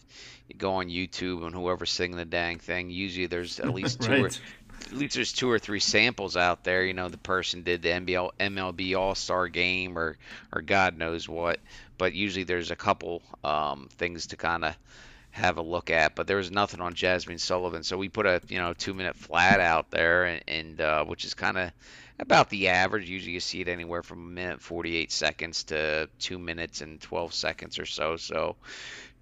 [0.47, 2.89] you go on YouTube and whoever's singing the dang thing.
[2.89, 4.41] Usually there's at least two or Right.
[4.87, 6.83] At least there's two or three samples out there.
[6.83, 10.17] You know, the person did the MLB All Star Game or
[10.53, 11.59] or God knows what.
[11.97, 14.75] But usually there's a couple um, things to kind of
[15.31, 16.15] have a look at.
[16.15, 19.15] But there was nothing on Jazmine Sullivan, so we put a you know two minute
[19.15, 21.71] flat out there, and, and uh, which is kind of
[22.19, 23.09] about the average.
[23.09, 27.33] Usually you see it anywhere from a minute 48 seconds to two minutes and 12
[27.33, 28.17] seconds or so.
[28.17, 28.55] So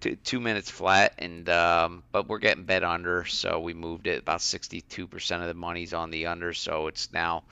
[0.00, 4.20] two, two minutes flat, and um, but we're getting bet under, so we moved it.
[4.20, 7.44] About 62% of the money's on the under, so it's now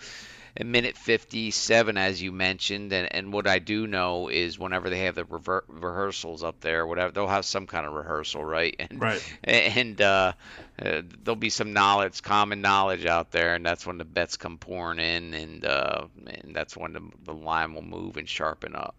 [0.59, 2.93] a minute 57, as you mentioned.
[2.93, 6.87] And, and what I do know is whenever they have the rever- rehearsals up there,
[6.87, 8.75] whatever, they'll have some kind of rehearsal, right?
[8.91, 9.35] And, Right.
[9.45, 10.33] And uh,
[10.81, 14.57] uh, there'll be some knowledge, common knowledge out there, and that's when the bets come
[14.59, 18.95] pouring in, and uh, and that's when the, the line will move and sharpen up.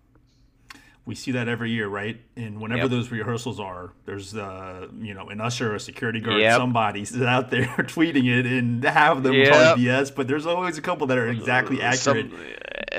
[1.09, 2.21] We see that every year, right?
[2.37, 2.91] And whenever Yep.
[2.91, 6.57] those rehearsals are, there's uh, you know, an usher, a security guard, Yep.
[6.57, 8.85] somebody's out there tweeting it, and
[9.17, 9.77] of them Yep.
[9.77, 12.29] BS, but there's always a couple that are exactly accurate.
[12.29, 12.39] Some,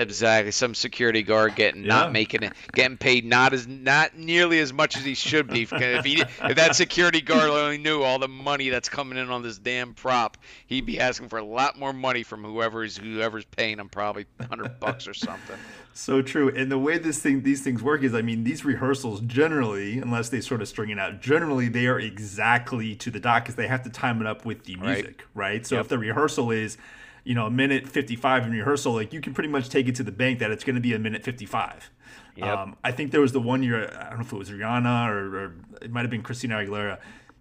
[0.00, 0.50] exactly.
[0.50, 1.88] Some security guard getting Yeah.
[1.88, 5.62] not making it, getting paid not as not nearly as much as he should be.
[5.70, 9.42] If, he, if that security guard only knew all the money that's coming in on
[9.42, 10.36] this damn prop,
[10.66, 14.80] he'd be asking for a lot more money from whoever's whoever's paying him, probably hundred
[14.80, 15.56] bucks or something.
[15.92, 16.48] So true.
[16.54, 20.28] And the way this thing these things work is I mean, these rehearsals generally, unless
[20.28, 23.66] they sort of string it out, generally they are exactly to the dot because they
[23.66, 25.66] have to time it up with the music, right?
[25.66, 26.78] So if the rehearsal is,
[27.24, 29.94] you know, a minute fifty five in rehearsal, like you can pretty much take it
[29.96, 31.90] to the bank that it's gonna be a minute fifty five.
[32.36, 32.58] Yep.
[32.58, 35.08] Um, I think there was the one year I don't know if it was Rihanna
[35.08, 36.98] or, or it might have been Christina Aguilera.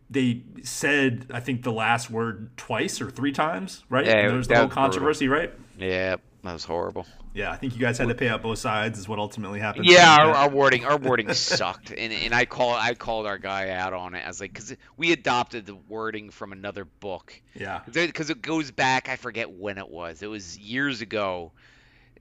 [0.09, 4.05] They said I think the last word twice or three times, right?
[4.05, 4.83] Yeah, and there was the whole was brutal.
[4.83, 5.53] controversy, right?
[5.77, 7.05] Yeah, that was horrible.
[7.33, 9.85] Yeah, I think you guys had to pay out both sides, is what ultimately happened.
[9.85, 13.71] Yeah, our, our wording, our wording sucked, and and I call I called our guy
[13.71, 14.23] out on it.
[14.23, 17.81] I was like, because we adopted the wording from another book, yeah.
[17.85, 19.09] because it goes back.
[19.09, 20.21] I forget when it was.
[20.21, 21.51] It was years ago.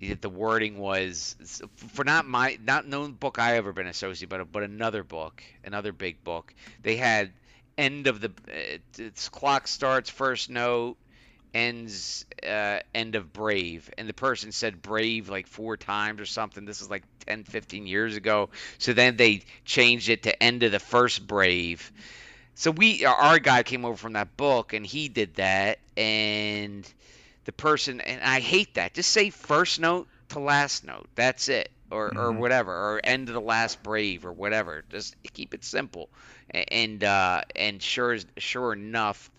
[0.01, 4.51] that The wording was for not my not known book I ever been associated, but
[4.51, 6.55] but another book, another big book.
[6.83, 7.33] They had
[7.79, 10.97] end of the uh, it's clock starts first note,
[11.55, 16.65] ends uh, end of Brave, and the person said Brave like four times or something.
[16.65, 18.51] This is like 10, 15 years ago.
[18.79, 21.93] So then they changed it to end of the first Brave.
[22.55, 26.91] So we, our guy came over from that book, and he did that, and
[27.45, 28.95] the person, and I hate that.
[28.95, 31.07] Just say first note to last note.
[31.15, 31.71] That's it.
[31.91, 32.19] Or, mm-hmm.
[32.19, 34.85] or whatever, or end of the last brave, or whatever.
[34.91, 36.11] Just keep it simple,
[36.51, 39.31] and uh, and sure sure enough,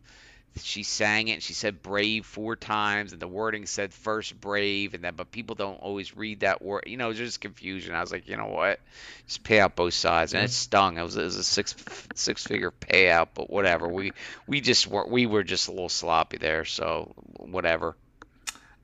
[0.57, 4.93] she sang it and she said brave four times and the wording said first brave
[4.93, 8.11] and then but people don't always read that word you know just confusion i was
[8.11, 8.79] like you know what
[9.25, 11.75] just pay out both sides and it stung it was, it was a six
[12.15, 14.11] six figure payout but whatever we
[14.47, 17.95] we just were we were just a little sloppy there so whatever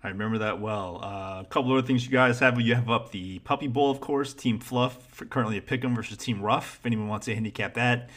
[0.06, 1.00] I remember that well.
[1.04, 2.62] Uh, a couple other things you guys have.
[2.62, 4.36] You have up the Puppy Bowl, of course.
[4.36, 6.78] Team Fluff currently a Pick'em versus Team Rough.
[6.80, 8.12] If anyone wants to handicap that,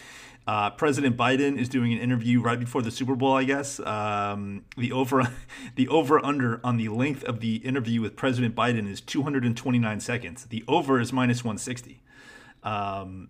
[0.49, 3.79] uh, President Biden is doing an interview right before the Super Bowl, I guess.
[3.81, 5.31] Um, the over,
[5.75, 10.47] the over under on the length of the interview with President Biden is 229 seconds.
[10.47, 12.03] The over is minus 160.
[12.63, 13.29] Um,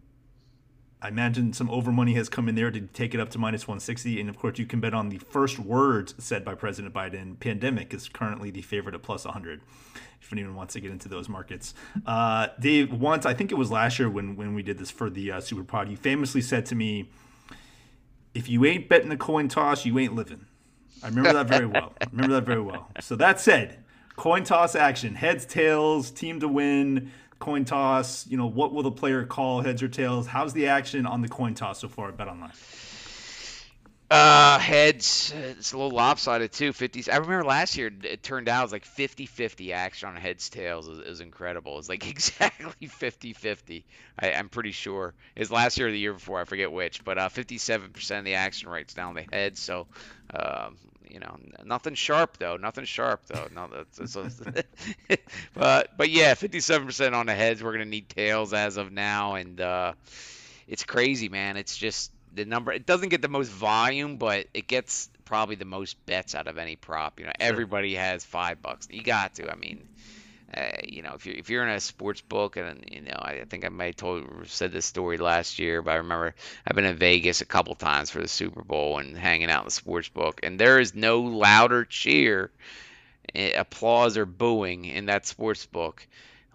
[1.01, 3.69] I imagine some over money has come in there to take it up to minus
[3.69, 4.21] 160.
[4.21, 7.39] And of course, you can bet on the first words said by President Biden.
[7.39, 9.61] Pandemic is currently the favorite at plus 100
[10.21, 11.75] if anyone wants to get into those markets.
[12.07, 15.09] Uh, Dave, once I think it was last year when when we did this for
[15.11, 17.11] the uh, Super Pod, you famously said to me,
[18.35, 20.47] "If you ain't betting the coin toss, you ain't living."
[21.03, 21.95] I remember that very well.
[22.01, 22.89] I remember that very well.
[23.01, 23.85] So that said,
[24.17, 27.13] coin toss action: heads, tails, team to win.
[27.39, 28.27] Coin toss.
[28.27, 29.61] You know what will the player call?
[29.61, 30.27] Heads or tails?
[30.27, 32.53] How's the action on the coin toss so far at Bet Online?
[34.11, 35.35] Uh, heads.
[35.37, 36.73] It's a little lopsided too.
[36.73, 37.13] 50s.
[37.13, 40.89] I remember last year it turned out it was like 50-50 action on heads tails.
[40.89, 41.79] Was, incredible.
[41.79, 43.85] It's like exactly 50-50.
[44.19, 45.13] I, am pretty sure.
[45.37, 46.41] It's last year or the year before.
[46.41, 47.05] I forget which.
[47.05, 49.59] But uh, 57% of the action rates down the head.
[49.59, 49.87] So,
[50.33, 50.79] um,
[51.11, 52.57] you know, nothing sharp though.
[52.57, 53.49] Nothing sharp though.
[53.55, 54.41] No, that's, that's,
[55.55, 57.63] but but yeah, 57% on the heads.
[57.63, 59.93] We're gonna need tails as of now, and uh,
[60.67, 61.57] it's crazy, man.
[61.57, 65.65] It's just the number it doesn't get the most volume, but it gets probably the
[65.65, 67.21] most bets out of any prop.
[67.21, 68.89] You know, everybody has five bucks.
[68.91, 69.51] You got to.
[69.51, 69.89] I mean,
[70.57, 73.45] uh, you know, if you're if you're in a sports book, and you know, I
[73.49, 76.35] think I might told said this story last year, but I remember
[76.67, 79.67] I've been in Vegas a couple times for the Super Bowl and hanging out in
[79.67, 82.51] the sports book, and there is no louder cheer,
[83.35, 86.07] eh, applause, or booing in that sports book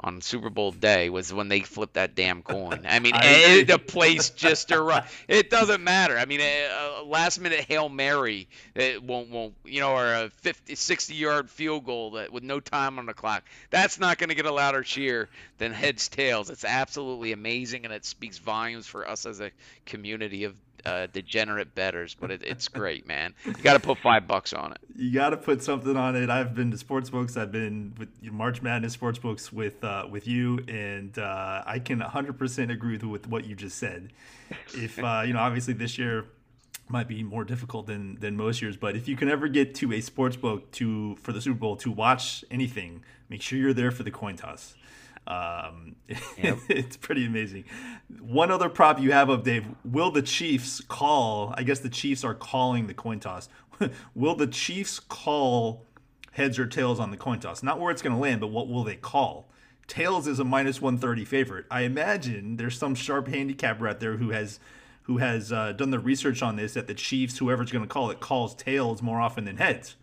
[0.03, 2.85] on Super Bowl day was when they flipped that damn coin.
[2.87, 5.11] I mean, I eh, the place just erupted.
[5.27, 6.17] It doesn't matter.
[6.17, 10.13] I mean, eh, a, a, last minute hail mary it won't won't you know, or
[10.13, 13.43] a 50, 60 yard field goal that with no time on the clock.
[13.69, 16.49] That's not going to get a louder cheer than heads tails.
[16.49, 19.51] It's absolutely amazing, and it speaks volumes for us as a
[19.85, 23.33] community of uh, degenerate betters, but it, it's great, man.
[23.45, 24.79] You got to put five bucks on it.
[24.95, 26.29] You got to put something on it.
[26.29, 27.37] I've been to sports books.
[27.37, 31.99] I've been with March Madness sports books with uh, with you, and uh, I can
[31.99, 34.11] 100% agree with, with what you just said.
[34.73, 36.25] If uh, you know, obviously this year
[36.89, 39.93] might be more difficult than than most years, but if you can ever get to
[39.93, 43.91] a sports book to for the Super Bowl to watch anything, make sure you're there
[43.91, 44.75] for the coin toss.
[45.27, 45.95] Um,
[46.37, 46.59] yep.
[46.69, 47.65] it's pretty amazing.
[48.19, 51.53] One other prop you have of Dave: Will the Chiefs call?
[51.57, 53.49] I guess the Chiefs are calling the coin toss.
[54.15, 55.85] will the Chiefs call
[56.31, 57.63] heads or tails on the coin toss?
[57.63, 59.47] Not where it's going to land, but what will they call?
[59.87, 61.65] Tails is a minus 130 favorite.
[61.69, 64.59] I imagine there's some sharp handicapper out there who has
[65.03, 68.09] who has uh, done the research on this that the Chiefs, whoever's going to call
[68.09, 69.95] it, calls tails more often than heads.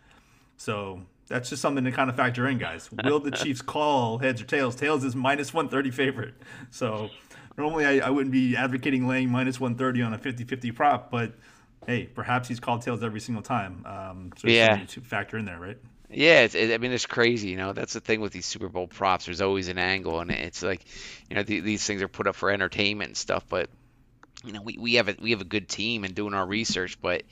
[0.59, 2.91] So that's just something to kind of factor in, guys.
[3.05, 4.75] Will the Chiefs call heads or tails?
[4.75, 6.35] Tails is minus 130 favorite.
[6.71, 7.09] So
[7.57, 11.33] normally I, I wouldn't be advocating laying minus 130 on a 50 50 prop, but
[11.87, 13.87] hey, perhaps he's called tails every single time.
[13.87, 14.85] Um, so yeah.
[14.85, 15.79] to factor in there, right?
[16.11, 17.51] Yeah, it's, it, I mean, it's crazy.
[17.51, 19.27] You know, that's the thing with these Super Bowl props.
[19.27, 20.85] There's always an angle, and it's like,
[21.29, 23.45] you know, th- these things are put up for entertainment and stuff.
[23.49, 23.71] But
[24.45, 27.01] you know, we, we have a we have a good team and doing our research,
[27.01, 27.23] but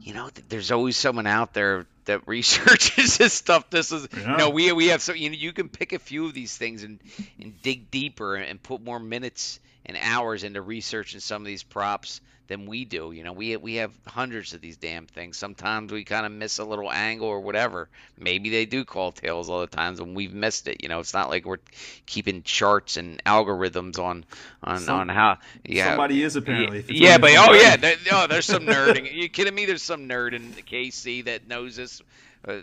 [0.00, 3.70] you know, there's always someone out there that researches this stuff.
[3.70, 4.32] This is, yeah.
[4.32, 6.56] you know, we we have so you know you can pick a few of these
[6.56, 6.98] things and
[7.40, 12.20] and dig deeper and put more minutes and hours into researching some of these props
[12.46, 13.12] than we do.
[13.12, 15.36] You know, we we have hundreds of these damn things.
[15.36, 17.88] Sometimes we kind of miss a little angle or whatever.
[18.18, 20.82] Maybe they do call tails all the times when we've missed it.
[20.82, 21.58] You know, it's not like we're
[22.06, 24.24] keeping charts and algorithms on
[24.62, 25.38] on some, on how.
[25.64, 26.84] Yeah, somebody is apparently.
[26.88, 29.10] Yeah, but oh yeah, there, oh, there's some nerding.
[29.10, 29.66] Are you kidding me?
[29.66, 32.02] There's some nerd in KC that knows this.
[32.46, 32.60] Uh,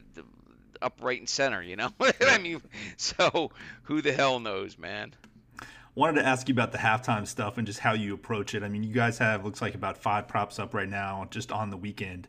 [0.84, 1.92] upright and center, you know.
[2.22, 2.62] I mean,
[2.98, 3.52] so
[3.84, 5.14] who the hell knows, man?
[5.94, 8.64] Wanted to ask you about the halftime stuff and just how you approach it.
[8.64, 11.70] I mean, you guys have looks like about five props up right now just on
[11.70, 12.26] the Weeknd.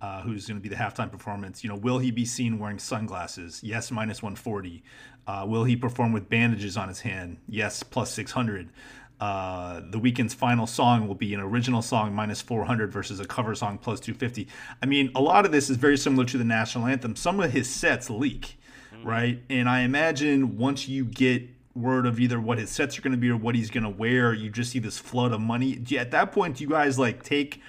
[0.00, 1.64] uh, who's going to be the halftime performance.
[1.64, 3.60] You know, will he be seen wearing sunglasses?
[3.62, 4.82] Yes, minus 140.
[5.26, 7.38] Uh, will he perform with bandages on his hand?
[7.48, 8.70] Yes, plus 600.
[9.18, 13.54] Uh, the Weeknd's final song will be an original song minus 400 versus a cover
[13.54, 14.46] song plus 250.
[14.82, 17.16] I mean, a lot of this is very similar to the national anthem.
[17.16, 18.58] Some of his sets leak,
[18.94, 19.08] mm-hmm.
[19.08, 19.42] right?
[19.48, 23.18] And I imagine once you get word of either what his sets are going to
[23.18, 25.80] be or what he's going to wear, you just see this flood of money.
[25.98, 27.60] At that point, do you guys like take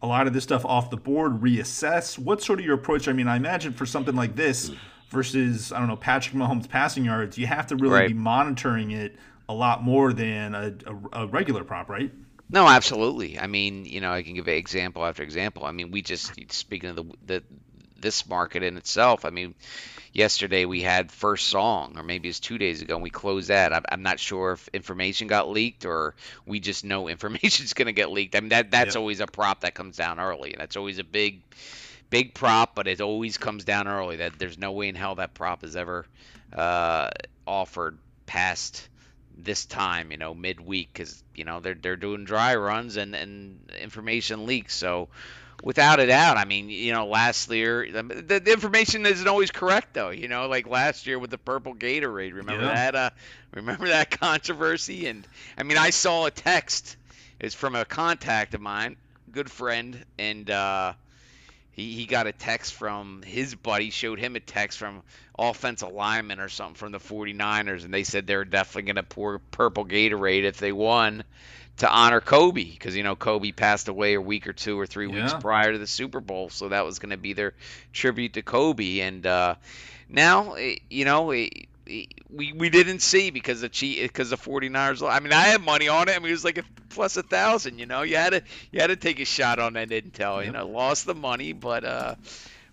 [0.00, 2.18] a lot of this stuff off the board, reassess?
[2.18, 3.08] What's sort of your approach?
[3.08, 4.70] I mean, I imagine for something like this
[5.10, 8.08] versus, I don't know, Patrick Mahomes passing yards, you have to really right.
[8.08, 9.16] be monitoring it
[9.48, 12.12] a lot more than a, a, a regular prop, right?
[12.50, 13.38] No, absolutely.
[13.38, 15.64] I mean, you know, I can give example after example.
[15.64, 17.42] I mean, we just speaking of the the
[18.00, 19.24] this market in itself.
[19.24, 19.54] I mean,
[20.18, 23.72] yesterday we had first song, or maybe it's two days ago, and we closed that.
[23.72, 27.92] I'm, I'm not sure if information got leaked or we just know information's going to
[27.92, 28.34] get leaked.
[28.34, 28.96] I mean, that that's yep.
[28.96, 31.42] always a prop that comes down early, and that's always a big,
[32.10, 34.16] big prop, but it always comes down early.
[34.16, 36.04] That there's no way in hell that prop is ever
[36.52, 37.10] uh,
[37.46, 37.96] offered
[38.26, 38.88] past
[39.40, 43.70] this time, you know, midweek, because you know they're they're doing dry runs and and
[43.80, 44.74] information leaks.
[44.74, 45.08] So
[45.62, 49.94] without a doubt, I mean, you know, last year the, the, information isn't always correct
[49.94, 50.10] though.
[50.10, 52.34] You know, like last year with the purple Gatorade.
[52.34, 52.90] Remember yeah.
[52.90, 52.94] that?
[52.94, 53.10] Uh,
[53.52, 55.06] remember that controversy?
[55.06, 55.26] And
[55.56, 56.96] I mean, I saw a text.
[57.40, 58.96] It's from a contact of mine,
[59.30, 60.94] good friend, and uh,
[61.78, 65.02] he, he got a text from his buddy, showed him a text from
[65.38, 69.02] offensive lineman or something from the 49ers, and they said they were definitely going to
[69.04, 71.22] pour purple Gatorade if they won
[71.78, 75.06] to honor Kobe because you know Kobe passed away a week or two or three
[75.06, 77.54] weeks prior to the Super Bowl, so that was going to be their
[77.92, 78.98] tribute to Kobe.
[78.98, 79.54] And uh,
[80.08, 81.48] now, eh, you know, eh,
[81.88, 85.08] we we didn't see because the cheat because the 49ers.
[85.08, 86.16] I mean, I had money on it.
[86.16, 87.78] I mean, it was like a plus a thousand.
[87.78, 90.44] You know, you had to you had to take a shot on that Intel.
[90.44, 92.14] You know, lost the money, but uh,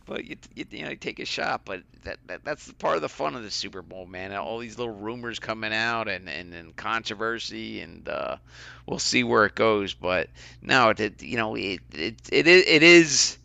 [0.05, 1.61] but you, you, you know you take a shot.
[1.63, 4.33] But that, that that's part of the fun of the Super Bowl, man.
[4.35, 8.37] All these little rumors coming out and and, and controversy, and uh,
[8.85, 9.93] we'll see where it goes.
[9.93, 10.29] But
[10.61, 13.37] no, it, you know it it it, it is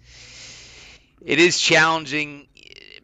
[1.25, 2.49] it is challenging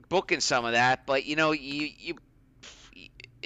[0.09, 1.07] booking some of that.
[1.07, 2.17] But you know you you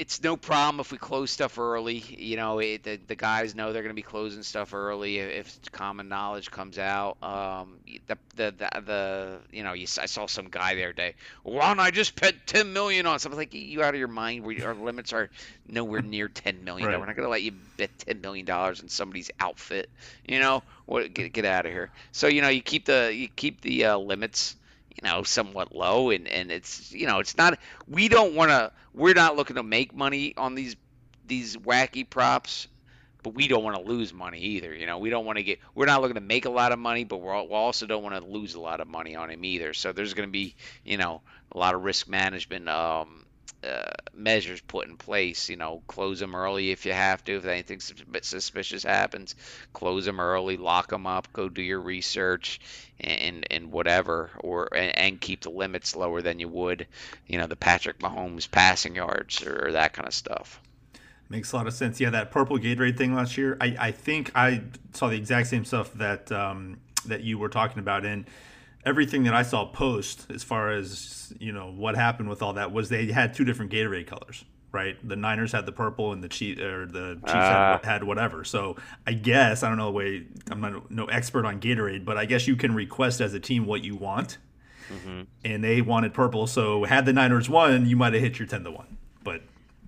[0.00, 1.98] it's no problem if we close stuff early.
[1.98, 5.60] You know, it, the, the guys know they're going to be closing stuff early if
[5.72, 7.22] common knowledge comes out.
[7.22, 11.16] Um, the, the, the, the, you know, you, I saw some guy the other day.
[11.42, 13.38] Why don't I just bet 10 million on something?
[13.38, 14.42] Like, you out of your mind?
[14.42, 15.28] We, our limits are
[15.68, 16.88] nowhere near 10 million.
[16.88, 16.98] Right.
[16.98, 19.90] We're not going to let you bet 10 million dollars in somebody's outfit.
[20.26, 21.12] You know, what?
[21.12, 21.90] Get get out of here.
[22.12, 24.56] So you know, you keep the you keep the uh, limits
[25.02, 27.58] you know somewhat low and and it's you know it's not
[27.88, 30.76] we don't want to we're not looking to make money on these
[31.26, 32.68] these wacky props
[33.22, 34.98] but we don't want to lose money either you know?
[34.98, 37.18] We don't want to get we're not looking to make a lot of money but
[37.18, 39.72] we're, we also don't want to lose a lot of money on him either.
[39.74, 40.54] So there's going to be
[40.84, 41.22] you know
[41.52, 43.26] a lot of risk management um,
[43.62, 45.48] uh, measures put in place.
[45.48, 47.36] You know, close them early if you have to.
[47.36, 49.34] If anything suspicious happens,
[49.72, 52.60] close them early, lock them up, go do your research,
[53.00, 56.86] and and whatever, or and, and keep the limits lower than you would,
[57.26, 60.60] you know, the Patrick Mahomes passing yards or that kind of stuff.
[61.28, 62.00] Makes a lot of sense.
[62.00, 63.56] Yeah, that purple Gatorade thing last year.
[63.60, 64.62] I, I think I
[64.92, 68.26] saw the exact same stuff that um, that you were talking about, and
[68.84, 72.72] everything that I saw post as far as you know what happened with all that
[72.72, 74.96] was they had two different Gatorade colors, right?
[75.06, 78.44] The Niners had the purple and the Chief or the Chiefs uh, had, had, whatever.
[78.44, 78.76] So
[79.06, 82.24] I guess I don't know the way I'm not no expert on Gatorade, but I
[82.24, 84.38] guess you can request as a team what you want,
[84.88, 85.22] mm-hmm.
[85.44, 86.46] and they wanted purple.
[86.46, 88.98] So had the Niners won, you might have hit your ten to one,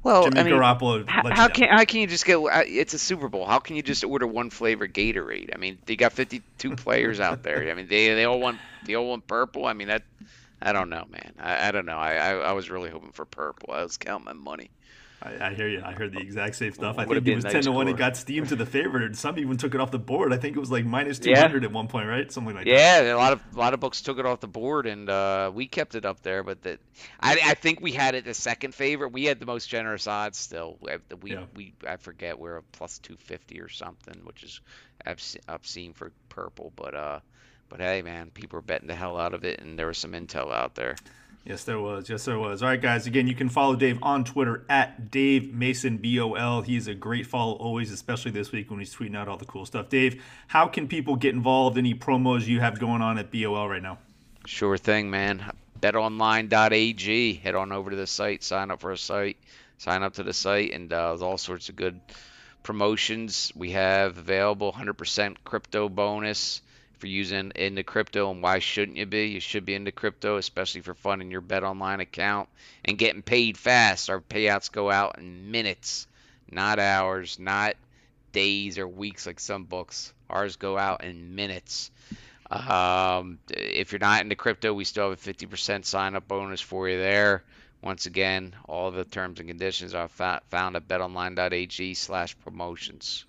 [0.03, 1.09] well, Jimmy I mean, Garoppolo.
[1.09, 2.37] How, how can how can you just get?
[2.37, 3.47] Uh, it's a Super Bowl.
[3.47, 5.51] How can you just order one flavor Gatorade?
[5.55, 7.71] I mean, they got 52 players out there.
[7.71, 9.67] I mean, they they all want they all want purple.
[9.67, 10.03] I mean, that
[10.61, 11.35] I don't know, man.
[11.39, 11.97] I, I don't know.
[11.97, 13.73] I, I, I was really hoping for purple.
[13.73, 14.71] I was counting my money.
[15.25, 15.81] I, I, hear you.
[15.85, 16.99] I heard the exact same stuff.
[16.99, 17.87] I think it was nice ten to one.
[17.87, 19.15] It got steamed to the favorite.
[19.15, 20.33] Some even took it off the board.
[20.33, 21.69] I think it was like minus two hundred yeah.
[21.69, 22.31] at one point, right?
[22.31, 23.07] Something like yeah, that.
[23.07, 25.53] Yeah, a lot of a lot of books took it off the board, and uh,
[25.55, 26.43] we kept it up there.
[26.43, 26.81] But that
[27.21, 29.13] I, I think we had it the second favorite.
[29.13, 30.79] We had the most generous odds still.
[30.81, 31.45] We yeah.
[31.55, 34.61] we I forget we're a plus two fifty or something, which is
[35.49, 36.73] obscene for purple.
[36.75, 37.21] But uh,
[37.69, 40.13] but hey, man, people were betting the hell out of it, and there was some
[40.13, 40.97] intel out there.
[41.45, 42.09] Yes, there was.
[42.09, 42.63] Yes, there was.
[42.63, 43.09] All right, guys.
[43.09, 46.63] Again, you can follow Dave on Twitter at Dave Mason BOL.
[46.63, 49.67] He's a great follow always, especially this week when he's tweeting out all the cool
[49.67, 49.89] stuff.
[49.89, 51.77] Dave, how can people get involved?
[51.77, 53.99] Any promos you have going on at BOL right now?
[54.47, 55.45] Sure thing, man.
[55.81, 57.35] BetOnline.ag.
[57.35, 59.37] Head on over to the site, sign up for a site,
[59.79, 62.01] sign up to the site, and uh, there's all sorts of good
[62.63, 64.73] promotions we have available.
[64.73, 66.63] 100% crypto bonus
[67.03, 69.27] for using into crypto and why shouldn't you be?
[69.27, 72.49] You should be into crypto, especially for funding your Bet Online account
[72.85, 74.09] and getting paid fast.
[74.09, 76.07] Our payouts go out in minutes,
[76.49, 77.75] not hours, not
[78.31, 80.15] days or weeks like some books.
[80.31, 81.91] Ours go out in minutes.
[82.49, 86.89] Um, if you're not into crypto, we still have a 50% sign up bonus for
[86.89, 87.43] you there.
[87.83, 93.25] Once again, all the terms and conditions are found at betonline.ag slash promotions.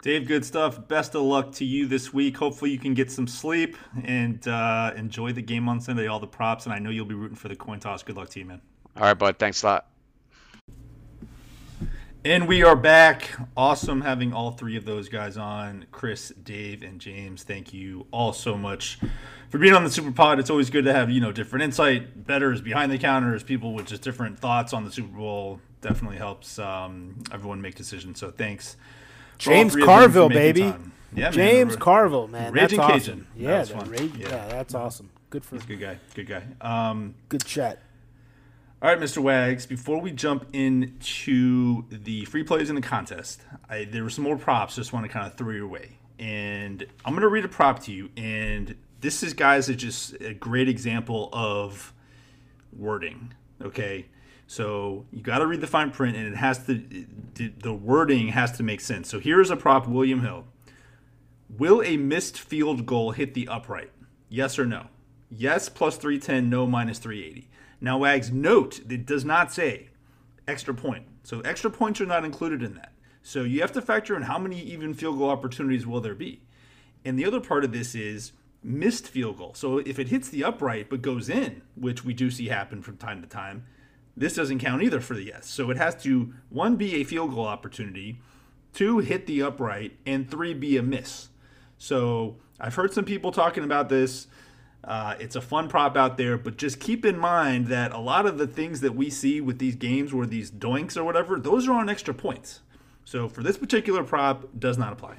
[0.00, 0.86] Dave, good stuff.
[0.86, 2.36] Best of luck to you this week.
[2.36, 6.26] Hopefully, you can get some sleep and uh, enjoy the game on Sunday, all the
[6.26, 8.04] props, and I know you'll be rooting for the coin toss.
[8.04, 8.60] Good luck to you, man.
[8.96, 9.40] All right, bud.
[9.40, 9.86] Thanks a lot.
[12.24, 13.28] And we are back.
[13.56, 17.42] Awesome having all three of those guys on Chris, Dave, and James.
[17.42, 19.00] Thank you all so much
[19.50, 20.38] for being on the Super Pod.
[20.38, 23.86] It's always good to have, you know, different insight, betters behind the counters, people with
[23.86, 25.60] just different thoughts on the Super Bowl.
[25.80, 28.20] Definitely helps um, everyone make decisions.
[28.20, 28.76] So thanks.
[29.38, 30.74] James Carville, baby.
[31.14, 31.78] Yeah, James man.
[31.80, 32.52] Carville, man.
[32.52, 33.26] Raging that's Cajun.
[33.26, 33.26] awesome.
[33.36, 33.90] That Yeah, the fun.
[33.90, 34.28] ra- Yeah.
[34.28, 34.48] yeah.
[34.48, 35.10] that's awesome.
[35.30, 35.98] Good for He's good guy.
[36.14, 36.42] Good guy.
[36.60, 37.82] Um, good chat.
[38.80, 39.18] All right, Mr.
[39.18, 44.22] Wags, before we jump into the free plays in the contest, I, there were some
[44.24, 45.98] more props just want to kind of throw your way.
[46.18, 48.10] And I'm going to read a prop to you.
[48.16, 51.92] And this is, guys, is just a great example of
[52.76, 53.32] wording.
[53.62, 54.06] Okay.
[54.48, 56.82] So you got to read the fine print and it has to,
[57.34, 59.10] the, wording has to make sense.
[59.10, 60.46] So here's a prop William Hill.
[61.50, 63.90] Will a missed field goal hit the upright?
[64.30, 64.86] Yes or no?
[65.30, 67.50] Yes, plus 310, no, minus 380.
[67.78, 69.90] Now, Wags, note it does not say
[70.48, 71.04] extra point.
[71.24, 72.92] So extra points are not included in that.
[73.22, 76.40] So you have to factor in how many even field goal opportunities will there be.
[77.04, 79.52] And the other part of this is missed field goal.
[79.52, 82.96] So if it hits the upright but goes in, which we do see happen from
[82.96, 83.66] time to time,
[84.18, 85.46] this doesn't count either for the yes.
[85.46, 88.20] So it has to one be a field goal opportunity,
[88.72, 91.28] two hit the upright, and three be a miss.
[91.78, 94.26] So I've heard some people talking about this.
[94.84, 98.26] Uh, it's a fun prop out there, but just keep in mind that a lot
[98.26, 101.68] of the things that we see with these games, where these doinks or whatever, those
[101.68, 102.60] are on extra points.
[103.04, 105.16] So for this particular prop, does not apply.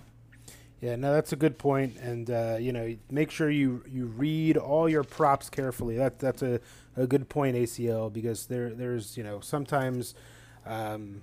[0.82, 4.56] Yeah, no, that's a good point, and uh, you know, make sure you you read
[4.56, 5.98] all your props carefully.
[5.98, 6.62] That that's a,
[6.96, 10.16] a good point, ACL, because there there's you know sometimes,
[10.66, 11.22] um,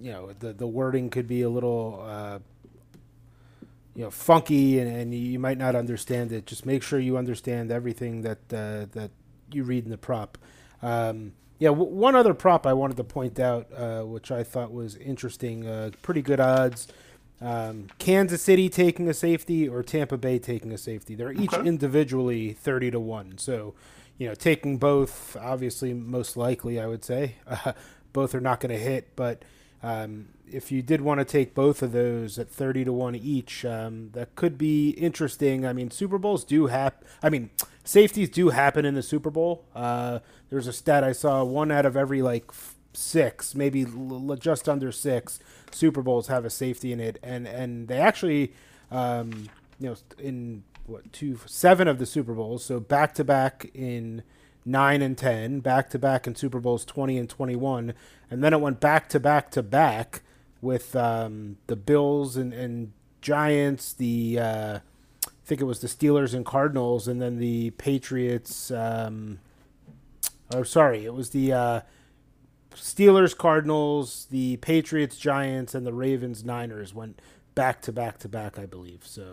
[0.00, 2.02] you know, the the wording could be a little.
[2.06, 2.38] Uh,
[3.94, 6.46] you know, funky, and, and you might not understand it.
[6.46, 9.10] Just make sure you understand everything that uh, that
[9.50, 10.38] you read in the prop.
[10.82, 14.72] Um, yeah, w- one other prop I wanted to point out, uh, which I thought
[14.72, 15.66] was interesting.
[15.66, 16.86] Uh, pretty good odds.
[17.40, 21.16] Um, Kansas City taking a safety or Tampa Bay taking a safety.
[21.16, 21.66] They're each Okay.
[21.66, 23.36] individually thirty to one.
[23.38, 23.74] So,
[24.18, 27.72] you know, taking both, obviously, most likely, I would say, uh,
[28.12, 29.16] both are not going to hit.
[29.16, 29.42] But
[29.82, 33.64] um, if you did want to take both of those at thirty to one each,
[33.64, 35.64] um, that could be interesting.
[35.64, 37.06] I mean, Super Bowls do happen.
[37.22, 37.50] I mean,
[37.84, 39.64] safeties do happen in the Super Bowl.
[39.74, 40.18] Uh,
[40.50, 42.50] there's a stat I saw: one out of every like
[42.92, 45.38] six, maybe l- just under six
[45.70, 48.52] Super Bowls have a safety in it, and and they actually,
[48.90, 53.70] um, you know, in what two seven of the Super Bowls, so back to back
[53.74, 54.22] in
[54.64, 57.94] nine and ten, back to back in Super Bowls twenty and twenty one,
[58.30, 60.22] and then it went back to back to back
[60.60, 64.78] with um, the Bills and, and Giants, the uh,
[65.26, 68.70] I think it was the Steelers and Cardinals, and then the Patriots.
[68.70, 69.40] Um,
[70.54, 71.80] or sorry, it was the uh,
[72.74, 77.20] Steelers, Cardinals, the Patriots, Giants, and the Ravens, Niners went
[77.54, 79.02] back to back to back, I believe.
[79.04, 79.30] So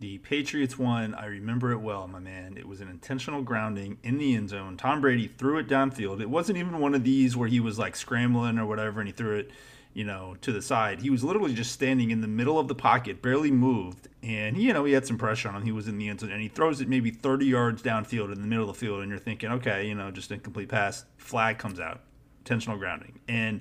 [0.00, 1.14] The Patriots won.
[1.14, 2.56] I remember it well, my man.
[2.56, 4.76] It was an intentional grounding in the end zone.
[4.76, 6.20] Tom Brady threw it downfield.
[6.20, 9.12] It wasn't even one of these where he was like scrambling or whatever and he
[9.12, 9.50] threw it,
[9.94, 11.00] you know, to the side.
[11.00, 14.06] He was literally just standing in the middle of the pocket, barely moved.
[14.22, 15.64] And, you know, he had some pressure on him.
[15.64, 18.40] He was in the end zone and he throws it maybe 30 yards downfield in
[18.40, 19.00] the middle of the field.
[19.00, 21.06] And you're thinking, okay, you know, just a complete pass.
[21.16, 22.02] Flag comes out.
[22.42, 23.18] Intentional grounding.
[23.26, 23.60] And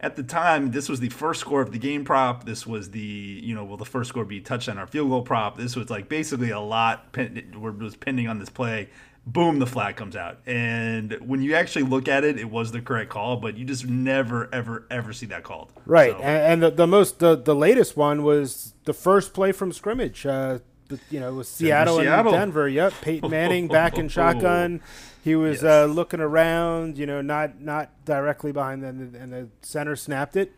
[0.00, 2.44] at the time, this was the first score of the game prop.
[2.44, 5.56] This was the, you know, will the first score be touchdown or field goal prop?
[5.56, 8.88] This was like basically a lot pen- was pending on this play.
[9.26, 10.38] Boom, the flag comes out.
[10.46, 13.86] And when you actually look at it, it was the correct call, but you just
[13.86, 15.72] never, ever, ever see that called.
[15.84, 19.52] right, So- and, and the, the most the, the latest one was the first play
[19.52, 20.24] from scrimmage.
[20.24, 22.32] Uh, the, you know, it was Seattle, Seattle.
[22.32, 22.66] and Denver.
[22.68, 24.80] Yep, Peyton Manning back in shotgun.
[25.28, 25.64] He was Yes.
[25.64, 30.52] uh, looking around, you know, not not directly behind them, and the center snapped it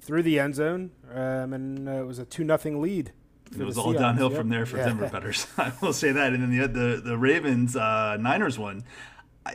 [0.00, 3.12] through the end zone, um, and uh, it was a two nothing lead.
[3.58, 3.98] It was all Seahawks.
[3.98, 4.38] downhill Yep.
[4.38, 4.86] from there for Yeah.
[4.86, 5.46] Denver betters.
[5.58, 6.32] I will say that.
[6.32, 8.84] And then the the, the Ravens uh, Niners one.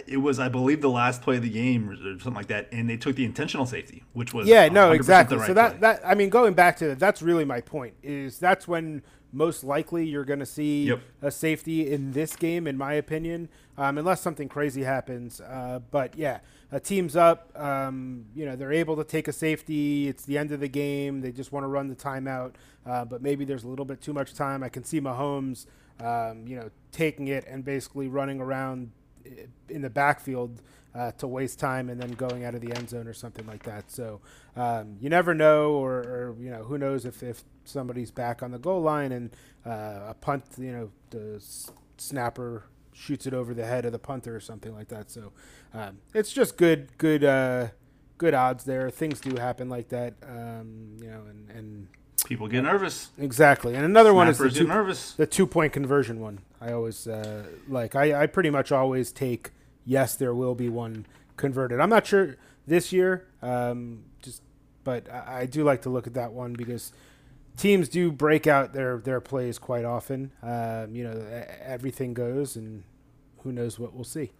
[0.08, 2.90] it was, I believe, the last play of the game or something like that, and
[2.90, 5.38] they took the intentional safety, which was yeah, no, 100% exactly.
[5.38, 5.80] right so that play.
[5.82, 7.94] that I mean, going back to that, that's really my point.
[8.04, 11.00] Is that's when most likely you're going to see Yep.
[11.22, 15.42] a safety in this game, in my opinion, um, unless something crazy happens.
[15.42, 16.40] Uh, but yeah,
[16.72, 17.52] a team's up.
[17.60, 20.08] Um, you know, they're able to take a safety.
[20.08, 21.22] It's the end of the game.
[21.22, 22.54] They just want to run the timeout,
[22.86, 24.64] uh, but maybe there's a little bit too much time.
[24.64, 25.66] I can see Mahomes,
[26.00, 28.92] um, you know, taking it and basically running around
[29.70, 30.62] in the backfield
[30.94, 33.64] uh, to waste time and then going out of the end zone or something like
[33.64, 33.92] that.
[33.92, 34.22] So
[34.56, 38.52] um, you never know, or, or you know, who knows if, if somebody's back on
[38.52, 39.32] the goal line and
[39.66, 41.44] uh, a punt, you know, the
[41.98, 42.64] snapper
[42.96, 45.12] shoots it over the head of the punter or something like that.
[45.12, 45.34] So
[45.74, 47.68] um, it's just good, good, uh,
[48.18, 48.90] good odds there.
[48.90, 51.88] Things do happen like that, um, you know, and, and
[52.26, 53.10] People get nervous.
[53.20, 53.76] exactly.
[53.76, 55.12] And another one is the two, nervous.
[55.14, 56.40] the two point conversion one.
[56.60, 57.96] I always uh, like.
[57.96, 59.52] I, I pretty much always take
[59.86, 60.16] yes.
[60.16, 61.06] There will be one
[61.38, 61.80] converted.
[61.80, 63.28] I'm not sure this year.
[63.44, 64.42] Um, just,
[64.84, 66.94] but I, I do like to look at that one because
[67.58, 70.32] teams do break out their their plays quite often.
[70.42, 72.84] Um, you know, everything goes, and
[73.40, 74.32] who knows what we'll see.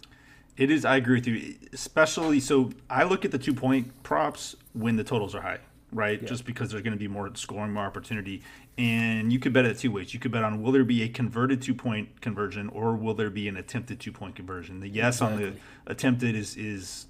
[0.58, 0.86] It is.
[0.86, 1.56] I agree with you.
[1.74, 5.60] Especially so, I look at the two point props when the totals are high,
[5.92, 6.26] right?
[6.26, 8.42] Just because there's going to be more scoring, more opportunity,
[8.78, 10.14] and you could bet it two ways.
[10.14, 13.30] You could bet on will there be a converted two point conversion or will there
[13.30, 14.80] be an attempted two point conversion.
[14.80, 15.54] The yes on the
[15.88, 17.08] attempted is is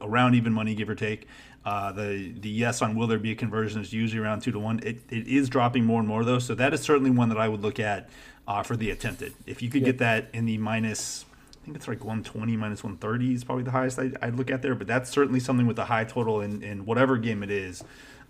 [0.00, 1.26] around even money, give or take.
[1.64, 4.58] Uh, the the yes on will there be a conversion is usually around two to
[4.58, 4.80] one.
[4.82, 7.48] It, it is dropping more and more though, so that is certainly one that I
[7.48, 8.08] would look at
[8.48, 9.34] uh, for the attempted.
[9.46, 11.24] If you could get that in the minus
[11.62, 14.62] I think it's like 120 minus 130 is probably the highest I, I'd look at
[14.62, 17.84] there, but that's certainly something with a high total in, in whatever game it is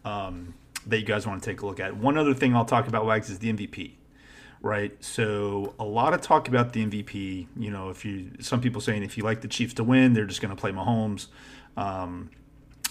[0.05, 0.53] um,
[0.87, 1.97] that you guys want to take a look at.
[1.97, 3.93] One other thing I'll talk about, Wags, is the MVP,
[4.61, 4.93] right?
[5.03, 7.47] So a lot of talk about the MVP.
[7.57, 10.27] You know, if you some people saying if you like the Chiefs to win, they're
[10.27, 11.29] just going to play Mahomes.
[11.79, 12.29] Um,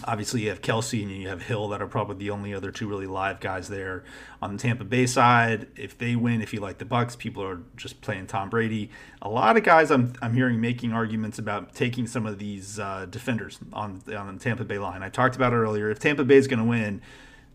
[0.06, 2.88] Obviously, you have Kelce and you have Hill that are probably the only other two
[2.88, 4.04] really live guys there.
[4.42, 7.60] On the Tampa Bay side, if they win, if you like the Bucs, people are
[7.76, 8.90] just playing Tom Brady.
[9.22, 13.06] A lot of guys I'm, I'm hearing making arguments about taking some of these uh,
[13.10, 15.04] defenders on on the Tampa Bay line.
[15.04, 15.92] I talked about earlier.
[15.92, 17.02] If Tampa Bay is going to win,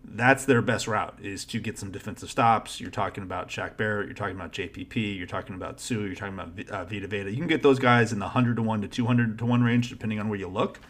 [0.09, 2.81] that's their best route is to get some defensive stops.
[2.81, 6.35] You're talking about Shaq Barrett, you're talking about JPP, you're talking about Suh, you're talking
[6.35, 7.29] about uh, Vita Vea.
[7.31, 9.91] You can get those guys in the 100 to 1 to 200 to 1 range
[9.91, 10.81] depending on where you look.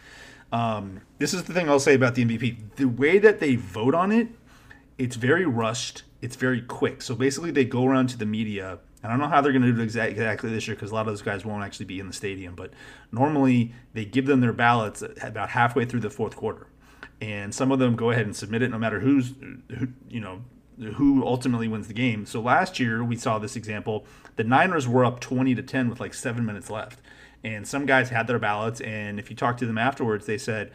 [0.51, 2.75] Um, this is the thing I'll say about the MVP.
[2.75, 4.29] The way that they vote on it,
[4.97, 6.03] it's very rushed.
[6.21, 7.01] It's very quick.
[7.01, 8.79] So basically, they go around to the media.
[9.03, 10.93] And I don't know how they're going to do it exactly this year because a
[10.95, 12.55] lot of those guys won't actually be in the stadium.
[12.55, 12.71] But
[13.11, 16.67] normally, they give them their ballots about halfway through the fourth quarter,
[17.21, 19.33] and some of them go ahead and submit it, no matter who's,
[19.77, 20.41] who, you know,
[20.95, 22.25] who ultimately wins the game.
[22.25, 24.05] So last year we saw this example.
[24.35, 26.99] The Niners were up 20 to 10 with like seven minutes left,
[27.43, 28.81] and some guys had their ballots.
[28.81, 30.71] And if you talk to them afterwards, they said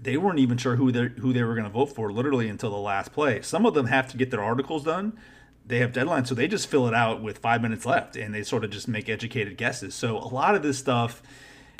[0.00, 2.70] they weren't even sure who they who they were going to vote for literally until
[2.70, 3.42] the last play.
[3.42, 5.18] Some of them have to get their articles done.
[5.66, 8.42] They have deadlines, so they just fill it out with five minutes left, and they
[8.42, 9.94] sort of just make educated guesses.
[9.94, 11.22] So a lot of this stuff,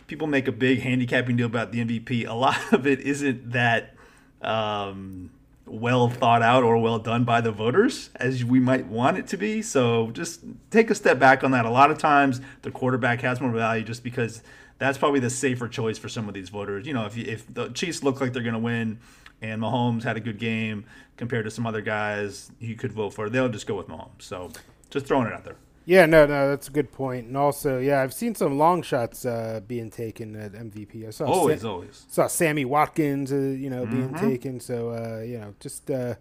[0.06, 2.28] people make a big handicapping deal about the MVP.
[2.28, 3.96] A lot of it isn't that
[4.42, 5.30] um,
[5.70, 9.36] well thought out or well done by the voters as we might want it to
[9.36, 9.62] be.
[9.62, 10.40] So just
[10.70, 11.64] take a step back on that.
[11.64, 14.42] A lot of times the quarterback has more value just because
[14.78, 16.86] that's probably the safer choice for some of these voters.
[16.86, 18.98] You know, if if the Chiefs look like they're going to win
[19.40, 20.84] and Mahomes had a good game
[21.16, 24.22] compared to some other guys you could vote for, they'll just go with Mahomes.
[24.22, 24.50] So
[24.90, 25.56] just throwing it out there.
[25.90, 27.26] Yeah, no, no, that's a good point.
[27.26, 31.04] And also, yeah, I've seen some long shots uh, being taken at MVP.
[31.04, 32.06] I saw Always, Sa- always.
[32.08, 34.28] saw Sammy Watkins, uh, you know, being Mm-hmm.
[34.28, 34.60] taken.
[34.60, 36.14] So, uh, you know, just uh,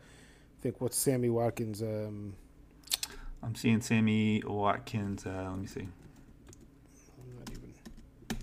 [0.61, 1.83] think what's Sammy Watkins?
[1.83, 2.33] Um,
[3.43, 5.27] I'm seeing Sammy Watkins.
[5.27, 5.87] Uh, let me see.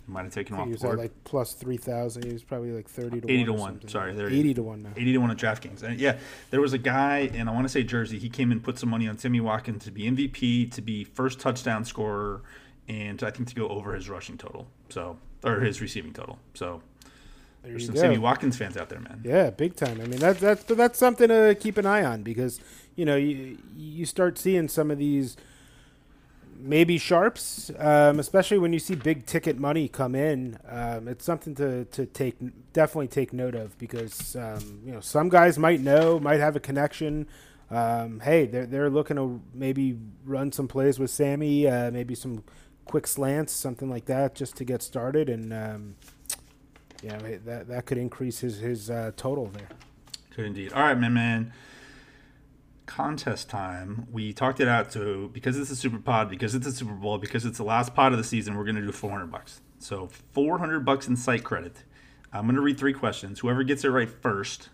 [0.09, 0.99] Might have taken him he off was the at board.
[1.01, 2.25] like plus three thousand.
[2.25, 3.71] He was probably like thirty to 80 one to 1.
[3.73, 3.89] something.
[3.91, 4.91] Sorry, there eighty to one now.
[4.97, 5.83] 80 to 1 at DraftKings.
[5.83, 6.19] And yeah,
[6.51, 8.89] there was a guy, and I want to say Jersey, he came and put some
[8.89, 12.43] money on Sammy Watkins to be MVP, to be first touchdown scorer,
[12.89, 14.69] and I think to go over his rushing total.
[14.91, 16.39] So, or his receiving total.
[16.55, 16.83] So,
[17.63, 18.01] There there's some go.
[18.03, 19.23] Sammy Watkins fans out there, man.
[19.25, 20.01] Yeah, big time.
[20.01, 22.61] I mean, that's that's that's something to keep an eye on because
[22.95, 25.37] you know you you start seeing some of these
[26.59, 30.59] maybe sharps, um, especially when you see big ticket money come in.
[30.69, 32.37] Um, it's something to to take
[32.73, 36.61] definitely take note of because um, you know some guys might know, might have a
[36.61, 37.27] connection.
[37.71, 42.45] Um, hey, they're they're looking to maybe run some plays with Sammy, uh, maybe some
[42.85, 45.53] quick slants, something like that, just to get started and.
[45.53, 45.97] Um,
[47.03, 49.69] yeah, that that could increase his his uh, total there.
[50.31, 50.73] Could indeed.
[50.73, 51.53] All right, man, man.
[52.87, 54.07] Contest time.
[54.11, 57.19] We talked it out to because it's a super pod, because it's a Super Bowl,
[57.19, 58.57] because it's the last pod of the season.
[58.57, 59.61] We're gonna do 400 bucks.
[59.79, 61.85] So 400 bucks in site credit.
[62.33, 63.41] I'm going to read three questions.
[63.41, 64.69] Whoever gets it right first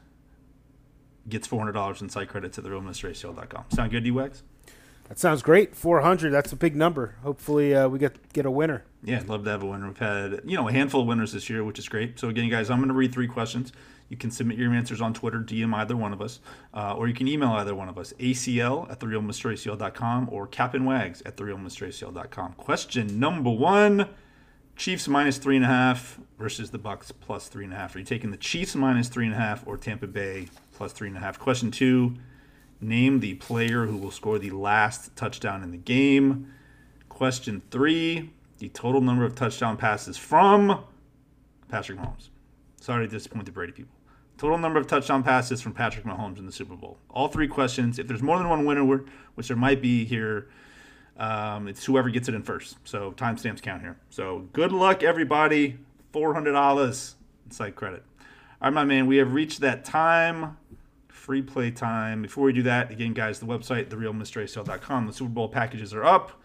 [1.28, 3.64] gets $400 in site credit to the realmracel.com.
[3.68, 4.42] Sound good, D-Wax?
[5.08, 5.74] That sounds great.
[5.76, 6.30] 400.
[6.30, 7.16] That's a big number.
[7.22, 8.84] Hopefully, uh, we get get a winner.
[9.04, 9.88] Yeah, love to have a winner.
[9.88, 12.18] We've had you know a handful of winners this year, which is great.
[12.18, 13.72] So again, guys, I'm going to read three questions.
[14.08, 16.40] You can submit your answers on Twitter, DM either one of us,
[16.74, 21.38] uh, or you can email either one of us, acl at therealmracel.com or capandwags at
[21.38, 22.52] therealmracel.com.
[22.52, 24.08] Question number one.
[24.76, 27.94] Chiefs minus three and a half versus the Bucs plus three and a half.
[27.94, 31.08] Are you taking the Chiefs minus three and a half or Tampa Bay plus three
[31.08, 31.38] and a half?
[31.38, 32.14] Question two:
[32.80, 36.52] Name the player who will score the last touchdown in the game.
[37.08, 38.30] Question three:
[38.62, 40.84] The total number of touchdown passes from
[41.68, 42.28] Patrick Mahomes.
[42.80, 43.96] Sorry to disappoint the Brady people.
[44.38, 46.96] Total number of touchdown passes from Patrick Mahomes in the Super Bowl.
[47.10, 47.98] All three questions.
[47.98, 50.48] If there's more than one winner, which there might be here,
[51.16, 52.76] um, it's whoever gets it in first.
[52.84, 53.96] So timestamps count here.
[54.10, 55.80] So good luck, everybody.
[56.14, 57.14] $400
[57.44, 58.04] in site credit.
[58.60, 60.56] All right, my man, we have reached that time.
[61.08, 62.22] Free play time.
[62.22, 65.06] Before we do that, again, guys, the website, therealmracel.com.
[65.08, 66.40] The Super Bowl packages are up.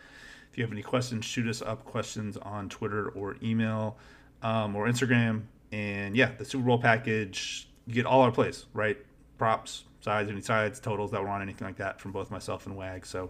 [0.57, 3.95] If you have any questions, shoot us up questions on Twitter or email
[4.41, 5.43] um, or Instagram.
[5.71, 8.97] And yeah, the Super Bowl package, you get all our plays, right?
[9.37, 12.75] Props, sides, any sides, totals that were on, anything like that from both myself and
[12.75, 13.05] Wag.
[13.05, 13.29] So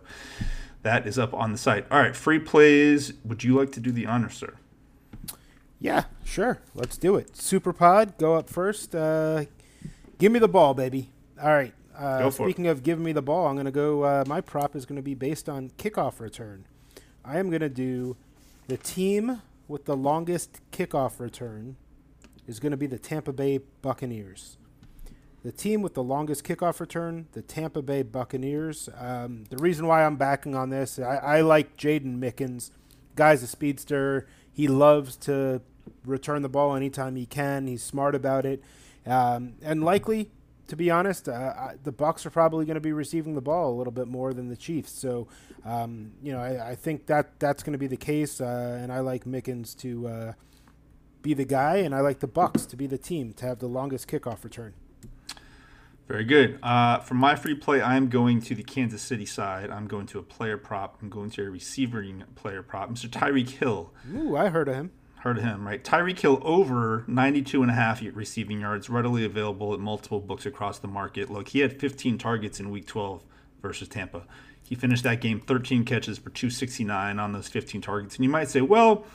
[0.83, 1.85] that is up on the site.
[1.91, 3.11] All right, free plays.
[3.25, 4.53] Would you like to do the honor, sir?
[5.81, 6.59] Yeah, sure.
[6.75, 7.35] Let's do it.
[7.35, 8.95] Super Pod, go up first.
[8.95, 9.43] Uh,
[10.17, 11.11] give me the ball, baby.
[11.43, 11.73] All right.
[11.93, 12.69] Uh, speaking it.
[12.69, 14.03] of giving me the ball, I'm going to go.
[14.03, 16.67] Uh, my prop is going to be based on kickoff return.
[17.27, 18.15] I am going to do
[18.67, 21.75] the team with the longest kickoff return
[22.47, 24.55] is going to be the Tampa Bay Buccaneers.
[25.43, 28.87] The team with the longest kickoff return, the Tampa Bay Buccaneers.
[28.97, 32.71] Um, the reason why I'm backing on this, I, I like Jaydon Mickens.
[33.15, 34.25] Guy's a speedster.
[34.49, 35.61] He loves to
[36.05, 37.67] return the ball anytime he can.
[37.67, 38.63] He's smart about it,
[39.05, 40.31] um, and likely,
[40.67, 43.75] to be honest, uh, the Bucs are probably going to be receiving the ball a
[43.75, 44.91] little bit more than the Chiefs.
[44.91, 45.27] So,
[45.65, 48.91] um, you know, I, I, think that that's going to be the case, uh, and
[48.91, 50.33] I like Mickens to uh,
[51.21, 53.67] be the guy, and I like the Bucs to be the team to have the
[53.67, 54.73] longest kickoff return.
[56.07, 56.57] Very good.
[56.63, 59.69] Uh, for my free play, I'm going to the Kansas City side.
[59.69, 60.97] I'm going to a player prop.
[61.01, 62.89] I'm going to a receiving player prop.
[62.89, 63.09] Mr.
[63.09, 63.91] Tyreek Hill.
[64.13, 64.91] Ooh, I heard of him.
[65.21, 65.83] Heard of him, right?
[65.83, 70.77] Tyreek Hill over 92 and a half receiving yards, readily available at multiple books across
[70.77, 71.29] the market.
[71.29, 73.23] Look, he had 15 targets in Week 12
[73.61, 74.23] versus Tampa.
[74.61, 78.15] He finished that game 13 catches for 269 on those 15 targets.
[78.15, 79.05] And you might say, well,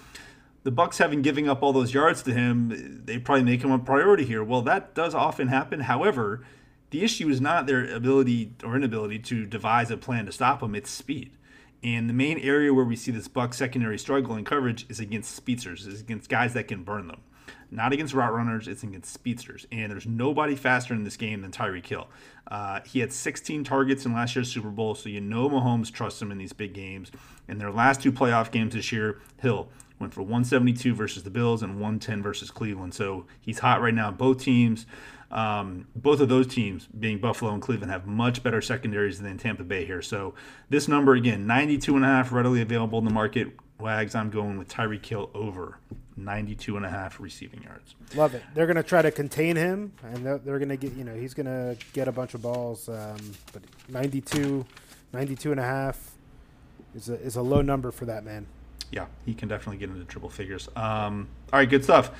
[0.65, 3.79] the Bucs having giving up all those yards to him, they probably make him a
[3.79, 4.43] priority here.
[4.43, 5.81] Well, that does often happen.
[5.81, 6.45] However,
[6.91, 10.74] the issue is not their ability or inability to devise a plan to stop him,
[10.74, 11.33] it's speed.
[11.82, 15.34] And the main area where we see this Buc secondary struggle in coverage is against
[15.34, 17.20] speedsters, is against guys that can burn them.
[17.70, 19.66] Not against route runners, it's against speedsters.
[19.72, 22.06] And there's nobody faster in this game than Tyreek Hill.
[22.46, 26.20] Uh, he had 16 targets in last year's Super Bowl, so you know Mahomes trusts
[26.20, 27.10] him in these big games.
[27.48, 29.68] In their last two playoff games this year, Hill
[29.98, 32.92] went for 172 versus the Bills and 110 versus Cleveland.
[32.92, 34.10] So he's hot right now.
[34.10, 34.84] Both teams
[35.32, 39.64] um, both of those teams, being Buffalo and Cleveland, have much better secondaries than Tampa
[39.64, 40.02] Bay here.
[40.02, 40.34] So
[40.68, 43.48] this number again, 92 and a half readily available in the market.
[43.80, 45.78] Wags, I'm going with Tyreek Hill over
[46.16, 47.96] 92 and a half receiving yards.
[48.14, 48.42] Love it.
[48.54, 51.14] They're going to try to contain him, and they're, they're going to get, you know,
[51.14, 52.88] he's going to get a bunch of balls.
[52.88, 53.16] Um,
[53.52, 54.64] but 92,
[55.12, 56.12] 92 and a half
[56.94, 58.46] is a, is a low number for that man.
[58.92, 60.68] Yeah, he can definitely get into triple figures.
[60.76, 62.10] Um, all right, good stuff.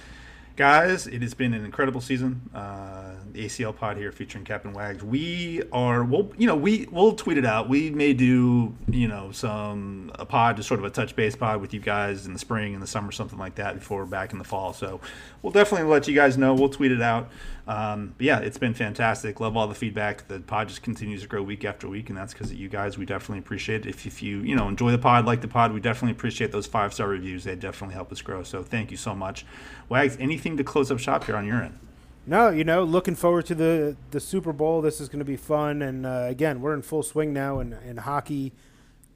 [0.55, 2.51] Guys, it has been an incredible season.
[2.55, 5.03] Uh, the ACL pod here featuring Captain Wags.
[5.03, 7.70] We are, we'll, you know, we we'll tweet it out.
[7.70, 11.62] We may do, you know, some a pod, just sort of a touch base pod
[11.62, 14.39] with you guys in the spring and the summer, something like that, before back in
[14.39, 14.74] the fall.
[14.74, 15.01] So
[15.41, 16.53] we'll definitely let you guys know.
[16.53, 17.31] We'll tweet it out.
[17.66, 19.39] Um, but yeah, it's been fantastic.
[19.39, 20.26] Love all the feedback.
[20.26, 22.98] The pod just continues to grow week after week, and that's because of you guys.
[22.98, 23.90] We definitely appreciate it.
[23.90, 26.66] If, if you you know enjoy the pod, like the pod, we definitely appreciate those
[26.66, 27.44] five star reviews.
[27.44, 28.43] They definitely help us grow.
[28.43, 29.47] So thank you so much.
[29.89, 31.78] Wags, anything to close up shop here on your end?
[32.26, 34.80] No, you know, looking forward to the the Super Bowl.
[34.80, 37.72] This is going to be fun, and uh, again, we're in full swing now in,
[37.72, 38.52] in hockey,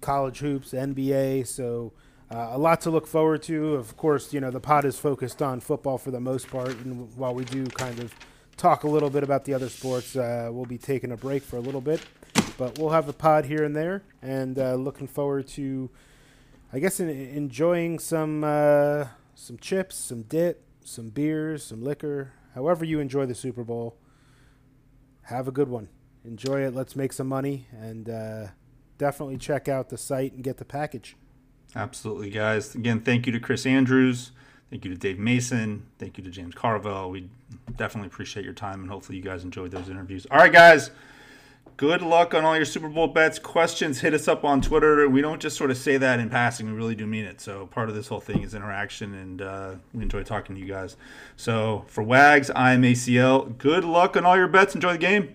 [0.00, 1.48] college hoops, NBA.
[1.48, 1.92] So
[2.30, 3.74] uh, a lot to look forward to.
[3.74, 7.12] Of course, you know the pod is focused on football for the most part, and
[7.16, 8.14] while we do kind of
[8.56, 10.16] talk a little bit about the other sports.
[10.16, 12.00] Uh, we'll be taking a break for a little bit,
[12.58, 15.90] but we'll have a pod here and there, and uh, looking forward to,
[16.72, 22.32] I guess, in, enjoying some uh, some chips, some dip, some beers, some liquor.
[22.54, 23.98] However you enjoy the Super Bowl,
[25.22, 25.88] have a good one.
[26.24, 26.74] Enjoy it.
[26.74, 28.46] Let's make some money, and uh,
[28.98, 31.16] definitely check out the site and get the package.
[31.74, 32.74] Absolutely, guys.
[32.74, 34.32] Again, thank you to Chris Andrews.
[34.70, 35.86] Thank you to Dave Mason.
[35.98, 37.10] Thank you to James Carville.
[37.10, 37.28] We
[37.76, 40.26] definitely appreciate your time, and hopefully you guys enjoyed those interviews.
[40.30, 40.90] All right, guys.
[41.76, 43.38] Good luck on all your Super Bowl bets.
[43.38, 45.06] Questions, hit us up on Twitter.
[45.10, 46.66] We don't just sort of say that in passing.
[46.66, 47.38] We really do mean it.
[47.38, 50.66] So part of this whole thing is interaction, and uh, we enjoy talking to you
[50.66, 50.96] guys.
[51.36, 53.58] So for Wags, I'm ACL.
[53.58, 54.74] Good luck on all your bets.
[54.74, 55.34] Enjoy the game.